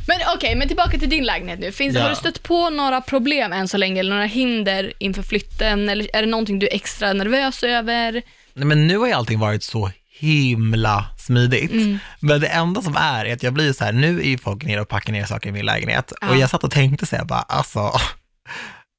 Men 0.06 0.20
okej, 0.36 0.56
men 0.56 0.68
tillbaka 0.68 0.98
till 0.98 1.08
din 1.10 1.24
lägenhet 1.24 1.58
nu. 1.58 1.72
Finns, 1.72 1.96
Ja. 1.96 2.02
Har 2.02 2.10
du 2.10 2.16
stött 2.16 2.42
på 2.42 2.70
några 2.70 3.00
problem 3.00 3.52
än 3.52 3.68
så 3.68 3.76
länge, 3.76 4.00
eller 4.00 4.10
några 4.14 4.26
hinder 4.26 4.92
inför 4.98 5.22
flytten, 5.22 5.88
eller 5.88 6.16
är 6.16 6.20
det 6.22 6.28
någonting 6.28 6.58
du 6.58 6.66
är 6.66 6.74
extra 6.74 7.12
nervös 7.12 7.62
över? 7.62 8.12
Nej, 8.54 8.64
men 8.64 8.86
nu 8.86 8.98
har 8.98 9.06
ju 9.06 9.12
allting 9.12 9.38
varit 9.38 9.62
så 9.62 9.90
himla 10.18 11.04
smidigt. 11.18 11.72
Mm. 11.72 11.98
Men 12.20 12.40
det 12.40 12.46
enda 12.46 12.82
som 12.82 12.96
är, 12.96 13.24
är 13.24 13.32
att 13.32 13.42
jag 13.42 13.52
blir 13.52 13.72
så 13.72 13.84
här, 13.84 13.92
nu 13.92 14.20
är 14.20 14.24
ju 14.24 14.38
folk 14.38 14.64
nere 14.64 14.80
och 14.80 14.88
packar 14.88 15.12
ner 15.12 15.24
saker 15.24 15.48
i 15.48 15.52
min 15.52 15.66
lägenhet. 15.66 16.12
Ja. 16.20 16.30
Och 16.30 16.36
jag 16.36 16.50
satt 16.50 16.64
och 16.64 16.70
tänkte 16.70 17.06
så 17.06 17.16
här, 17.16 17.24
bara, 17.24 17.40
alltså, 17.40 17.92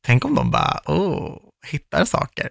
tänk 0.06 0.26
om 0.26 0.36
de 0.36 0.52
bara, 0.52 0.80
oh, 0.86 1.38
hittar 1.68 2.06
saker. 2.06 2.50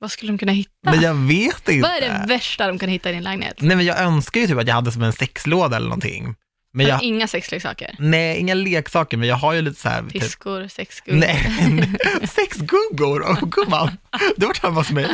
Vad 0.00 0.10
skulle 0.10 0.32
de 0.32 0.38
kunna 0.38 0.52
hitta? 0.52 0.70
Men 0.82 1.00
jag 1.00 1.14
vet 1.14 1.68
inte. 1.68 1.88
Vad 1.88 1.90
är 1.90 2.00
det 2.00 2.24
värsta 2.28 2.66
de 2.66 2.78
kan 2.78 2.88
hitta 2.88 3.10
i 3.10 3.12
din 3.12 3.22
lägenhet? 3.22 3.56
Nej 3.58 3.76
men 3.76 3.86
jag 3.86 4.00
önskar 4.00 4.40
ju 4.40 4.46
typ 4.46 4.58
att 4.58 4.68
jag 4.68 4.74
hade 4.74 4.92
som 4.92 5.02
en 5.02 5.12
sexlåda 5.12 5.76
eller 5.76 5.88
någonting. 5.88 6.34
Men 6.72 6.86
jag, 6.86 7.02
Inga 7.02 7.28
sexleksaker? 7.28 7.96
nej, 7.98 8.38
inga 8.38 8.54
leksaker, 8.54 9.16
men 9.16 9.28
jag 9.28 9.36
har 9.36 9.52
ju 9.52 9.62
lite 9.62 9.80
så 9.80 9.88
här, 9.88 10.02
typ, 10.02 10.12
Piskor, 10.12 10.68
sexguld? 10.68 11.18
Nej, 11.18 11.52
sexguggor, 12.28 13.22
oh, 13.22 13.48
gumman, 13.48 13.90
du 14.36 14.46
har 14.46 14.48
varit 14.48 14.62
hemma 14.62 14.80
hos 14.80 14.90
mig. 14.90 15.06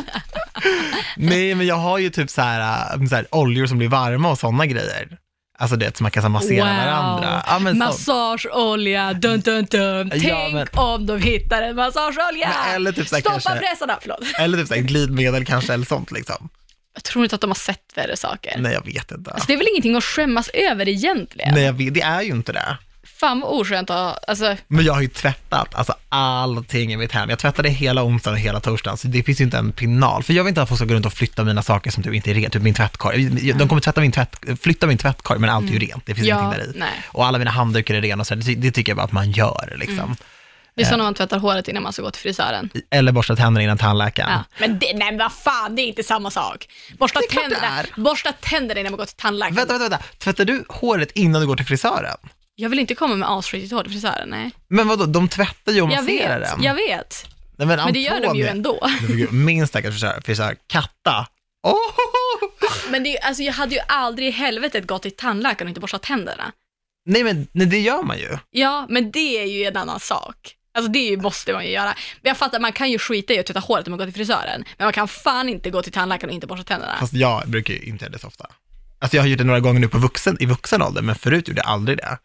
Nej, 1.16 1.54
men 1.54 1.66
jag 1.66 1.74
har 1.74 1.98
ju 1.98 2.10
typ 2.10 2.30
så 2.30 2.42
här, 2.42 2.94
äh, 3.00 3.06
så 3.06 3.14
här 3.14 3.26
oljor 3.30 3.66
som 3.66 3.78
blir 3.78 3.88
varma 3.88 4.30
och 4.30 4.38
sådana 4.38 4.66
grejer. 4.66 5.18
Alltså 5.58 5.76
det 5.76 5.96
som 5.96 6.04
man 6.04 6.10
kan 6.10 6.22
så 6.22 6.28
massera 6.28 6.64
varandra. 6.64 7.42
Ja, 7.46 7.58
men, 7.58 7.78
Massageolja, 7.78 9.12
dun 9.12 9.40
dun 9.40 9.64
dun. 9.70 10.10
Tänk 10.10 10.24
Ja, 10.24 10.48
men- 10.52 10.66
om 10.72 11.06
de 11.06 11.18
hittar 11.22 11.62
en 11.62 11.76
massageolja! 11.76 12.48
Men 12.66 12.74
eller 12.74 12.92
typ 12.92 13.08
så 13.08 13.14
här 13.14 13.20
Stoppa 13.20 13.40
kanske- 13.40 13.58
pressarna, 13.66 13.98
förlåt. 14.00 14.20
eller 14.38 14.58
typ 14.58 14.68
så 14.68 14.74
här, 14.74 14.80
glidmedel 14.80 15.44
kanske, 15.44 15.72
eller 15.74 15.86
sånt 15.86 16.10
liksom. 16.12 16.48
Jag 16.94 17.04
tror 17.04 17.24
inte 17.24 17.34
att 17.34 17.40
de 17.40 17.50
har 17.50 17.54
sett 17.54 17.92
värre 17.94 18.16
saker. 18.16 18.54
Nej, 18.58 18.72
jag 18.72 18.84
vet 18.86 19.10
inte. 19.12 19.30
Alltså, 19.30 19.46
det 19.46 19.52
är 19.52 19.56
väl 19.56 19.66
ingenting 19.72 19.96
att 19.96 20.04
skämmas 20.04 20.48
över 20.54 20.88
egentligen? 20.88 21.54
Nej, 21.54 21.64
jag 21.64 21.72
vet, 21.72 21.94
det 21.94 22.00
är 22.02 22.22
ju 22.22 22.30
inte 22.30 22.52
det. 22.52 22.78
Fan 23.24 23.40
vad 23.40 23.50
oskönt 23.60 23.90
att 23.90 24.28
alltså, 24.28 24.56
Men 24.68 24.84
jag 24.84 24.92
har 24.94 25.00
ju 25.00 25.08
tvättat, 25.08 25.74
alltså 25.74 25.94
allting 26.08 26.92
i 26.92 26.96
mitt 26.96 27.12
hem. 27.12 27.30
Jag 27.30 27.38
tvättade 27.38 27.68
hela 27.68 28.04
onsdagen 28.04 28.34
och 28.34 28.40
hela 28.40 28.60
torsdagen, 28.60 28.96
så 28.96 29.08
det 29.08 29.22
finns 29.22 29.40
ju 29.40 29.44
inte 29.44 29.58
en 29.58 29.72
pinal. 29.72 30.22
För 30.22 30.32
jag 30.32 30.44
vill 30.44 30.48
inte 30.48 30.62
att 30.62 30.68
folk 30.68 30.78
ska 30.78 30.86
gå 30.86 30.94
runt 30.94 31.06
och 31.06 31.12
flytta 31.12 31.44
mina 31.44 31.62
saker 31.62 31.90
som 31.90 32.02
typ 32.02 32.14
inte 32.14 32.30
är 32.30 32.34
rent, 32.34 32.52
typ 32.52 32.62
min 32.62 32.74
tvättkorg. 32.74 33.52
De 33.52 33.68
kommer 33.68 33.80
tvätta 33.80 34.00
min 34.00 34.12
tvätt, 34.12 34.36
flytta 34.62 34.86
min 34.86 34.98
tvättkorg, 34.98 35.40
men 35.40 35.50
allt 35.50 35.64
är 35.70 35.72
ju 35.72 35.78
rent, 35.78 36.06
det 36.06 36.14
finns 36.14 36.26
Ja, 36.26 36.38
ingenting 36.40 36.60
där 36.60 36.76
i. 36.76 36.78
nej. 36.78 36.88
Och 37.08 37.26
alla 37.26 37.38
mina 37.38 37.50
handdukar 37.50 37.94
är 37.94 38.00
rena 38.00 38.20
och 38.20 38.26
så, 38.26 38.34
det, 38.34 38.54
det 38.54 38.70
tycker 38.70 38.90
jag 38.92 38.96
bara 38.96 39.04
att 39.04 39.12
man 39.12 39.30
gör 39.30 39.74
liksom. 39.76 40.16
det 40.74 40.82
är 40.82 40.86
som 40.86 40.98
när 40.98 41.04
man 41.04 41.14
tvättar 41.14 41.38
håret 41.38 41.68
innan 41.68 41.82
man 41.82 41.92
ska 41.92 42.02
gå 42.02 42.10
till 42.10 42.22
frisören. 42.22 42.70
Eller 42.90 43.12
borsta 43.12 43.36
tänderna 43.36 43.62
innan 43.64 43.78
tandläkaren. 43.78 44.30
Ja. 44.32 44.44
Men 44.58 44.78
det, 44.78 44.86
nej 44.94 45.10
men 45.10 45.18
vad 45.18 45.32
fan, 45.32 45.76
det 45.76 45.82
är 45.82 45.86
inte 45.86 46.02
samma 46.02 46.30
sak. 46.30 46.68
Borsta 46.98 47.20
tänderna, 47.30 47.82
borsta 47.96 48.32
tänderna 48.40 48.80
innan 48.80 48.92
man 48.92 48.98
går 48.98 49.06
till 49.06 49.16
tandläkaren. 49.16 49.54
Vänta, 49.54 49.72
vänta, 49.78 49.88
vänta. 49.88 50.04
Tvättar 50.18 50.44
du 50.44 50.64
håret 50.68 51.10
innan 51.14 51.40
du 51.40 51.46
går 51.46 51.56
till 51.56 51.66
frisören? 51.66 52.16
Jag 52.56 52.68
vill 52.68 52.78
inte 52.78 52.94
komma 52.94 53.14
med 53.14 53.30
asskitigt 53.30 53.72
hår 53.72 53.82
till 53.82 53.92
frisören, 53.92 54.28
nej. 54.28 54.50
Men 54.68 54.88
vadå, 54.88 55.06
de 55.06 55.28
tvättar 55.28 55.72
ju 55.72 55.82
och 55.82 55.90
Jag 55.92 56.04
masserar 56.04 56.40
vet, 56.40 56.50
den. 56.50 56.62
jag 56.62 56.74
vet. 56.74 57.26
Nej, 57.56 57.66
Men 57.66 57.92
det 57.92 58.00
gör 58.00 58.20
de 58.20 58.36
ju 58.36 58.46
ändå. 58.46 58.88
Men 59.30 59.44
Min 59.44 59.66
stackars 59.66 59.94
frisör, 59.94 60.20
frisör, 60.24 60.56
Katta. 60.66 61.26
Oh, 61.62 61.76
Men 62.90 63.04
det, 63.04 63.18
alltså, 63.18 63.42
jag 63.42 63.52
hade 63.52 63.74
ju 63.74 63.80
aldrig 63.88 64.28
i 64.28 64.30
helvetet 64.30 64.86
gått 64.86 65.02
till 65.02 65.16
tandläkaren 65.16 65.66
och 65.66 65.70
inte 65.70 65.80
borstat 65.80 66.02
tänderna. 66.02 66.52
Nej 67.06 67.24
men 67.24 67.46
nej, 67.52 67.66
det 67.66 67.78
gör 67.78 68.02
man 68.02 68.18
ju. 68.18 68.38
Ja, 68.50 68.86
men 68.88 69.10
det 69.10 69.42
är 69.42 69.46
ju 69.46 69.64
en 69.64 69.76
annan 69.76 70.00
sak. 70.00 70.56
Alltså 70.74 70.92
det 70.92 70.98
är 70.98 71.10
ju, 71.10 71.16
måste 71.16 71.52
man 71.52 71.64
ju 71.64 71.70
göra. 71.70 71.94
Men 72.22 72.30
jag 72.30 72.36
fattar, 72.36 72.60
man 72.60 72.72
kan 72.72 72.90
ju 72.90 72.98
skita 72.98 73.32
i 73.32 73.38
att 73.38 73.46
tvätta 73.46 73.60
håret 73.60 73.86
om 73.86 73.90
man 73.90 73.98
går 73.98 74.06
till 74.06 74.14
frisören. 74.14 74.64
Men 74.78 74.86
man 74.86 74.92
kan 74.92 75.08
fan 75.08 75.48
inte 75.48 75.70
gå 75.70 75.82
till 75.82 75.92
tandläkaren 75.92 76.28
och 76.30 76.34
inte 76.34 76.46
borsta 76.46 76.64
tänderna. 76.64 76.96
Fast 77.00 77.12
jag 77.12 77.48
brukar 77.48 77.74
ju 77.74 77.80
inte 77.82 78.04
göra 78.04 78.12
det 78.12 78.18
så 78.18 78.26
ofta. 78.26 78.46
Alltså 78.98 79.16
jag 79.16 79.22
har 79.22 79.28
gjort 79.28 79.38
det 79.38 79.44
några 79.44 79.60
gånger 79.60 79.80
nu 79.80 79.88
på 79.88 79.98
vuxen, 79.98 80.36
i 80.40 80.46
vuxen 80.46 80.82
ålder, 80.82 81.02
men 81.02 81.14
förut 81.14 81.48
gjorde 81.48 81.60
jag 81.60 81.66
aldrig 81.68 81.98
det. 81.98 82.18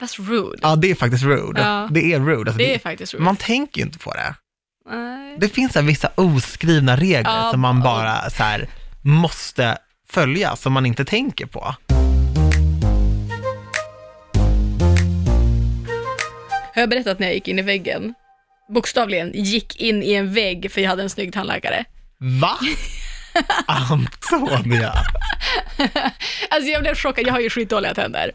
That's 0.00 0.28
rude. 0.28 0.58
Ja, 0.62 0.76
det 0.76 0.90
är 0.90 0.94
faktiskt 0.94 1.24
rude. 1.24 1.60
Ja. 1.60 1.88
Det 1.90 2.12
är 2.12 2.20
rude. 2.20 2.40
Alltså, 2.40 2.58
det 2.58 2.70
är 2.70 2.72
det, 2.72 2.78
faktiskt 2.78 3.14
rude. 3.14 3.24
man 3.24 3.36
tänker 3.36 3.80
ju 3.80 3.86
inte 3.86 3.98
på 3.98 4.12
det. 4.12 4.34
Nej. 4.90 5.36
Det 5.40 5.48
finns 5.48 5.74
här 5.74 5.82
vissa 5.82 6.10
oskrivna 6.14 6.96
regler 6.96 7.30
Ja, 7.36 7.50
som 7.50 7.60
man 7.60 7.80
bara 7.82 8.30
så 8.30 8.42
här, 8.42 8.68
måste 9.02 9.78
följa, 10.10 10.56
som 10.56 10.72
man 10.72 10.86
inte 10.86 11.04
tänker 11.04 11.46
på. 11.46 11.74
Har 16.74 16.82
jag 16.82 16.88
berättat 16.88 17.18
när 17.18 17.26
jag 17.26 17.34
gick 17.34 17.48
in 17.48 17.58
i 17.58 17.62
väggen? 17.62 18.14
Bokstavligen 18.74 19.32
gick 19.34 19.76
in 19.80 20.02
i 20.02 20.12
en 20.12 20.34
vägg 20.34 20.72
för 20.72 20.80
jag 20.80 20.88
hade 20.90 21.02
en 21.02 21.10
snygg 21.10 21.32
tandläkare. 21.32 21.84
Va? 22.18 22.58
Antonia, 23.66 24.92
Alltså 26.50 26.70
jag 26.70 26.82
blev 26.82 26.94
chockad, 26.94 27.26
jag 27.26 27.32
har 27.32 27.40
ju 27.40 27.50
skitdåliga 27.50 27.94
tänder. 27.94 28.32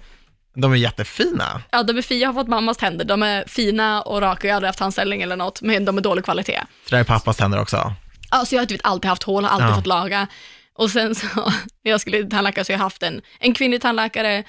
De 0.55 0.71
är 0.73 0.75
jättefina. 0.75 1.61
Ja, 1.71 1.83
de 1.83 1.97
är 1.97 2.01
fina, 2.01 2.21
jag 2.21 2.29
har 2.29 2.33
fått 2.33 2.47
mammas 2.47 2.77
tänder. 2.77 3.05
De 3.05 3.23
är 3.23 3.43
fina 3.47 4.01
och 4.01 4.21
raka, 4.21 4.47
jag 4.47 4.53
har 4.53 4.55
aldrig 4.55 4.67
haft 4.67 4.79
tandställning 4.79 5.21
eller 5.21 5.35
något, 5.35 5.61
men 5.61 5.85
de 5.85 5.97
är 5.97 6.01
dålig 6.01 6.25
kvalitet. 6.25 6.61
Så 6.85 6.89
där 6.95 6.99
är 6.99 7.03
pappas 7.03 7.37
tänder 7.37 7.59
också. 7.61 7.93
Alltså 8.29 8.55
jag 8.55 8.61
har 8.61 8.65
typ 8.65 8.81
alltid 8.83 9.09
haft 9.09 9.23
hål, 9.23 9.43
har 9.43 9.51
alltid 9.51 9.67
Ja. 9.69 9.75
fått 9.75 9.87
laga. 9.87 10.27
Och 10.73 10.89
sen 10.91 11.15
så, 11.15 11.27
när 11.83 11.91
jag 11.91 12.01
skulle 12.01 12.17
till 12.17 12.29
tandläkare 12.29 12.65
så 12.65 12.71
har 12.71 12.77
jag 12.77 12.83
haft 12.83 13.03
en, 13.03 13.21
en 13.39 13.53
kvinnlig 13.53 13.81
tandläkare 13.81 14.43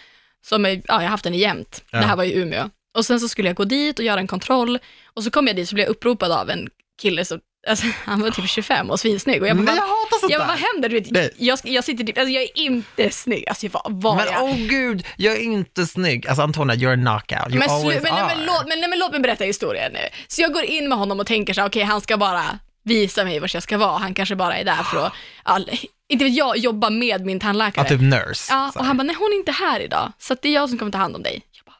som 0.46 0.66
är, 0.66 0.70
ja 0.70 0.82
jag 0.88 0.94
har 0.94 1.04
haft 1.04 1.24
den 1.24 1.34
jämt. 1.34 1.84
Ja. 1.90 1.98
Det 1.98 2.04
här 2.06 2.16
var 2.16 2.24
i 2.24 2.34
Umeå. 2.38 2.70
Och 2.96 3.06
sen 3.06 3.20
så 3.20 3.28
skulle 3.28 3.48
jag 3.48 3.56
gå 3.56 3.64
dit 3.64 3.98
och 3.98 4.04
göra 4.04 4.20
en 4.20 4.26
kontroll 4.26 4.78
och 5.14 5.24
så 5.24 5.30
kom 5.30 5.46
jag 5.46 5.56
dit 5.56 5.68
så 5.68 5.74
blev 5.74 5.84
jag 5.86 5.90
uppropad 5.90 6.32
av 6.32 6.50
en 6.50 6.68
kille 7.02 7.24
som, 7.24 7.40
alltså, 7.66 7.86
han 8.04 8.20
var 8.20 8.30
typ 8.30 8.48
25 8.48 8.90
och 8.90 9.00
svinsnygg. 9.00 9.42
Och 9.42 9.48
jag 9.48 9.56
bara, 9.56 9.64
Nej, 9.64 9.74
jag 9.74 9.82
hatar 9.82 10.18
sånt 10.20 10.32
jag 10.32 10.40
bara, 10.40 10.48
vad 10.48 10.58
händer? 10.58 10.88
Du 10.88 11.00
vet, 11.00 11.32
jag, 11.36 11.58
jag 11.64 11.84
sitter 11.84 12.04
typ, 12.04 12.18
alltså 12.18 12.30
jag 12.30 12.42
är 12.42 12.58
inte 12.58 13.10
snygg. 13.10 13.48
Alltså 13.48 13.68
vad 13.72 14.02
var 14.02 14.16
Men 14.16 14.26
åh 14.40 14.56
gud, 14.56 15.06
jag 15.16 15.34
är 15.34 15.40
inte 15.40 15.86
snygg. 15.86 16.26
Alltså 16.26 16.42
Antonia, 16.42 16.76
you're 16.76 16.92
a 16.92 16.96
knockout. 16.96 17.50
You 17.50 17.58
Men, 17.58 17.70
always 17.70 18.02
men, 18.02 18.14
nej, 18.14 18.24
men, 18.24 18.38
are. 18.38 18.46
låt, 18.46 18.68
men, 18.68 18.90
men 18.90 18.98
låt 18.98 19.12
mig 19.12 19.20
berätta 19.20 19.44
historien 19.44 19.92
nu. 19.92 20.08
Så 20.28 20.42
jag 20.42 20.52
går 20.52 20.64
in 20.64 20.88
med 20.88 20.98
honom 20.98 21.20
och 21.20 21.26
tänker 21.26 21.54
så 21.54 21.60
här, 21.60 21.68
okej 21.68 21.82
han 21.82 22.00
ska 22.00 22.16
bara 22.16 22.58
visa 22.84 23.24
mig 23.24 23.40
var 23.40 23.50
jag 23.54 23.62
ska 23.62 23.78
vara. 23.78 23.98
Han 23.98 24.14
kanske 24.14 24.36
bara 24.36 24.56
är 24.56 24.64
där 24.64 24.82
för 24.82 25.06
att, 25.06 25.12
all, 25.42 25.70
inte 26.08 26.24
vet 26.24 26.34
jag, 26.34 26.56
jobba 26.56 26.90
med 26.90 27.26
min 27.26 27.40
tandläkare. 27.40 27.84
Ja, 27.84 27.88
typ 27.88 28.00
nurse. 28.00 28.52
Ja, 28.52 28.72
och 28.74 28.84
han 28.84 28.96
bara, 28.96 29.02
nej 29.02 29.16
hon 29.18 29.32
är 29.32 29.36
inte 29.36 29.52
här 29.52 29.80
idag, 29.80 30.12
så 30.18 30.36
det 30.42 30.48
är 30.48 30.52
jag 30.52 30.68
som 30.68 30.78
kommer 30.78 30.92
ta 30.92 30.98
hand 30.98 31.16
om 31.16 31.22
dig. 31.22 31.42
Jag 31.52 31.64
bara, 31.64 31.76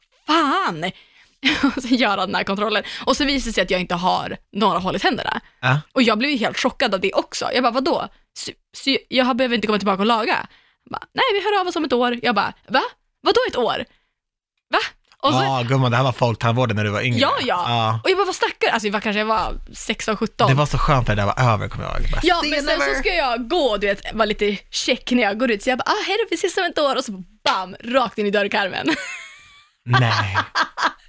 fan! 0.65 0.91
Och 1.75 1.81
så 1.83 1.87
gör 1.87 2.09
han 2.17 2.27
den 2.27 2.35
här 2.35 2.43
kontrollen. 2.43 2.83
Och 3.05 3.17
så 3.17 3.25
visar 3.25 3.49
det 3.49 3.53
sig 3.53 3.63
att 3.63 3.71
jag 3.71 3.81
inte 3.81 3.95
har 3.95 4.37
några 4.53 4.79
hål 4.79 4.95
i 4.95 4.99
tänderna. 4.99 5.41
Ja. 5.61 5.79
Och 5.93 6.01
jag 6.03 6.17
blev 6.17 6.31
ju 6.31 6.37
helt 6.37 6.59
chockad 6.59 6.93
av 6.93 6.99
det 6.99 7.13
också. 7.13 7.49
Jag 7.53 7.63
bara, 7.63 7.71
vadå? 7.73 8.07
Så, 8.39 8.51
så 8.77 8.97
jag 9.09 9.35
behöver 9.37 9.55
inte 9.55 9.67
komma 9.67 9.79
tillbaka 9.79 9.99
och 10.01 10.05
laga? 10.05 10.35
Han 10.35 10.47
bara, 10.91 11.03
nej, 11.13 11.23
vi 11.33 11.43
hör 11.43 11.61
av 11.61 11.67
oss 11.67 11.75
om 11.75 11.85
ett 11.85 11.93
år. 11.93 12.19
Jag 12.21 12.35
bara, 12.35 12.53
va? 12.69 12.81
Vadå 13.21 13.39
ett 13.49 13.57
år? 13.57 13.85
Va? 14.73 14.79
Så, 15.23 15.31
Ja, 15.31 15.63
gumman, 15.67 15.91
det 15.91 15.97
här 15.97 16.03
var 16.03 16.11
folktandvården 16.11 16.75
när 16.75 16.83
du 16.83 16.89
var 16.89 17.01
yngre. 17.01 17.19
Ja, 17.19 17.31
ja. 17.41 17.99
Och 18.03 18.09
jag 18.09 18.17
bara, 18.17 18.25
vad 18.25 18.35
snackar? 18.35 18.69
Alltså, 18.69 18.87
jag 18.87 18.93
var, 18.93 18.99
kanske 18.99 19.19
jag 19.19 19.25
var 19.25 19.53
16, 19.73 20.17
17. 20.17 20.47
Det 20.47 20.53
var 20.53 20.65
så 20.65 20.77
skönt 20.77 21.07
när 21.07 21.15
det 21.15 21.21
där 21.21 21.25
var 21.25 21.53
över, 21.53 21.67
kommer 21.67 21.85
jag 21.85 21.93
ihåg. 22.01 22.11
Bara, 22.11 22.19
Ja, 22.23 22.39
"See 22.43 22.49
men 22.49 22.63
sen 22.63 22.79
så 22.79 22.85
never." 22.85 22.99
ska 22.99 23.09
jag 23.13 23.49
gå, 23.49 23.77
du 23.77 23.87
vet, 23.87 24.13
vara 24.13 24.25
lite 24.25 24.57
check 24.71 25.11
när 25.11 25.23
jag 25.23 25.39
går 25.39 25.51
ut. 25.51 25.63
Så 25.63 25.69
jag 25.69 25.77
bara, 25.79 25.83
ah, 25.91 26.03
hej 26.07 26.17
då, 26.19 26.23
vi 26.29 26.35
ses 26.35 26.57
om 26.57 26.63
ett 26.63 26.79
år. 26.79 26.95
Och 26.95 27.03
så 27.05 27.11
bam, 27.45 27.75
rakt 27.83 28.17
in 28.17 28.25
i 28.25 28.31
dörrkarmen. 28.31 28.87
Nej. 29.85 30.37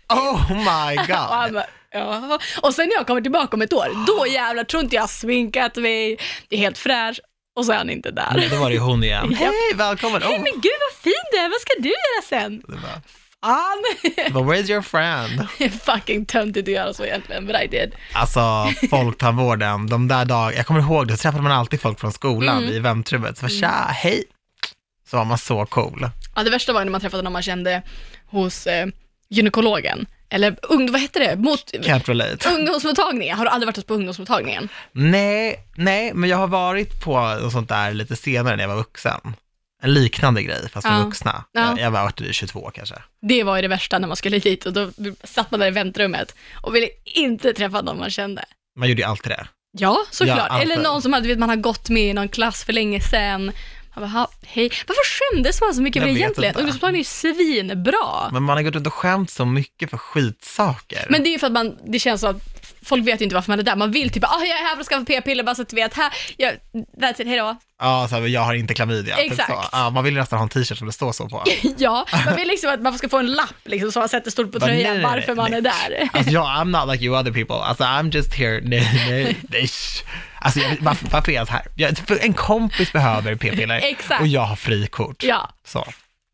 Oh 0.09 0.51
my 0.53 0.99
Och 1.01 1.07
god. 1.07 1.53
bara, 1.55 1.67
ja. 1.93 2.39
Och 2.63 2.75
sen 2.75 2.89
när 2.89 2.95
jag 2.97 3.07
kommer 3.07 3.21
tillbaka 3.21 3.57
om 3.57 3.63
ett 3.63 3.73
år, 3.73 4.07
då 4.07 4.27
jävlar 4.33 4.65
tror 4.65 4.83
inte 4.83 4.95
jag 4.97 5.03
har 5.03 5.09
sminkat 5.09 5.77
mig, 5.77 6.19
det 6.49 6.57
är 6.57 6.61
helt 6.61 6.79
fräsch. 6.79 7.21
Och 7.59 7.65
så 7.67 7.73
är 7.73 7.77
han 7.77 7.91
inte 7.91 8.11
där. 8.11 8.33
Nej, 8.37 8.49
Då 8.49 8.57
var 8.57 8.69
det 8.69 8.75
ju 8.75 8.81
hon 8.81 9.05
igen. 9.05 9.35
Hej, 9.39 9.51
välkommen. 9.75 10.21
Nej 10.25 10.37
Oh. 10.39 10.43
men 10.43 10.53
gud 10.53 10.73
vad 10.91 11.03
fin 11.03 11.13
du 11.33 11.39
är, 11.39 11.49
vad 11.49 11.61
ska 11.61 11.73
du 11.79 11.89
göra 11.89 12.23
sen? 12.43 12.63
Det 12.69 12.73
var, 12.75 13.01
Fan! 13.45 14.35
var, 14.35 14.55
where's 14.55 14.71
your 14.71 14.83
friend? 14.83 15.49
Fucking 15.85 16.27
töntigt 16.27 16.69
att 16.69 16.75
göra 16.75 16.95
så 16.95 17.05
egentligen, 17.05 17.47
but 17.47 17.57
I 17.65 17.67
did. 17.67 17.95
Alltså, 18.13 18.41
folktandvården, 18.91 19.87
de 19.87 20.09
där 20.09 20.25
dagarna, 20.25 20.53
jag 20.57 20.67
kommer 20.67 20.81
ihåg 20.81 21.09
det, 21.09 21.17
så 21.17 21.23
träffade 21.23 21.43
man 21.43 21.53
alltid 21.53 21.81
folk 21.81 22.01
från 22.01 22.13
skolan 22.13 22.59
Mm. 22.63 22.71
i 22.75 22.79
väntrummet. 22.79 23.39
Så 23.39 23.43
var 23.43 23.49
tja, 23.51 23.87
hej. 23.91 24.25
Så 25.11 25.17
var 25.17 25.25
man 25.25 25.39
så 25.39 25.67
cool. 25.67 26.09
Ja, 26.37 26.43
det 26.43 26.51
värsta 26.51 26.73
var 26.73 26.85
när 26.85 26.93
man 26.93 27.01
träffade 27.01 27.23
någon 27.23 27.33
man 27.33 27.43
kände 27.43 27.83
hos 28.27 28.67
eh, 28.67 28.87
gynekologen. 29.29 30.07
Eller 30.29 30.57
ung, 30.63 30.93
vad 30.93 31.01
heter 31.01 31.21
det? 31.21 31.37
Mot, 31.37 31.73
Can't 31.73 32.09
relate. 32.09 32.49
ungdomsmottagningen. 32.51 33.39
Har 33.39 33.45
du 33.45 33.51
aldrig 33.51 33.67
varit 33.67 33.87
på 33.87 33.95
ungdomsmottagningen? 33.95 34.69
Nej, 34.93 35.59
nej, 35.77 36.13
men 36.15 36.31
jag 36.31 36.37
har 36.37 36.47
varit 36.47 37.01
på 37.05 37.21
något 37.43 37.53
sånt 37.53 37.69
där 37.69 37.93
lite 37.93 38.17
senare 38.17 38.57
när 38.57 38.63
jag 38.63 38.69
var 38.69 38.77
vuxen. 38.77 39.21
En 39.83 39.95
liknande 39.95 40.43
grej, 40.43 40.69
fast 40.73 40.87
för 40.87 40.95
Ja. 40.95 41.03
vuxna. 41.05 41.45
Ja. 41.53 41.75
Jag, 41.79 41.91
var 41.91 42.03
varit 42.03 42.21
i 42.21 42.33
22 42.33 42.71
kanske. 42.75 42.95
Det 43.23 43.43
var 43.45 43.57
ju 43.57 43.63
det 43.63 43.69
värsta 43.69 43.99
när 43.99 44.09
man 44.09 44.17
skulle 44.17 44.39
dit 44.39 44.67
och 44.67 44.73
då 44.73 44.91
satt 45.25 45.51
man 45.51 45.61
där 45.61 45.67
i 45.67 45.71
väntrummet 45.71 46.35
och 46.63 46.75
ville 46.75 46.89
inte 47.05 47.53
träffa 47.53 47.81
någon 47.81 47.99
man 47.99 48.11
kände. 48.11 48.45
Man 48.79 48.89
gjorde 48.89 49.01
ju 49.03 49.09
alltid 49.09 49.33
det. 49.33 49.47
Ja, 49.79 49.99
såklart. 50.11 50.47
Ja. 50.51 50.61
Eller 50.63 50.77
någon 50.83 51.03
som 51.03 51.13
hade, 51.13 51.29
vet, 51.29 51.39
man 51.39 51.49
har 51.49 51.57
gått 51.57 51.89
med 51.89 52.03
i 52.03 52.13
någon 52.13 52.29
klass 52.29 52.65
för 52.65 52.73
länge 52.73 53.01
sedan. 53.01 53.53
Man 53.97 54.03
bara, 54.03 54.19
"Ha, 54.21 54.29
hej. 54.47 54.71
Varför 54.87 55.03
skämdes 55.35 55.61
man 55.61 55.75
så 55.75 55.83
mycket 55.83 56.03
för 56.03 56.09
det 56.09 56.15
egentligen? 56.15 56.55
Ungdomsmottagningen 56.57 56.95
är 56.95 57.31
ju 57.31 57.35
svinbra. 57.35 58.31
Men 58.33 58.43
man 58.43 58.57
har 58.57 58.63
gått 58.63 58.75
runt 58.75 58.87
och 58.87 58.95
skämt 58.95 59.31
så 59.31 59.45
mycket 59.45 59.91
för 59.91 59.97
skitsaker. 59.99 61.07
Men 61.11 61.23
det 61.23 61.29
är 61.29 61.33
ju 61.33 61.39
för 61.39 61.47
att 61.47 61.53
man, 61.53 61.79
det 61.87 61.99
känns 61.99 62.21
så 62.21 62.27
att 62.27 62.37
folk 62.83 63.07
vet 63.07 63.21
ju 63.21 63.25
inte 63.25 63.35
varför 63.35 63.51
man 63.53 63.59
är 63.59 63.63
där. 63.63 63.77
Man 63.77 63.91
vill 63.91 64.11
typ, 64.11 64.25
ah, 64.25 64.39
jag 64.41 64.49
är 64.59 64.63
här 64.69 64.75
för 64.75 64.81
att 64.81 64.87
skaffa 64.87 65.05
p-piller 65.05 65.43
bara 65.45 65.55
så 65.55 65.63
att 65.63 65.69
du 65.69 65.77
vet, 65.77 65.95
här, 65.95 66.13
jag, 66.37 66.53
that's 67.01 67.21
it, 67.21 67.27
hejdå. 67.27 67.57
Ja, 67.81 68.07
så 68.11 68.15
här, 68.15 68.27
jag 68.27 68.41
har 68.41 68.55
inte 68.55 68.75
klamydia. 68.75 69.17
typ 69.17 69.33
Exakt. 69.33 69.49
så. 69.53 69.65
Ja, 69.73 69.91
man 69.91 70.05
vill 70.05 70.15
ju 70.15 70.21
nästan 70.21 70.39
ha 70.39 70.43
en 70.45 70.49
t-shirt 70.49 70.79
som 70.79 70.87
det 70.87 70.93
står 70.93 71.13
så 71.13 71.29
på. 71.29 71.45
Ja, 71.79 72.07
man 72.27 72.37
vill 72.37 72.49
liksom 72.49 72.71
att 72.71 72.81
man 72.83 72.99
ska 72.99 73.09
få 73.09 73.19
en 73.19 73.33
lapp 73.33 73.55
liksom 73.65 73.93
så 73.93 73.99
man 73.99 74.09
sätter 74.09 74.31
stort 74.31 74.53
på 74.53 74.61
tröjan 74.61 74.77
nej, 74.77 74.85
nej, 74.85 74.95
nej, 74.95 75.05
varför 75.05 75.35
man 75.35 75.51
nej. 75.51 75.59
är 75.59 75.63
där. 75.63 76.09
Alltså 76.13 76.31
jag, 76.33 76.45
I'm 76.47 76.81
not 76.81 76.93
like 76.93 77.05
you 77.05 77.19
other 77.21 77.33
people. 77.33 77.57
Alltså 77.57 77.85
I'm 77.85 78.15
just 78.15 78.35
here, 78.35 78.61
nej, 78.65 79.05
nej, 79.09 79.37
nej. 79.49 79.69
Alltså 80.47 80.61
jag, 80.61 80.77
varför, 80.81 81.07
varför 81.11 81.33
är 81.33 81.37
jag 81.37 81.47
så 81.47 81.53
här? 81.53 81.63
Jag, 81.75 81.95
en 82.21 82.33
kompis 82.35 82.93
behöver 82.93 83.35
p-piller 83.35 83.81
Exakt. 83.83 84.21
och 84.21 84.27
jag 84.27 84.41
har 84.43 84.57
frikort. 84.57 85.23
Ja, 85.23 85.51
Så, 85.67 85.87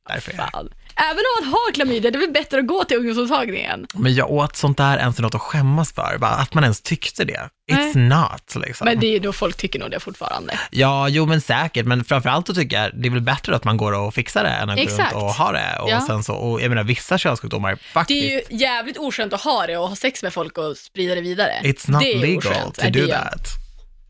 därför 0.09 0.33
är 0.33 0.37
jag. 0.53 0.69
Även 0.97 1.17
om 1.39 1.45
man 1.45 1.53
har 1.53 1.73
klamydia, 1.73 2.11
det 2.11 2.17
är 2.19 2.21
väl 2.21 2.31
bättre 2.33 2.59
att 2.59 2.67
gå 2.67 2.85
till 2.85 2.97
ungdomsmottagningen. 2.97 3.87
Men 3.95 4.15
jag 4.15 4.31
åt 4.31 4.57
sånt 4.57 4.79
där 4.79 4.99
ens 4.99 5.19
något 5.19 5.35
att 5.35 5.41
skämmas 5.41 5.93
för, 5.93 6.17
bara 6.19 6.31
att 6.31 6.55
man 6.55 6.65
ens 6.65 6.81
tyckte 6.83 7.25
det. 7.25 7.49
It's 7.73 7.97
not 7.99 8.65
liksom. 8.67 8.85
Men 8.85 9.01
det 9.01 9.07
är 9.07 9.11
ju 9.11 9.19
då 9.19 9.33
folk 9.33 9.57
tycker 9.57 9.79
nog 9.79 9.91
det 9.91 10.01
fortfarande. 10.01 10.59
Ja, 10.71 11.09
jo 11.09 11.27
men 11.27 11.41
säkert, 11.41 11.87
men 11.87 12.05
framförallt 12.05 12.47
så 12.47 12.55
tycker 12.55 12.83
jag 12.83 12.91
det 12.95 13.09
är 13.09 13.11
väl 13.11 13.21
bättre 13.21 13.57
att 13.57 13.65
man 13.65 13.77
går 13.77 13.93
och 13.93 14.15
fixar 14.15 14.45
det 14.45 14.51
än 14.51 14.71
att 14.71 14.77
gå 14.77 14.83
Exakt. 14.83 15.13
runt 15.13 15.23
och 15.25 15.31
ha 15.35 15.53
det. 15.53 15.79
Och 15.83 15.91
Ja. 15.91 16.01
sen 16.07 16.23
så, 16.23 16.35
och 16.35 16.63
jag 16.63 16.69
menar 16.69 16.85
vissa 16.85 17.19
könssjukdomar 17.19 17.71
Det 17.71 17.79
faktiskt, 17.93 18.25
är 18.25 18.31
ju 18.31 18.59
jävligt 18.59 18.97
oskönt 18.97 19.33
att 19.33 19.41
ha 19.41 19.67
det 19.67 19.77
och 19.77 19.89
ha 19.89 19.97
sex 19.97 20.23
med 20.23 20.33
folk 20.33 20.59
och 20.59 20.77
sprida 20.77 21.15
det 21.15 21.21
vidare. 21.21 21.53
it's 21.63 21.91
not 21.91 22.01
det 22.03 22.17
legal 22.19 22.39
oskönt. 22.39 22.75
to 22.75 22.81
Nej, 22.83 22.91
det 22.91 23.01
do 23.01 23.09
that. 23.09 23.49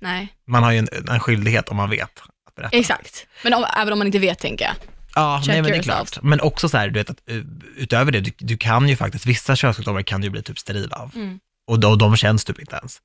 Nej, 0.03 0.29
Man 0.47 0.63
har 0.63 0.73
ju 0.73 0.79
en, 0.79 0.89
en 1.11 1.21
skyldighet 1.21 1.69
om 1.69 1.77
man 1.77 1.91
vet 1.91 2.23
att 2.47 2.55
berätta. 2.55 2.77
exakt. 2.77 3.27
Men 3.45 3.55
om, 3.55 3.65
även 3.77 3.93
om 3.93 3.99
man 3.99 4.07
inte 4.07 4.19
vet, 4.19 4.39
tänker 4.39 4.65
jag. 4.65 4.75
Ja, 5.15 5.41
Check 5.41 5.49
nej 5.49 5.63
men 5.63 5.71
det 5.71 5.79
är 5.79 5.83
klart. 5.83 6.23
Men 6.23 6.41
också 6.41 6.69
så 6.69 6.77
här, 6.77 6.89
du 6.89 6.99
vet 6.99 7.11
att 7.11 7.17
uh, 7.31 7.43
utöver 7.77 8.13
det, 8.13 8.21
du, 8.21 8.33
du 8.39 8.57
kan 8.57 8.89
ju 8.89 8.97
faktiskt, 8.97 9.27
vissa 9.27 9.57
könssjukdomar 9.57 10.03
kan 10.03 10.21
du 10.21 10.31
bli 10.31 10.43
typ 10.43 10.59
steril 10.59 10.93
av. 10.93 11.11
Mm. 11.15 11.41
Och 11.67 11.81
de, 11.81 11.99
de 11.99 12.17
känns 12.17 12.45
typ 12.45 12.61
inte 12.61 12.77
ens. 12.77 12.99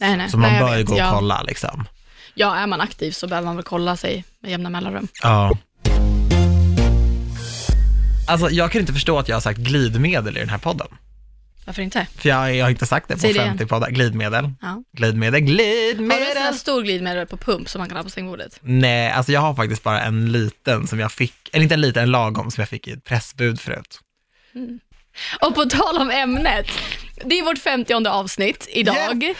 Nej, 0.00 0.16
nej. 0.16 0.30
Så 0.30 0.38
man 0.38 0.52
nej, 0.52 0.60
bör 0.60 0.76
ju 0.76 0.84
gå 0.84 0.92
och 0.92 0.98
ja. 0.98 1.10
kolla 1.14 1.42
liksom. 1.42 1.84
Ja, 2.34 2.56
är 2.56 2.66
man 2.66 2.80
aktiv 2.80 3.12
så 3.12 3.26
behöver 3.26 3.46
man 3.46 3.56
väl 3.56 3.64
kolla 3.64 3.96
sig 3.96 4.24
med 4.40 4.50
jämna 4.50 4.70
mellanrum. 4.70 5.08
Ja. 5.22 5.58
Alltså 8.26 8.50
jag 8.50 8.72
kan 8.72 8.80
inte 8.80 8.92
förstå 8.92 9.18
att 9.18 9.28
jag 9.28 9.36
har 9.36 9.40
sagt 9.40 9.58
glidmedel 9.58 10.36
i 10.36 10.40
den 10.40 10.48
här 10.48 10.58
podden. 10.58 10.88
Varför 11.64 11.82
inte? 11.82 12.06
För 12.16 12.28
jag, 12.28 12.56
jag 12.56 12.64
har 12.64 12.70
inte 12.70 12.86
sagt 12.86 13.08
det 13.08 13.14
på 13.14 13.20
Säg 13.20 13.32
det 13.32 13.38
50 13.38 13.66
poddar. 13.66 13.90
Glidmedel. 13.90 14.50
Ja. 14.60 14.82
Glidmedel, 14.92 15.34
Har 15.34 15.40
du 15.40 15.46
en 15.48 15.56
sån 15.56 16.10
här 16.10 16.26
glidmedel. 16.26 16.54
stor 16.54 16.82
glidmedel 16.82 17.26
på 17.26 17.36
pump 17.36 17.68
som 17.68 17.78
man 17.78 17.88
kan 17.88 17.96
ha 17.96 18.04
på 18.04 18.10
sängbordet? 18.10 18.58
Nej, 18.62 19.10
alltså 19.10 19.32
jag 19.32 19.40
har 19.40 19.54
faktiskt 19.54 19.82
bara 19.82 20.00
en 20.02 20.32
liten 20.32 20.86
som 20.86 21.00
jag 21.00 21.12
fick, 21.12 21.34
eller 21.52 21.62
inte 21.62 21.74
en 21.74 21.80
liten, 21.80 22.02
en 22.02 22.10
lagom 22.10 22.50
som 22.50 22.60
jag 22.60 22.68
fick 22.68 22.88
i 22.88 22.90
ett 22.90 23.04
pressbud 23.04 23.60
förut. 23.60 24.00
Och 25.40 25.54
på 25.54 25.64
tal 25.64 25.98
om 25.98 26.10
ämnet, 26.10 26.66
det 27.24 27.38
är 27.38 27.44
vårt 27.44 27.58
50 27.58 27.94
avsnitt 28.08 28.68
idag. 28.70 28.94
Yes. 29.24 29.36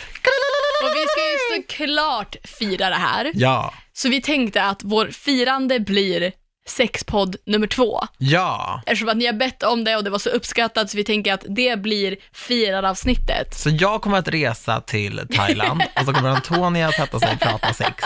Och 0.82 0.90
vi 0.96 1.04
ska 1.08 1.20
ju 1.56 1.62
såklart 1.62 2.36
fira 2.44 2.88
det 2.90 2.94
här. 2.96 3.30
Ja, 3.34 3.74
Så 3.92 4.08
vi 4.08 4.20
tänkte 4.22 4.62
att 4.64 4.80
vår 4.84 5.06
firande 5.06 5.80
blir 5.80 6.32
sexpodd 6.68 7.36
nummer 7.46 7.66
två. 7.66 8.00
Ja, 8.18 8.82
Eftersom 8.86 9.08
att 9.08 9.16
ni 9.16 9.26
har 9.26 9.32
bett 9.32 9.62
om 9.62 9.84
det 9.84 9.96
och 9.96 10.04
det 10.04 10.10
var 10.10 10.18
så 10.18 10.28
uppskattat 10.30 10.90
så 10.90 10.96
vi 10.96 11.04
tänker 11.04 11.32
att 11.34 11.44
det 11.48 11.78
blir 11.82 12.16
firar-avsnittet. 12.32 13.54
så 13.54 13.70
jag 13.70 14.02
kommer 14.02 14.18
att 14.18 14.28
resa 14.28 14.80
till 14.80 15.20
Thailand 15.36 15.82
och 16.00 16.06
så 16.06 16.12
kommer 16.12 16.28
Antonia 16.28 16.92
sätta 16.92 17.20
sig 17.20 17.28
och 17.32 17.40
prata 17.40 17.72
sex. 17.74 18.04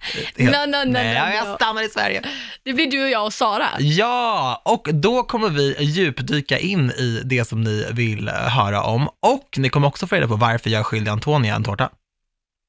Helt- 0.00 0.38
No, 0.38 0.66
no, 0.66 0.84
no, 0.84 0.92
Nej, 0.92 1.34
jag 1.44 1.54
stannar 1.56 1.82
i 1.82 1.88
Sverige. 1.88 2.22
Det 2.64 2.72
blir 2.72 2.90
du 2.90 3.02
och 3.04 3.10
jag 3.10 3.24
och 3.24 3.32
Sara. 3.34 3.66
Ja, 3.78 4.62
och 4.64 4.88
då 4.92 5.22
kommer 5.22 5.48
vi 5.48 5.76
djupdyka 5.84 6.58
in 6.58 6.90
i 6.90 7.22
det 7.24 7.44
som 7.48 7.60
ni 7.62 7.86
vill 7.92 8.28
höra 8.28 8.82
om 8.82 9.08
och 9.08 9.48
ni 9.56 9.68
kommer 9.68 9.88
också 9.88 10.06
få 10.06 10.14
reda 10.14 10.28
på 10.28 10.36
varför 10.36 10.70
jag 10.70 10.80
är 10.80 10.84
skyldig 10.84 11.10
Antonia 11.10 11.54
en 11.54 11.64
tårta. 11.64 11.90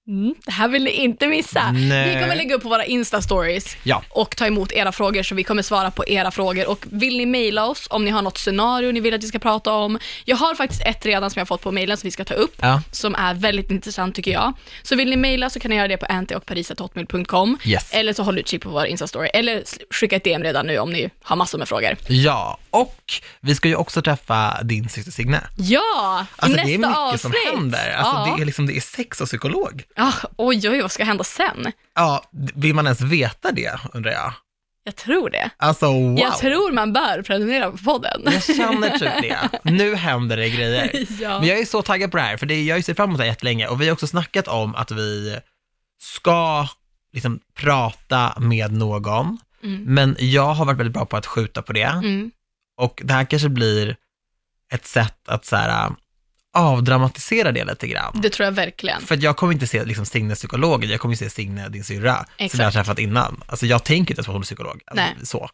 Mm, 0.09 0.35
det 0.45 0.51
här 0.51 0.67
vill 0.67 0.83
ni 0.83 0.91
inte 0.91 1.27
missa. 1.27 1.71
Nej. 1.71 2.15
Vi 2.15 2.21
kommer 2.21 2.35
lägga 2.35 2.55
upp 2.55 2.63
på 2.63 2.69
våra 2.69 2.85
Insta-stories 2.85 3.77
Ja. 3.83 4.03
och 4.09 4.35
ta 4.35 4.45
emot 4.47 4.71
era 4.71 4.91
frågor, 4.91 5.23
så 5.23 5.35
vi 5.35 5.43
kommer 5.43 5.61
svara 5.61 5.91
på 5.91 6.07
era 6.07 6.31
frågor. 6.31 6.69
Och 6.69 6.85
vill 6.91 7.17
ni 7.17 7.25
mejla 7.25 7.65
oss 7.65 7.87
om 7.89 8.05
ni 8.05 8.11
har 8.11 8.21
något 8.21 8.37
scenario 8.37 8.91
ni 8.91 8.99
vill 8.99 9.13
att 9.13 9.23
vi 9.23 9.27
ska 9.27 9.39
prata 9.39 9.71
om. 9.73 9.99
Jag 10.25 10.35
har 10.37 10.55
faktiskt 10.55 10.81
ett 10.85 11.05
redan 11.05 11.29
som 11.29 11.39
jag 11.39 11.41
har 11.41 11.47
fått 11.47 11.61
på 11.61 11.71
mejlen 11.71 11.97
som 11.97 12.07
vi 12.07 12.11
ska 12.11 12.23
ta 12.25 12.33
upp, 12.33 12.55
Ja. 12.61 12.81
som 12.91 13.15
är 13.15 13.33
väldigt 13.33 13.71
intressant 13.71 14.15
tycker 14.15 14.31
jag. 14.31 14.53
Så 14.83 14.95
vill 14.95 15.09
ni 15.09 15.15
mejla 15.15 15.49
så 15.49 15.59
kan 15.59 15.69
ni 15.69 15.75
göra 15.77 15.87
det 15.87 15.97
på 15.97 16.05
anteochparis.hotmail.com 16.05 17.57
Yes. 17.65 17.89
eller 17.93 18.13
så 18.13 18.23
håll 18.23 18.39
utkik 18.39 18.61
på 18.63 18.69
vår 18.69 18.85
Insta-story, 18.85 19.29
eller 19.33 19.63
skicka 19.93 20.15
ett 20.15 20.23
DM 20.23 20.43
redan 20.43 20.67
nu 20.67 20.77
om 20.79 20.89
ni 20.93 21.09
har 21.23 21.35
massor 21.35 21.57
med 21.57 21.67
frågor. 21.67 21.95
Ja, 22.07 22.57
och 22.69 22.95
vi 23.41 23.55
ska 23.55 23.67
ju 23.67 23.75
också 23.75 24.01
träffa 24.01 24.63
din 24.63 24.89
syster 24.89 25.11
Signe. 25.11 25.41
Ja, 25.57 26.25
i 26.29 26.33
Alltså 26.35 26.55
nästa 26.55 26.67
det 26.67 26.73
är 26.73 26.77
mycket 26.77 26.97
avsnitt. 26.97 27.21
som 27.21 27.33
händer. 27.53 27.91
Alltså, 27.97 28.15
ja. 28.29 28.33
det, 28.37 28.41
är 28.41 28.45
liksom, 28.45 28.67
det 28.67 28.77
är 28.77 28.81
sex 28.81 29.21
och 29.21 29.27
psykolog. 29.27 29.83
Ah, 29.99 30.13
oj, 30.37 30.69
oj, 30.69 30.81
vad 30.81 30.91
ska 30.91 31.03
hända 31.03 31.23
sen? 31.23 31.71
Ja, 31.95 32.23
vill 32.55 32.75
man 32.75 32.85
ens 32.85 33.01
veta 33.01 33.51
det, 33.51 33.79
undrar 33.93 34.11
jag? 34.11 34.33
Jag 34.83 34.95
tror 34.95 35.29
det. 35.29 35.49
Alltså 35.57 35.85
wow. 35.85 36.19
Jag 36.19 36.37
tror 36.37 36.71
man 36.71 36.93
bör 36.93 37.21
prenumerera 37.21 37.71
på 37.71 37.77
podden. 37.77 38.21
Jag 38.25 38.43
känner 38.43 38.89
typ 38.89 39.21
det. 39.21 39.49
Nu 39.63 39.95
händer 39.95 40.37
det 40.37 40.49
grejer. 40.49 40.91
ja. 41.21 41.39
Men 41.39 41.47
jag 41.47 41.59
är 41.59 41.65
så 41.65 41.81
taggad 41.81 42.11
på 42.11 42.17
det 42.17 42.23
här, 42.23 42.37
för 42.37 42.45
det, 42.45 42.63
jag 42.63 42.73
har 42.75 42.77
ju 42.77 42.83
sett 42.83 42.97
fram 42.97 43.09
emot 43.09 43.17
det 43.17 43.23
här 43.23 43.31
jättelänge 43.31 43.67
och 43.67 43.81
vi 43.81 43.85
har 43.85 43.93
också 43.93 44.07
snackat 44.07 44.47
om 44.47 44.75
att 44.75 44.91
vi 44.91 45.39
ska 46.01 46.67
liksom 47.13 47.39
prata 47.55 48.33
med 48.39 48.71
någon, 48.71 49.37
Mm. 49.63 49.83
men 49.83 50.15
jag 50.19 50.53
har 50.53 50.65
varit 50.65 50.79
väldigt 50.79 50.93
bra 50.93 51.05
på 51.05 51.17
att 51.17 51.25
skjuta 51.25 51.61
på 51.61 51.73
det 51.73 51.81
Mm. 51.83 52.31
och 52.77 53.01
det 53.05 53.13
här 53.13 53.25
kanske 53.25 53.49
blir 53.49 53.95
ett 54.73 54.85
sätt 54.87 55.19
att 55.27 55.45
så 55.45 55.55
här, 55.55 55.89
avdramatisera 56.53 57.51
det 57.51 57.65
lite 57.65 57.87
grann. 57.87 58.11
Det 58.21 58.29
tror 58.29 58.45
jag 58.45 58.51
verkligen. 58.51 59.01
För 59.01 59.15
att 59.15 59.21
jag 59.23 59.37
kommer 59.37 59.53
inte 59.53 59.67
se 59.67 59.85
liksom, 59.85 60.05
Signe 60.05 60.35
psykologen, 60.35 60.89
jag 60.89 60.99
kommer 60.99 61.15
se 61.15 61.29
Signe, 61.29 61.69
din 61.69 61.83
syrra, 61.83 62.25
som 62.37 62.59
jag 62.59 62.65
har 62.65 62.71
träffat 62.71 62.99
innan. 62.99 63.43
Alltså 63.47 63.65
jag 63.65 63.83
tänker 63.83 64.11
inte 64.11 64.19
ens 64.19 64.25
på 64.25 64.31
att 64.31 64.35
hon 64.35 64.41
är 64.41 64.45
psykolog. 64.45 64.81
Alltså, 64.87 65.05
Nej. 65.17 65.25
Så. 65.25 65.49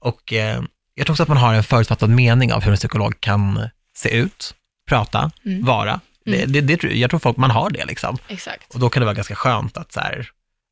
Och 0.00 0.32
eh, 0.32 0.62
jag 0.94 1.06
tror 1.06 1.14
också 1.14 1.22
att 1.22 1.28
man 1.28 1.38
har 1.38 1.54
en 1.54 1.62
förutfattad 1.64 2.10
mening 2.10 2.52
av 2.52 2.62
hur 2.62 2.70
en 2.70 2.76
psykolog 2.76 3.20
kan 3.20 3.68
se 3.96 4.08
ut, 4.16 4.54
prata, 4.88 5.30
Mm. 5.44 5.64
vara. 5.64 6.00
Det, 6.24 6.42
Mm. 6.42 6.52
det, 6.52 6.60
det, 6.60 6.82
jag 6.98 7.10
tror 7.10 7.20
folk, 7.20 7.36
man 7.36 7.50
har 7.50 7.70
det 7.70 7.84
liksom. 7.84 8.18
Exakt. 8.28 8.74
Och 8.74 8.80
då 8.80 8.88
kan 8.90 9.00
det 9.00 9.04
vara 9.04 9.14
ganska 9.14 9.34
skönt 9.34 9.76
att 9.76 9.92
så 9.92 10.00
här, 10.00 10.30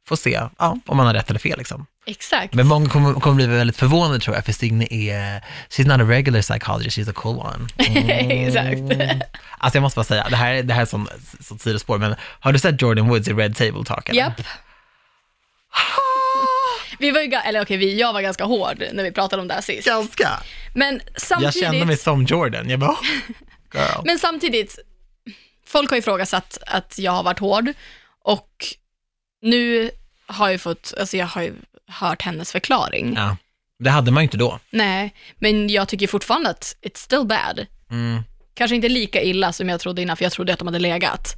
få 0.08 0.16
se 0.16 0.40
ja, 0.58 0.78
om 0.86 0.96
man 0.96 1.06
har 1.06 1.14
rätt 1.14 1.30
eller 1.30 1.40
fel. 1.40 1.58
Liksom. 1.58 1.86
Exakt. 2.06 2.54
Men 2.54 2.66
många 2.66 2.88
kommer, 2.88 3.12
kommer 3.14 3.36
bli 3.36 3.46
väldigt 3.46 3.76
förvånade 3.76 4.20
tror 4.20 4.36
jag, 4.36 4.44
för 4.44 4.52
Signe 4.52 4.86
är, 4.90 5.44
she's 5.70 5.86
not 5.86 6.00
a 6.00 6.10
regular 6.10 6.42
psychologist, 6.42 6.98
she's 6.98 7.10
a 7.10 7.12
cool 7.16 7.38
one. 7.38 7.68
Exakt. 8.46 8.80
Alltså 9.58 9.76
jag 9.76 9.82
måste 9.82 9.98
bara 9.98 10.04
säga, 10.04 10.26
det 10.30 10.36
här, 10.36 10.62
det 10.62 10.74
här 10.74 10.82
är 10.82 10.86
som, 10.86 11.08
som 11.40 11.58
sidospår, 11.58 11.98
men 11.98 12.14
har 12.40 12.52
du 12.52 12.58
sett 12.58 12.82
Jordan 12.82 13.08
Woods 13.08 13.28
i 13.28 13.32
Red 13.32 13.56
Table 13.56 13.84
Talk? 13.84 14.14
Japp. 14.14 14.40
Vi 16.98 17.10
var 17.10 17.20
ju, 17.20 17.32
eller 17.32 17.62
okej, 17.62 17.76
vi, 17.76 18.00
jag 18.00 18.12
var 18.12 18.22
ganska 18.22 18.44
hård 18.44 18.84
när 18.92 19.04
vi 19.04 19.12
pratade 19.12 19.42
om 19.42 19.48
det 19.48 19.54
här 19.54 19.60
sist. 19.60 19.86
Ganska. 19.86 20.28
Men 20.74 21.00
Jag 21.12 21.22
samtidigt, 21.22 21.60
kände 21.60 21.84
mig 21.84 21.96
som 21.96 22.24
Jordan. 22.24 22.70
Jag 22.70 22.80
bara, 22.80 22.90
oh, 22.90 22.98
girl. 23.74 24.02
men 24.04 24.18
samtidigt, 24.18 24.78
folk 25.66 25.90
har 25.90 25.96
ifrågasatt 25.96 26.58
att 26.66 26.98
jag 26.98 27.12
har 27.12 27.22
varit 27.22 27.38
hård 27.38 27.72
och 28.24 28.50
nu 29.42 29.90
har 30.26 30.50
jag 30.50 30.60
fått, 30.60 30.94
alltså 30.98 31.16
jag 31.16 31.26
har 31.26 31.42
ju 31.42 31.54
hört 31.88 32.22
hennes 32.22 32.52
förklaring. 32.52 33.14
Ja, 33.16 33.36
det 33.78 33.90
hade 33.90 34.10
man 34.10 34.22
ju 34.22 34.24
inte 34.24 34.36
då. 34.36 34.58
Nej, 34.70 35.14
men 35.38 35.68
jag 35.68 35.88
tycker 35.88 36.06
fortfarande 36.06 36.50
att 36.50 36.76
it's 36.82 36.98
still 36.98 37.24
bad. 37.26 37.66
Mm. 37.90 38.22
Kanske 38.54 38.76
inte 38.76 38.88
lika 38.88 39.22
illa 39.22 39.52
som 39.52 39.68
jag 39.68 39.80
trodde 39.80 40.02
innan, 40.02 40.16
för 40.16 40.24
jag 40.24 40.32
trodde 40.32 40.52
att 40.52 40.58
de 40.58 40.68
hade 40.68 40.78
legat. 40.78 41.34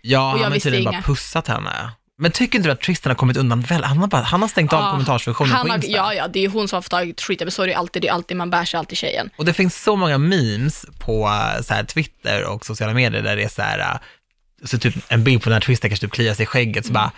Ja, 0.00 0.38
han 0.42 0.52
har 0.52 0.58
tydligen 0.58 0.84
bara 0.92 1.02
pussat 1.02 1.48
henne. 1.48 1.90
Men 2.20 2.32
tycker 2.32 2.58
inte 2.58 2.68
du 2.68 2.72
att 2.72 2.80
Tristan 2.80 3.10
har 3.10 3.14
kommit 3.14 3.36
undan 3.36 3.60
väl? 3.60 3.84
Han 3.84 3.98
har, 3.98 4.06
bara, 4.06 4.22
han 4.22 4.40
har 4.42 4.48
stängt 4.48 4.72
av 4.72 4.80
Ja, 4.80 4.90
kommentarsfunktionen 4.90 5.66
på 5.66 5.74
Insta. 5.74 5.90
ja, 5.90 6.14
ja, 6.14 6.28
det 6.28 6.44
är 6.44 6.48
hon 6.48 6.68
som 6.68 6.76
har 6.76 6.82
fått 6.82 6.90
tagit 6.90 7.20
skiten, 7.20 7.44
men 7.46 7.52
så 7.52 7.62
är 7.62 7.66
det 7.66 7.74
alltid, 7.74 8.02
det 8.02 8.08
är 8.08 8.12
alltid, 8.12 8.36
man 8.36 8.50
bär 8.50 8.64
sig 8.64 8.78
alltid 8.78 8.98
tjejen. 8.98 9.30
Och 9.36 9.44
det 9.44 9.52
finns 9.52 9.82
så 9.82 9.96
många 9.96 10.18
memes 10.18 10.86
på 10.98 11.26
eh, 11.26 11.62
så 11.62 11.74
här, 11.74 11.84
Twitter 11.84 12.44
och 12.44 12.66
sociala 12.66 12.94
medier 12.94 13.22
där 13.22 13.36
det 13.36 13.42
är 13.42 13.48
så 13.48 13.62
här, 13.62 13.78
eh, 13.78 13.98
så 14.64 14.78
typ 14.78 14.94
en 15.08 15.24
bild 15.24 15.42
på 15.42 15.50
när 15.50 15.60
Tristan 15.60 15.90
kanske 15.90 16.06
typ 16.06 16.12
kliar 16.14 16.34
sig 16.34 16.42
i 16.42 16.46
skägget, 16.46 16.86
så 16.86 16.92
bara 16.92 17.12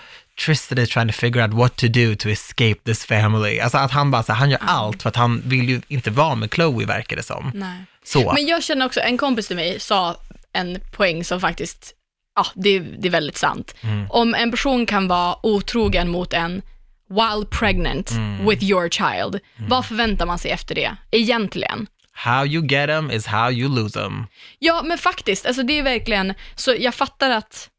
Tristan 0.47 0.79
is 0.79 0.89
trying 0.89 1.09
to 1.09 1.13
figure 1.13 1.43
out 1.45 1.55
what 1.55 1.77
to 1.77 1.87
do 1.89 2.15
to 2.15 2.29
escape 2.29 2.75
this 2.85 3.05
family. 3.05 3.59
Alltså 3.61 3.79
att 3.79 3.91
han 3.91 4.11
bara, 4.11 4.23
så 4.23 4.33
här, 4.33 4.39
han 4.39 4.51
gör 4.51 4.61
allt 4.63 5.03
för 5.03 5.09
att 5.09 5.17
han 5.17 5.43
vill 5.45 5.69
ju 5.69 5.81
inte 5.89 6.11
vara 6.11 6.35
med 6.35 6.55
Chloe 6.55 6.87
verkar 6.87 7.17
det 7.17 7.23
som. 7.23 7.51
Nej. 7.55 7.85
Så. 8.05 8.33
Men 8.33 8.47
jag 8.47 8.63
känner 8.63 8.87
också, 8.87 9.01
en 9.01 9.19
kompis 9.19 9.47
till 9.47 9.57
mig 9.57 9.81
sa 9.81 10.17
en 10.53 10.79
poäng 10.93 11.25
som 11.25 11.41
faktiskt, 11.41 11.95
ja, 12.37 12.47
det, 12.55 12.79
det 12.79 13.09
är 13.09 13.13
väldigt 13.13 13.37
sant. 13.37 13.75
Mm. 13.81 14.07
Om 14.11 14.35
en 14.35 14.51
person 14.51 14.87
kan 14.87 15.09
vara 15.09 15.47
otrogen 15.47 16.09
mot 16.11 16.33
en 16.33 16.63
while 17.09 17.47
pregnant 17.51 18.11
Mm. 18.11 18.47
with 18.49 18.65
your 18.65 18.89
child, 18.89 19.41
vad 19.69 19.87
förväntar 19.87 20.27
man 20.27 20.39
sig 20.39 20.51
efter 20.51 20.75
det, 20.75 20.97
egentligen? 21.11 21.87
How 22.25 22.47
you 22.47 22.67
get 22.67 22.89
them 22.89 23.11
is 23.11 23.27
how 23.27 23.51
you 23.51 23.69
lose 23.77 24.01
them. 24.01 24.27
Ja, 24.59 24.83
men 24.85 24.99
faktiskt, 24.99 25.47
alltså 25.47 25.63
det 25.63 25.79
är 25.79 25.83
verkligen, 25.83 26.35
så 26.55 26.75
jag 26.79 26.95
fattar 26.95 27.31
att 27.31 27.71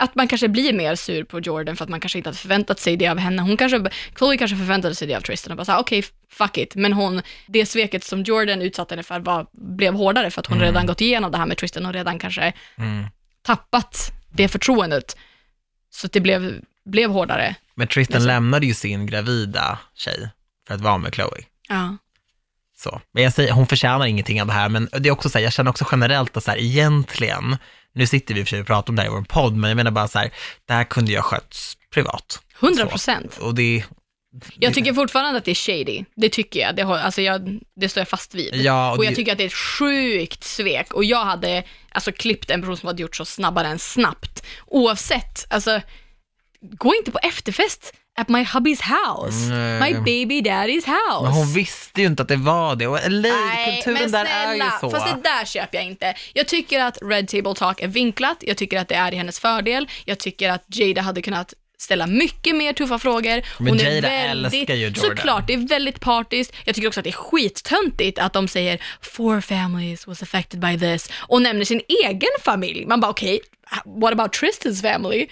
att 0.00 0.14
man 0.14 0.28
kanske 0.28 0.48
blir 0.48 0.72
mer 0.72 0.94
sur 0.94 1.24
på 1.24 1.40
Jordan 1.40 1.76
för 1.76 1.84
att 1.84 1.88
man 1.90 2.00
kanske 2.00 2.18
inte 2.18 2.28
hade 2.28 2.38
förväntat 2.38 2.80
sig 2.80 2.96
det 2.96 3.08
av 3.08 3.18
henne. 3.18 3.42
Hon 3.42 3.56
kanske, 3.56 3.90
Chloe 4.18 4.36
kanske 4.36 4.56
förväntade 4.56 4.94
sig 4.94 5.08
det 5.08 5.14
av 5.14 5.20
Tristan 5.20 5.50
och 5.50 5.56
bara 5.56 5.64
såhär, 5.64 5.78
okej, 5.80 6.04
fuck 6.30 6.58
it. 6.58 6.74
Men 6.74 6.92
hon, 6.92 7.22
det 7.46 7.66
sveket 7.66 8.04
som 8.04 8.22
Jordan 8.22 8.62
utsatte 8.62 8.94
henne 8.94 9.02
för 9.02 9.20
var, 9.20 9.46
blev 9.52 9.94
hårdare 9.94 10.30
för 10.30 10.40
att 10.40 10.46
hon 10.46 10.60
redan 10.60 10.86
gått 10.86 11.00
igenom 11.00 11.32
det 11.32 11.38
här 11.38 11.46
med 11.46 11.56
Tristan 11.58 11.86
och 11.86 11.92
redan 11.92 12.18
kanske 12.18 12.52
Mm. 12.78 13.06
tappat 13.42 14.12
det 14.28 14.48
förtroendet. 14.48 15.16
Så 15.90 16.06
att 16.06 16.12
det 16.12 16.20
blev, 16.20 16.60
blev 16.84 17.10
hårdare. 17.10 17.54
Men 17.74 17.88
Tristan 17.88 18.14
Men 18.14 18.22
så- 18.22 18.26
lämnade 18.26 18.66
ju 18.66 18.74
sin 18.74 19.06
gravida 19.06 19.78
tjej 19.94 20.28
för 20.68 20.74
att 20.74 20.80
vara 20.80 20.98
med 20.98 21.14
Chloe. 21.14 21.40
Ja. 21.68 21.96
Så. 22.78 23.00
Men 23.14 23.22
jag 23.22 23.32
säger, 23.32 23.52
hon 23.52 23.66
förtjänar 23.66 24.06
ingenting 24.06 24.40
av 24.40 24.46
det 24.46 24.52
här, 24.52 24.68
men 24.68 24.88
det 24.92 25.08
är 25.08 25.10
också 25.10 25.28
så 25.28 25.38
här, 25.38 25.44
jag 25.44 25.52
känner 25.52 25.70
också 25.70 25.86
generellt 25.92 26.36
att 26.36 26.44
så 26.44 26.50
här, 26.50 26.58
egentligen, 26.58 27.56
nu 27.94 28.06
sitter 28.06 28.34
vi 28.34 28.40
i 28.40 28.42
och 28.42 28.46
för 28.48 28.50
sig 28.50 28.60
och 28.60 28.66
pratar 28.66 28.90
om 28.92 28.96
det 28.96 29.02
här 29.02 29.08
i 29.08 29.12
vår 29.12 29.22
podd, 29.22 29.56
men 29.56 29.70
jag 29.70 29.76
menar 29.76 29.90
bara 29.90 30.08
så 30.08 30.18
här, 30.18 30.30
det 30.66 30.72
här 30.72 30.84
kunde 30.84 31.12
jag 31.12 31.24
skötts 31.24 31.76
privat. 31.94 32.42
100 32.62 32.82
Så. 32.82 32.88
procent. 32.90 33.36
Och 33.38 33.54
det, 33.54 33.84
Jag 34.54 34.74
tycker 34.74 34.92
fortfarande 34.94 35.38
att 35.38 35.44
det 35.44 35.50
är 35.50 35.54
shady. 35.54 36.04
Det 36.16 36.28
tycker 36.28 36.60
jag. 36.60 36.76
Det, 36.76 36.82
har, 36.82 36.98
alltså 36.98 37.22
jag, 37.22 37.60
det 37.76 37.88
står 37.88 38.00
jag 38.00 38.08
fast 38.08 38.34
vid. 38.34 38.54
ja, 38.54 38.90
och 38.92 38.98
Och 38.98 39.04
jag 39.04 39.12
det, 39.12 39.16
tycker 39.16 39.32
att 39.32 39.38
det 39.38 39.44
är 39.44 39.48
ett 39.48 39.52
sjukt 39.78 40.44
svek. 40.44 40.92
Och 40.94 41.04
jag 41.04 41.24
hade 41.24 41.64
alltså 41.90 42.12
klippt 42.12 42.50
en 42.50 42.60
person 42.60 42.76
som 42.76 42.86
hade 42.86 43.02
gjort 43.02 43.16
så 43.16 43.24
snabbare 43.24 43.66
än 43.68 43.78
snabbt. 43.78 44.46
Oavsett, 44.66 45.46
alltså, 45.50 45.80
gå 46.60 46.94
inte 46.94 47.10
på 47.10 47.18
efterfest 47.18 47.92
at 48.18 48.28
my 48.28 48.44
hubby's 48.44 48.80
house. 48.82 49.48
Nej. 49.50 49.80
My 49.80 49.98
baby 49.98 50.40
daddy's 50.50 50.86
house. 50.86 51.22
men 51.22 51.32
hon 51.32 51.52
visste 51.52 52.00
ju 52.00 52.06
inte 52.06 52.22
att 52.22 52.28
det 52.28 52.36
var 52.36 52.76
det, 52.76 52.86
och 52.86 52.98
LA, 53.10 53.28
Nej, 53.28 53.82
kulturen 53.82 54.02
men 54.02 54.10
där 54.12 54.24
är 54.24 54.54
ju 54.54 54.70
så. 54.80 54.90
fast 54.90 55.06
det 55.06 55.20
där 55.22 55.44
köper 55.44 55.78
jag 55.78 55.86
inte. 55.86 56.14
Jag 56.32 56.48
tycker 56.48 56.80
att 56.80 56.98
Red 57.02 57.28
Table 57.28 57.54
Talk 57.54 57.80
är 57.80 57.88
vinklat, 57.88 58.36
jag 58.40 58.56
tycker 58.56 58.78
att 58.78 58.88
det 58.88 58.94
är 58.94 59.12
i 59.12 59.16
hennes 59.16 59.40
fördel, 59.40 59.88
jag 60.04 60.18
tycker 60.18 60.50
att 60.50 60.64
Jada 60.68 61.02
hade 61.02 61.22
kunnat 61.22 61.54
ställa 61.78 62.06
mycket 62.06 62.56
mer 62.56 62.72
tuffa 62.72 62.98
frågor. 62.98 63.42
Men 63.58 63.68
Hon 63.68 63.80
är 63.80 63.94
Jada 63.94 64.08
väldigt, 64.08 64.54
älskar 64.54 64.74
ju 64.74 64.86
Jordan. 64.86 65.16
Såklart, 65.16 65.46
det 65.46 65.52
är 65.52 65.68
väldigt 65.68 66.00
partiskt. 66.00 66.54
Jag 66.64 66.74
tycker 66.74 66.88
också 66.88 67.00
att 67.00 67.04
det 67.04 67.10
är 67.10 67.12
skittöntigt 67.12 68.18
att 68.18 68.32
de 68.32 68.48
säger 68.48 68.82
“four 69.00 69.40
families 69.40 70.06
was 70.06 70.22
affected 70.22 70.60
by 70.60 70.78
this” 70.78 71.10
och 71.16 71.42
nämner 71.42 71.64
sin 71.64 71.80
egen 72.04 72.28
familj. 72.44 72.86
Man 72.86 73.00
bara 73.00 73.10
okej, 73.10 73.40
what 74.00 74.12
about 74.12 74.32
Tristans 74.32 74.82
family? 74.82 75.26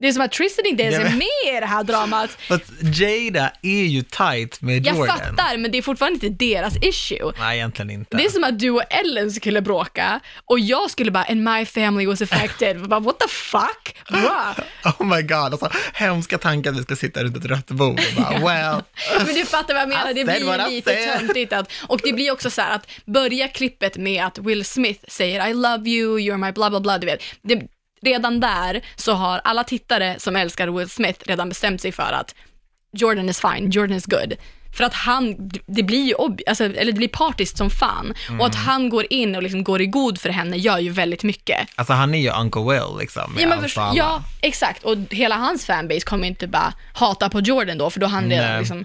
Det 0.00 0.08
är 0.08 0.12
som 0.12 0.22
att 0.22 0.32
Tristan 0.32 0.66
inte 0.66 0.82
ens 0.82 0.98
är 0.98 1.16
med 1.16 1.56
i 1.56 1.60
det 1.60 1.66
här 1.66 1.84
dramat. 1.84 2.30
Fast 2.48 2.64
Jada 2.82 3.52
är 3.62 3.84
ju 3.84 4.02
tight 4.02 4.60
med 4.60 4.86
Jag 4.86 4.96
Jordan. 4.96 5.18
fattar, 5.18 5.56
men 5.58 5.70
det 5.70 5.78
är 5.78 5.82
fortfarande 5.82 6.26
inte 6.26 6.44
deras 6.44 6.76
issue. 6.82 7.32
Nej, 7.38 7.56
egentligen 7.56 7.90
inte. 7.90 8.16
Det 8.16 8.24
är 8.24 8.28
som 8.28 8.44
att 8.44 8.58
du 8.58 8.70
och 8.70 8.82
Ellen 8.90 9.30
skulle 9.32 9.62
bråka 9.62 10.20
och 10.44 10.60
jag 10.60 10.90
skulle 10.90 11.10
bara 11.10 11.24
“and 11.24 11.44
my 11.44 11.64
family 11.64 12.06
was 12.06 12.22
affected”. 12.22 12.80
bara, 12.88 13.00
What 13.00 13.18
the 13.18 13.28
fuck? 13.28 13.96
Bra. 14.10 14.54
Oh 14.98 15.06
my 15.16 15.22
god, 15.22 15.32
alltså 15.32 15.70
hemska 15.94 16.38
tankar 16.38 16.70
att 16.70 16.78
vi 16.78 16.82
ska 16.82 16.96
sitta 16.96 17.24
runt 17.24 17.36
ett 17.36 17.44
rött 17.44 17.66
bord 17.70 18.00
och 18.16 18.22
bara 18.22 18.38
well. 18.38 18.82
Men 19.26 19.34
du 19.34 19.44
fattar 19.44 19.74
vad 19.74 19.80
jag 19.82 19.88
menar, 19.88 20.14
det 20.14 20.24
blir 20.24 20.68
lite 20.70 20.94
töntigt. 21.18 21.52
Att, 21.52 21.70
och 21.88 22.00
det 22.04 22.12
blir 22.12 22.32
också 22.32 22.50
så 22.50 22.60
här 22.60 22.74
att 22.74 22.86
börja 23.06 23.48
klippet 23.48 23.96
med 23.96 24.24
att 24.24 24.38
Will 24.38 24.64
Smith 24.64 25.04
säger 25.08 25.48
I 25.48 25.54
love 25.54 25.90
you, 25.90 26.18
you're 26.18 26.36
my 26.46 26.52
bla 26.52 26.70
bla 26.70 26.80
bla, 26.80 26.98
du 26.98 27.06
vet. 27.06 27.22
Det, 27.42 27.62
redan 28.02 28.40
där 28.40 28.80
så 28.96 29.12
har 29.12 29.40
alla 29.44 29.64
tittare 29.64 30.14
som 30.18 30.36
älskar 30.36 30.68
Will 30.68 30.88
Smith 30.88 31.20
redan 31.26 31.48
bestämt 31.48 31.80
sig 31.80 31.92
för 31.92 32.12
att 32.12 32.34
Jordan 32.92 33.28
is 33.28 33.40
fine, 33.40 33.70
Jordan 33.70 33.96
is 33.96 34.06
good. 34.06 34.34
För 34.76 34.84
att 34.84 34.94
han, 34.94 35.50
det 35.66 35.82
blir 35.82 36.04
ju 36.04 36.14
ob- 36.14 36.40
alltså, 36.46 36.64
eller 36.64 36.92
det 36.92 36.98
blir 36.98 37.08
partiskt 37.08 37.56
som 37.58 37.70
fan. 37.70 38.14
Och 38.40 38.46
att 38.46 38.54
han 38.54 38.88
går 38.88 39.06
in 39.10 39.36
och 39.36 39.42
liksom 39.42 39.64
går 39.64 39.80
i 39.82 39.86
god 39.86 40.20
för 40.20 40.28
henne 40.28 40.56
gör 40.56 40.78
ju 40.78 40.90
väldigt 40.90 41.22
mycket. 41.22 41.68
Alltså 41.74 41.92
han 41.92 42.14
är 42.14 42.18
ju 42.18 42.30
Uncle 42.30 42.62
Will 42.62 42.98
liksom. 42.98 43.36
Ja, 43.38 43.48
men 43.48 43.60
först, 43.62 43.76
ja, 43.94 44.22
exakt. 44.42 44.84
Och 44.84 44.96
hela 45.10 45.36
hans 45.36 45.66
fanbase 45.66 46.00
kommer 46.00 46.26
inte 46.28 46.46
bara 46.46 46.72
hata 46.94 47.28
på 47.28 47.40
Jordan 47.40 47.78
då, 47.78 47.90
för 47.90 48.00
då 48.00 48.06
har 48.06 48.14
han 48.14 48.30
redan 48.30 48.58
liksom, 48.58 48.84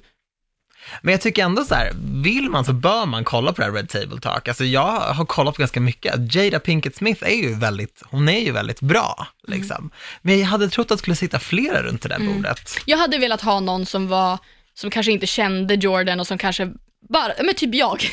Men 1.01 1.11
jag 1.11 1.21
tycker 1.21 1.43
ändå 1.43 1.63
så 1.63 1.75
här, 1.75 1.91
vill 2.23 2.49
man 2.49 2.65
så 2.65 2.73
bör 2.73 3.05
man 3.05 3.23
kolla 3.23 3.53
på 3.53 3.61
det 3.61 3.67
här 3.67 3.73
Red 3.73 3.89
Table 3.89 4.19
Talk. 4.21 4.47
Alltså 4.47 4.63
jag 4.63 4.99
har 4.99 5.25
kollat 5.25 5.55
på 5.55 5.59
ganska 5.59 5.79
mycket. 5.79 6.35
Jada 6.35 6.59
Pinkett 6.59 6.95
Smith 6.95 7.23
är 7.23 7.35
ju 7.35 7.55
väldigt, 7.55 8.01
hon 8.05 8.29
är 8.29 8.39
ju 8.39 8.51
väldigt 8.51 8.81
bra 8.81 9.27
liksom. 9.47 9.91
Men 10.21 10.39
jag 10.39 10.47
hade 10.47 10.69
trott 10.69 10.91
att 10.91 10.97
det 10.97 11.01
skulle 11.01 11.15
sitta 11.15 11.39
flera 11.39 11.83
runt 11.83 12.01
det 12.01 12.09
där 12.09 12.19
bordet. 12.19 12.77
Jag 12.85 12.97
hade 12.97 13.17
velat 13.17 13.41
ha 13.41 13.59
någon 13.59 13.85
som 13.85 14.07
var, 14.07 14.37
som 14.73 14.89
kanske 14.89 15.11
inte 15.11 15.27
kände 15.27 15.73
Jordan 15.75 16.19
och 16.19 16.27
som 16.27 16.37
kanske 16.37 16.71
bara, 17.09 17.33
men 17.43 17.55
typ 17.55 17.75
jag. 17.75 18.03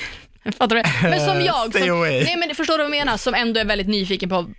Fattar 0.59 0.77
du? 0.77 1.09
Men 1.09 1.27
som 1.27 1.41
jag. 1.45 1.68
Stay 1.71 1.89
Som, 1.89 2.01
nej 2.01 2.37
men 2.37 2.55
förstår 2.55 2.79
du 2.79 2.85
vad 2.85 2.97
jag 2.97 3.07
menar? 3.07 3.16
Som 3.16 3.35
ändå 3.35 3.61
är 3.61 3.64
väldigt 3.64 3.89
nyfiken 3.89 4.29
på, 4.29 4.51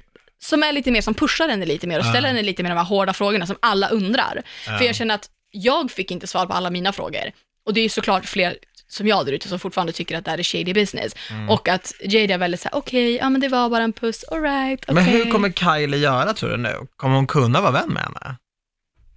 som 0.43 0.63
är 0.63 0.71
lite 0.71 0.91
mer, 0.91 1.01
som 1.01 1.13
pushar 1.13 1.49
henne 1.49 1.65
lite 1.65 1.87
mer 1.87 1.99
och 1.99 2.05
ställer 2.05 2.27
henne 2.27 2.41
lite 2.41 2.63
mer 2.63 2.69
de 2.69 2.77
här 2.77 2.83
hårda 2.85 3.13
frågorna 3.13 3.47
som 3.47 3.55
alla 3.59 3.87
undrar. 3.87 4.41
För 4.77 4.85
jag 4.85 4.95
känner 4.95 5.15
att 5.15 5.29
jag 5.51 5.91
fick 5.91 6.11
inte 6.11 6.27
svar 6.27 6.45
på 6.45 6.53
alla 6.53 6.69
mina 6.69 6.93
frågor. 6.93 7.31
Och 7.65 7.73
det 7.73 7.81
är 7.81 7.89
såklart 7.89 8.25
fler 8.25 8.57
som 8.87 9.07
jag 9.07 9.25
där 9.25 9.33
ute 9.33 9.47
som 9.49 9.59
fortfarande 9.59 9.93
tycker 9.93 10.17
att 10.17 10.25
det 10.25 10.31
här 10.31 10.37
är 10.37 10.43
shady 10.43 10.73
business. 10.73 11.13
Mm. 11.29 11.49
Och 11.49 11.67
att 11.67 11.93
Jada 12.03 12.33
är 12.33 12.37
väldigt 12.37 12.61
såhär, 12.61 12.75
okej, 12.77 13.15
ja 13.15 13.29
men 13.29 13.41
det 13.41 13.47
var 13.47 13.69
bara 13.69 13.83
en 13.83 13.93
puss, 13.93 14.23
alright, 14.31 14.83
okej. 14.83 14.95
Men 14.95 15.05
hur 15.05 15.31
kommer 15.31 15.51
Kylie 15.51 15.97
göra 15.97 16.33
tror 16.33 16.49
du 16.49 16.57
nu? 16.57 16.87
Kommer 16.95 17.15
hon 17.15 17.27
kunna 17.27 17.61
vara 17.61 17.71
vän 17.71 17.89
med 17.89 18.03
henne? 18.03 18.35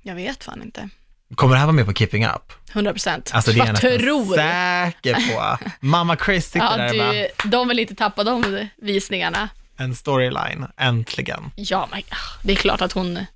Jag 0.02 0.14
vet 0.14 0.44
fan 0.44 0.62
inte. 0.62 0.88
Kommer 1.34 1.54
det 1.54 1.58
här 1.58 1.66
vara 1.66 1.76
med 1.76 1.86
på 1.86 1.92
Keeping 1.92 2.24
Up? 2.26 2.52
100 2.72 2.92
procent. 2.92 3.30
Alltså 3.34 3.52
det 3.52 3.60
är 3.60 3.66
jag 3.66 3.76
tror 3.76 4.34
säker 4.34 5.14
på. 5.14 5.58
Mamma 5.80 6.16
Chris 6.16 6.46
sitter 6.46 6.60
Ja, 6.70 6.76
där 6.76 7.12
du, 7.42 7.50
de 7.50 7.68
vill 7.68 7.78
inte 7.78 7.94
tappa 7.94 8.24
de 8.24 8.68
visningarna. 8.76 9.48
en 9.76 9.94
storyline, 9.94 10.66
äntligen. 10.76 11.50
Ja, 11.56 11.88
men 11.90 12.00
ah, 12.00 12.40
det 12.42 12.52
är 12.52 12.56
klart 12.56 12.80
att 12.80 12.92
hon 12.92 13.26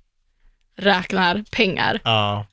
räknar 0.77 1.43
pengar. 1.51 1.99
Ja. 2.03 2.45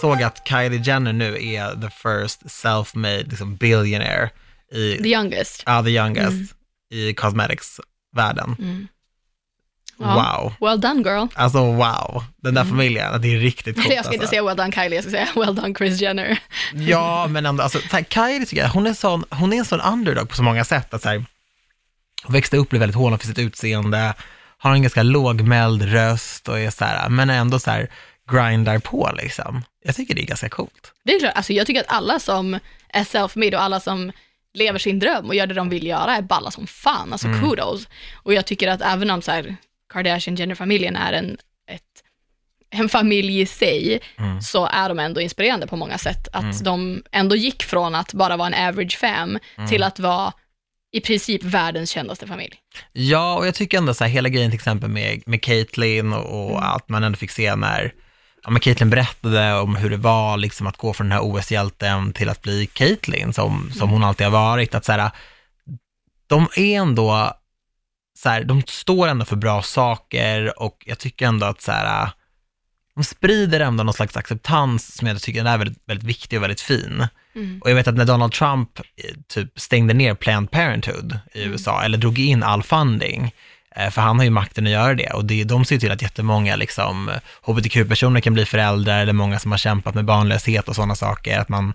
Såg 0.00 0.22
att 0.22 0.48
Kylie 0.48 0.82
Jenner 0.82 1.12
nu 1.12 1.46
är 1.54 1.80
the 1.80 1.90
first 1.90 2.42
self-made 2.42 3.28
liksom, 3.28 3.56
billionaire 3.56 4.30
i, 4.72 4.96
The 5.02 5.08
youngest. 5.08 5.62
ja, 5.66 5.82
the 5.82 5.90
youngest 5.90 6.54
i 6.90 7.14
cosmetics-världen. 7.14 8.56
Mm. 8.58 8.88
Ja. 9.98 10.14
Wow. 10.14 10.68
Well 10.68 10.80
done 10.80 11.02
girl. 11.10 11.26
Alltså 11.34 11.72
wow, 11.72 12.24
den 12.36 12.54
där 12.54 12.64
familjen, 12.64 13.20
det 13.20 13.34
är 13.34 13.38
riktigt 13.38 13.76
coolt 13.76 13.88
jag 13.94 14.04
ska 14.04 14.14
inte 14.14 14.22
alltså. 14.22 14.30
säga 14.30 14.44
well 14.44 14.56
done 14.56 14.72
Kylie, 14.72 14.94
jag 14.94 15.04
ska 15.04 15.10
säga 15.10 15.28
well 15.34 15.54
done 15.54 15.74
Chris 15.74 16.00
Jenner. 16.00 16.38
Ja, 16.74 17.26
men 17.26 17.46
ändå, 17.46 17.62
alltså, 17.62 17.78
här, 17.90 18.04
Kylie 18.10 18.46
tycker 18.46 18.62
jag, 18.62 18.70
hon 18.70 18.86
är, 18.86 18.94
sån, 18.94 19.24
hon 19.30 19.52
är 19.52 19.56
en 19.56 19.64
sån 19.64 19.80
underdog 19.80 20.28
på 20.28 20.36
så 20.36 20.42
många 20.42 20.64
sätt. 20.64 20.94
Att, 20.94 21.02
så 21.02 21.08
här, 21.08 21.24
hon 22.24 22.32
växte 22.32 22.56
upp, 22.56 22.68
blev 22.68 22.80
väldigt 22.80 22.96
hånad 22.96 23.20
för 23.20 23.26
sitt 23.26 23.38
utseende, 23.38 24.14
har 24.58 24.72
en 24.72 24.82
ganska 24.82 25.02
lågmäld 25.02 25.82
röst 25.82 26.48
och 26.48 26.60
är 26.60 26.70
så 26.70 26.84
här, 26.84 27.08
men 27.08 27.30
ändå 27.30 27.58
så 27.58 27.70
här, 27.70 27.88
grindar 28.32 28.78
på 28.78 29.10
liksom. 29.16 29.64
Jag 29.88 29.96
tycker 29.96 30.14
det 30.14 30.22
är 30.22 30.26
ganska 30.26 30.48
coolt. 30.48 30.92
Det 31.04 31.12
är 31.14 31.20
klart, 31.20 31.32
alltså 31.36 31.52
jag 31.52 31.66
tycker 31.66 31.80
att 31.80 31.92
alla 31.92 32.18
som 32.20 32.58
är 32.88 33.04
self-made 33.04 33.54
och 33.56 33.62
alla 33.62 33.80
som 33.80 34.12
lever 34.54 34.78
sin 34.78 34.98
dröm 34.98 35.26
och 35.26 35.34
gör 35.34 35.46
det 35.46 35.54
de 35.54 35.68
vill 35.68 35.86
göra 35.86 36.16
är 36.16 36.22
balla 36.22 36.50
som 36.50 36.66
fan, 36.66 37.12
alltså 37.12 37.28
Mm. 37.28 37.40
kudos. 37.50 37.88
Och 38.14 38.34
jag 38.34 38.46
tycker 38.46 38.68
att 38.68 38.82
även 38.82 39.10
om 39.10 39.22
så 39.22 39.30
här, 39.30 39.56
Kardashian-Jenner-familjen 39.94 40.96
är 40.96 41.12
en, 41.12 41.36
ett, 41.70 41.82
en 42.70 42.88
familj 42.88 43.40
i 43.40 43.46
sig, 43.46 44.00
Mm. 44.18 44.40
så 44.42 44.66
är 44.66 44.88
de 44.88 44.98
ändå 44.98 45.20
inspirerande 45.20 45.66
på 45.66 45.76
många 45.76 45.98
sätt. 45.98 46.28
Att 46.32 46.64
de 46.64 47.02
ändå 47.12 47.36
gick 47.36 47.62
från 47.62 47.94
att 47.94 48.12
bara 48.14 48.36
vara 48.36 48.46
en 48.54 48.68
average 48.68 48.98
fam 48.98 49.38
Mm. 49.56 49.70
till 49.70 49.82
att 49.82 49.98
vara 49.98 50.32
i 50.92 51.00
princip 51.00 51.44
världens 51.44 51.90
kändaste 51.90 52.26
familj. 52.26 52.54
Ja, 52.92 53.36
och 53.38 53.46
jag 53.46 53.54
tycker 53.54 53.78
ändå 53.78 53.94
så 53.94 54.04
här, 54.04 54.10
hela 54.10 54.28
grejen 54.28 54.50
till 54.50 54.58
exempel 54.58 54.90
med, 54.90 55.22
med 55.26 55.42
Caitlyn 55.42 56.12
och, 56.12 56.50
och 56.52 56.64
allt 56.66 56.88
man 56.88 57.04
ändå 57.04 57.16
fick 57.16 57.30
se 57.30 57.56
när 57.56 57.92
ja, 58.48 58.52
men 58.52 58.60
Caitlyn 58.60 58.90
berättade 58.90 59.54
om 59.54 59.76
hur 59.76 59.90
det 59.90 59.96
var 59.96 60.36
liksom 60.36 60.66
att 60.66 60.76
gå 60.76 60.92
från 60.92 61.08
den 61.08 61.18
här 61.18 61.24
OS-hjälten 61.24 62.12
till 62.12 62.28
att 62.28 62.42
bli 62.42 62.66
Caitlyn 62.66 63.32
som, 63.32 63.70
som 63.72 63.90
hon 63.90 64.04
alltid 64.04 64.26
har 64.26 64.32
varit. 64.32 64.74
Att 64.74 64.84
så 64.84 64.92
här, 64.92 65.10
de 66.26 66.48
är 66.56 66.80
ändå, 66.80 67.32
så 68.18 68.28
här, 68.28 68.44
de 68.44 68.62
står 68.66 69.08
ändå 69.08 69.24
för 69.24 69.36
bra 69.36 69.62
saker 69.62 70.62
och 70.62 70.84
jag 70.86 70.98
tycker 70.98 71.26
ändå 71.26 71.46
att 71.46 71.60
så 71.60 71.72
här, 71.72 72.10
de 72.94 73.04
sprider 73.04 73.60
ändå 73.60 73.84
någon 73.84 73.94
slags 73.94 74.16
acceptans 74.16 74.96
som 74.96 75.08
jag 75.08 75.22
tycker 75.22 75.44
är 75.44 75.58
väldigt, 75.58 75.82
väldigt 75.86 76.08
viktig 76.08 76.38
och 76.38 76.42
väldigt 76.42 76.60
fin. 76.60 77.06
Mm. 77.34 77.60
Och 77.62 77.70
jag 77.70 77.74
vet 77.74 77.88
att 77.88 77.96
när 77.96 78.04
Donald 78.04 78.32
Trump 78.32 78.78
eh, 78.78 79.14
typ 79.26 79.60
stängde 79.60 79.94
ner 79.94 80.14
Planned 80.14 80.50
Parenthood 80.50 81.18
i 81.34 81.42
USA, 81.42 81.82
eller 81.82 81.98
drog 81.98 82.18
in 82.18 82.42
all 82.42 82.62
funding, 82.62 83.34
för 83.90 84.00
han 84.00 84.16
har 84.16 84.24
ju 84.24 84.30
makten 84.30 84.66
att 84.66 84.72
göra 84.72 84.94
det, 84.94 85.10
och 85.10 85.24
det, 85.24 85.44
de 85.44 85.64
ser 85.64 85.78
till 85.78 85.92
att 85.92 86.02
jättemånga 86.02 86.56
liksom, 86.56 87.10
hbtq-personer 87.42 88.20
kan 88.20 88.34
bli 88.34 88.44
föräldrar, 88.44 89.02
eller 89.02 89.12
många 89.12 89.38
som 89.38 89.50
har 89.50 89.58
kämpat 89.58 89.94
med 89.94 90.04
barnlöshet 90.04 90.68
och 90.68 90.74
sådana 90.74 90.94
saker, 90.94 91.38
att 91.38 91.48
man 91.48 91.74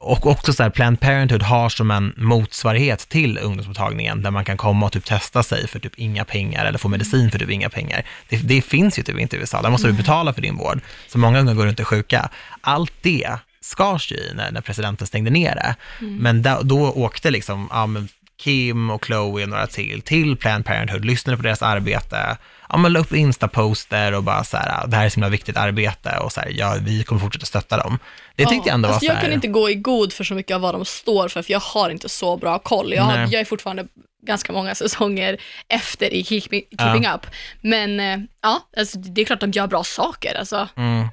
och 0.00 0.26
också 0.26 0.52
så 0.52 0.62
här, 0.62 0.70
Planned 0.70 1.00
Parenthood 1.00 1.42
har 1.42 1.68
som 1.68 1.90
en 1.90 2.14
motsvarighet 2.16 3.08
till 3.08 3.38
ungdomsmottagningen 3.38 4.22
där 4.22 4.30
man 4.30 4.44
kan 4.44 4.56
komma 4.56 4.86
och 4.86 4.92
typ 4.92 5.04
testa 5.04 5.42
sig 5.42 5.68
för 5.68 5.78
typ 5.78 5.92
inga 5.96 6.24
pengar 6.24 6.64
eller 6.64 6.78
få 6.78 6.88
medicin 6.88 7.30
för 7.30 7.38
typ 7.38 7.50
inga 7.50 7.70
pengar. 7.70 8.06
Det, 8.28 8.36
det 8.36 8.62
finns 8.62 8.98
ju 8.98 9.02
typ 9.02 9.18
inte 9.18 9.36
i 9.36 9.38
USA, 9.38 9.62
där 9.62 9.70
måste 9.70 9.86
du 9.86 9.92
betala 9.92 10.32
för 10.32 10.42
din 10.42 10.56
vård. 10.56 10.80
Så 11.08 11.18
många 11.18 11.40
unga 11.40 11.54
går 11.54 11.66
runt 11.66 11.80
och 11.80 11.88
sjuka. 11.88 12.30
Allt 12.60 12.92
det 13.02 13.38
skars 13.60 14.12
ju 14.12 14.16
i 14.16 14.34
när, 14.34 14.52
när 14.52 14.60
presidenten 14.60 15.06
stängde 15.06 15.30
ner 15.30 15.54
det. 15.54 15.74
Men 16.06 16.42
då, 16.42 16.60
då 16.62 16.92
åkte 16.92 17.30
liksom, 17.30 17.68
ja, 17.70 17.86
men 17.86 18.08
Kim 18.36 18.90
och 18.90 19.04
Chloe 19.06 19.42
och 19.42 19.48
några 19.48 19.66
till, 19.66 20.02
till 20.02 20.36
Planned 20.36 20.64
Parenthood, 20.64 21.04
lyssnade 21.04 21.36
på 21.36 21.42
deras 21.42 21.62
arbete, 21.62 22.36
ja 22.68 22.76
men 22.76 22.92
la 22.92 23.00
upp 23.00 23.12
Insta-poster 23.12 24.14
och 24.14 24.22
bara 24.22 24.44
så 24.44 24.56
här, 24.56 24.86
det 24.86 24.96
här 24.96 25.04
är 25.04 25.08
så 25.08 25.14
himla 25.14 25.28
viktigt 25.28 25.56
arbete 25.56 26.18
och 26.18 26.32
så 26.32 26.40
här, 26.40 26.52
ja, 26.56 26.76
vi 26.80 27.04
kommer 27.04 27.20
fortsätta 27.20 27.46
stötta 27.46 27.76
dem. 27.76 27.98
Det 28.36 28.46
tyckte 28.46 28.68
jag 28.68 28.74
ändå 28.74 28.88
var 28.88 28.94
alltså 28.94 29.06
så 29.06 29.10
jag 29.10 29.16
här, 29.16 29.22
kan 29.22 29.32
inte 29.32 29.48
gå 29.48 29.70
i 29.70 29.74
god 29.74 30.12
för 30.12 30.24
så 30.24 30.34
mycket 30.34 30.54
av 30.54 30.60
vad 30.60 30.74
de 30.74 30.84
står 30.84 31.28
för, 31.28 31.42
för 31.42 31.52
jag 31.52 31.60
har 31.60 31.90
inte 31.90 32.08
så 32.08 32.36
bra 32.36 32.58
koll. 32.58 32.92
Jag, 32.92 33.02
har, 33.02 33.18
jag 33.18 33.34
är 33.34 33.44
fortfarande 33.44 33.86
ganska 34.26 34.52
många 34.52 34.74
säsonger 34.74 35.36
efter 35.68 36.14
i 36.14 36.24
Keeping, 36.24 36.62
keeping 36.78 37.08
Up. 37.08 37.26
Men 37.60 38.00
eh, 38.00 38.18
ja, 38.42 38.68
alltså, 38.76 38.98
det 38.98 39.20
är 39.20 39.24
klart 39.24 39.42
att 39.42 39.52
de 39.52 39.58
gör 39.58 39.66
bra 39.66 39.84
saker. 39.84 40.34
Alltså. 40.38 40.68
Mm. 40.76 41.08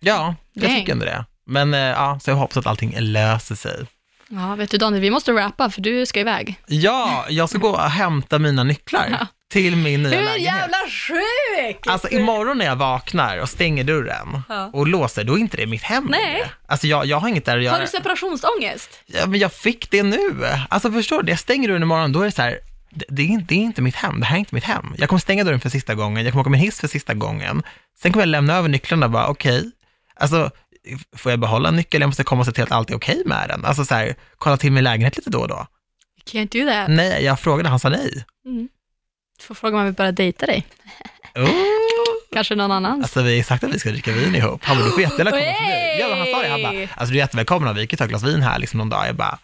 Ja, 0.00 0.34
jag 0.52 0.64
Dang. 0.64 0.78
tycker 0.78 0.92
ändå 0.92 1.04
det. 1.04 1.24
Men 1.46 1.74
eh, 1.74 1.80
ja, 1.80 2.18
så 2.22 2.30
jag 2.30 2.36
hoppas 2.36 2.56
att 2.56 2.66
allting 2.66 2.94
löser 2.98 3.54
sig. 3.54 3.86
Ja, 4.28 4.54
vet 4.54 4.70
du 4.70 4.76
Daniel, 4.78 5.00
vi 5.02 5.10
måste 5.10 5.32
rappa 5.32 5.70
för 5.70 5.80
du 5.80 6.06
ska 6.06 6.20
iväg. 6.20 6.60
Ja, 6.66 7.24
jag 7.28 7.48
ska 7.48 7.58
gå 7.58 7.68
och 7.68 7.80
hämta 7.82 8.38
mina 8.38 8.64
nycklar 8.64 9.26
till 9.52 9.76
min 9.76 10.02
nya 10.02 10.10
Hur 10.18 10.24
lägenhet. 10.24 10.42
jävla 10.52 10.76
sjukt! 10.88 11.86
Alltså 11.88 12.08
imorgon 12.08 12.58
när 12.58 12.64
jag 12.66 12.76
vaknar 12.76 13.38
och 13.38 13.48
stänger 13.48 13.84
dörren 13.84 14.42
Ja. 14.48 14.70
och 14.72 14.86
låser, 14.86 15.24
då 15.24 15.34
är 15.34 15.38
inte 15.38 15.56
det 15.56 15.66
mitt 15.66 15.82
hem 15.82 16.04
Nej. 16.10 16.24
längre. 16.32 16.50
Alltså 16.66 16.86
jag, 16.86 17.06
jag 17.06 17.16
har 17.20 17.28
inget 17.28 17.44
där 17.44 17.56
att 17.58 17.62
göra. 17.64 17.74
Har 17.74 17.80
du 17.80 17.86
separationsångest? 17.86 19.00
Ja, 19.06 19.26
men 19.26 19.40
jag 19.40 19.52
fick 19.52 19.90
det 19.90 20.02
nu. 20.02 20.44
Alltså 20.70 20.92
förstår 20.92 21.22
du, 21.22 21.32
jag 21.32 21.38
stänger 21.38 21.68
dörren 21.68 21.82
imorgon, 21.82 22.12
då 22.12 22.20
är 22.20 22.24
det 22.24 22.32
så 22.32 22.42
här, 22.42 22.58
det, 23.08 23.22
är 23.22 23.26
inte, 23.26 23.54
det 23.54 23.54
är 23.60 23.64
inte 23.64 23.82
mitt 23.82 23.96
hem, 23.96 24.20
det 24.20 24.26
här 24.26 24.36
är 24.36 24.40
inte 24.40 24.54
mitt 24.54 24.64
hem. 24.64 24.94
Jag 24.98 25.08
kommer 25.08 25.20
stänga 25.20 25.44
dörren 25.44 25.60
för 25.60 25.68
sista 25.68 25.94
gången, 25.94 26.24
jag 26.24 26.32
kommer 26.32 26.40
åka 26.42 26.50
med 26.50 26.60
hiss 26.60 26.80
för 26.80 26.88
sista 26.88 27.14
gången. 27.14 27.62
Sen 28.02 28.12
kommer 28.12 28.22
jag 28.22 28.28
lämna 28.28 28.54
över 28.56 28.68
nycklarna 28.68 29.06
och 29.06 29.12
bara, 29.12 29.26
okej, 29.28 29.70
alltså 30.16 30.50
får 31.16 31.32
jag 31.32 31.40
behålla 31.40 31.70
nyckeln? 31.70 32.00
Jag 32.00 32.08
måste 32.08 32.24
komma 32.24 32.40
och 32.40 32.46
se 32.46 32.52
till 32.52 32.64
att 32.64 32.72
allt 32.72 32.90
är 32.90 32.96
okej 32.96 33.22
med 33.26 33.48
den. 33.48 33.64
Alltså 33.64 33.84
så 33.84 33.94
här, 33.94 34.14
kolla 34.38 34.56
till 34.56 34.72
min 34.72 34.84
lägenhet 34.84 35.16
lite 35.16 35.30
då 35.30 35.40
och 35.40 35.48
då. 35.48 35.66
Can't 36.32 36.64
do 36.64 36.72
that. 36.72 36.88
Nej, 36.88 37.24
jag 37.24 37.40
frågade, 37.40 37.68
han 37.68 37.78
sa 37.78 37.88
nej. 37.88 38.24
Du 39.38 39.44
får 39.44 39.54
fråga 39.54 39.76
om 39.76 39.78
jag 39.78 39.84
vill 39.86 39.94
börja 39.94 40.12
dejta 40.12 40.46
dig. 40.46 40.66
Oh. 41.34 41.48
Kanske 42.32 42.54
någon 42.54 42.72
annans. 42.72 43.02
Alltså 43.02 43.22
vi 43.22 43.36
har 43.36 43.44
sagt 43.44 43.64
att 43.64 43.74
vi 43.74 43.78
ska 43.78 43.90
dricka 43.90 44.12
vin 44.12 44.34
ihop. 44.34 44.64
Han 44.64 44.76
bara, 44.76 44.84
du 44.84 44.90
får 44.90 45.00
jättegärna 45.00 45.30
komma 45.30 45.42
förbi. 45.42 46.00
Ja, 46.00 46.14
han 46.16 46.26
sa 46.26 46.42
det, 46.42 46.48
han 46.48 46.62
bara, 46.62 46.88
alltså 46.94 47.12
du 47.12 47.18
är 47.18 47.22
jättevälkommen, 47.22 47.74
vi 47.74 47.86
kan 47.86 47.96
ta 47.96 48.04
ett 48.04 48.10
glas 48.10 48.22
vin 48.22 48.42
här 48.42 48.58
liksom 48.58 48.78
någon 48.78 48.88
dag. 48.88 49.08
Jag 49.08 49.16
bara, 49.16 49.38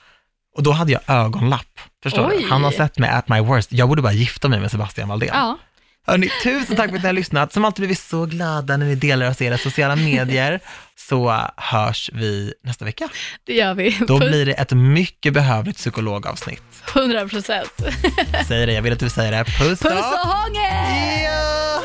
och 0.57 0.63
då 0.63 0.73
hade 0.73 0.93
jag 0.93 1.01
ögonlapp. 1.07 1.81
Förstår 2.03 2.31
Oj. 2.31 2.43
du? 2.43 2.49
Han 2.51 2.65
har 2.65 2.71
sett 2.71 2.99
mig 2.99 3.11
at 3.11 3.29
my 3.29 3.41
worst. 3.41 3.73
Jag 3.73 3.89
borde 3.89 4.03
bara 4.03 4.13
gifta 4.13 4.49
mig 4.49 4.61
med 4.61 4.71
Sebastian 4.71 5.09
Valdén. 5.09 5.31
Ja, 5.33 5.59
Hörni, 6.07 6.31
tusen 6.43 6.77
tack 6.77 6.91
för 6.91 6.97
att 6.97 7.03
ni 7.03 7.09
har 7.09 7.13
lyssnat. 7.13 7.53
Som 7.53 7.65
alltid 7.65 7.81
blir 7.81 7.89
vi 7.89 7.95
så 7.95 8.27
glada 8.27 8.77
när 8.77 8.87
ni 8.87 8.95
delar 8.95 9.31
oss 9.31 9.43
i 9.43 9.45
era 9.45 9.59
sociala 9.59 9.97
medier. 9.97 10.61
Så 11.09 11.49
hörs 11.57 12.11
vi 12.13 12.55
nästa 12.63 12.85
vecka. 12.85 13.09
det 13.47 13.55
gör 13.55 13.75
vi. 13.75 13.99
Då 14.09 14.19
blir 14.19 14.47
det 14.47 14.53
ett 14.53 14.73
mycket 14.73 15.33
behövligt 15.33 15.77
psykologavsnitt. 15.77 16.63
100 16.95 17.29
procent. 17.29 17.73
Säg 18.49 18.67
det, 18.67 18.73
jag 18.73 18.83
vill 18.83 18.93
att 18.93 18.99
du 18.99 19.11
säger 19.11 19.33
det. 19.33 19.45
Puss, 19.45 19.81
Puss 19.81 19.93
och 19.93 20.29
hångel! 20.29 21.23
Ja! 21.25 21.81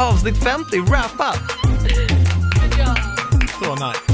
Avsnitt 0.00 0.44
50, 0.44 0.80
wrap 0.80 1.12
up! 1.14 1.40
Så 3.64 3.74
nice. 3.74 4.13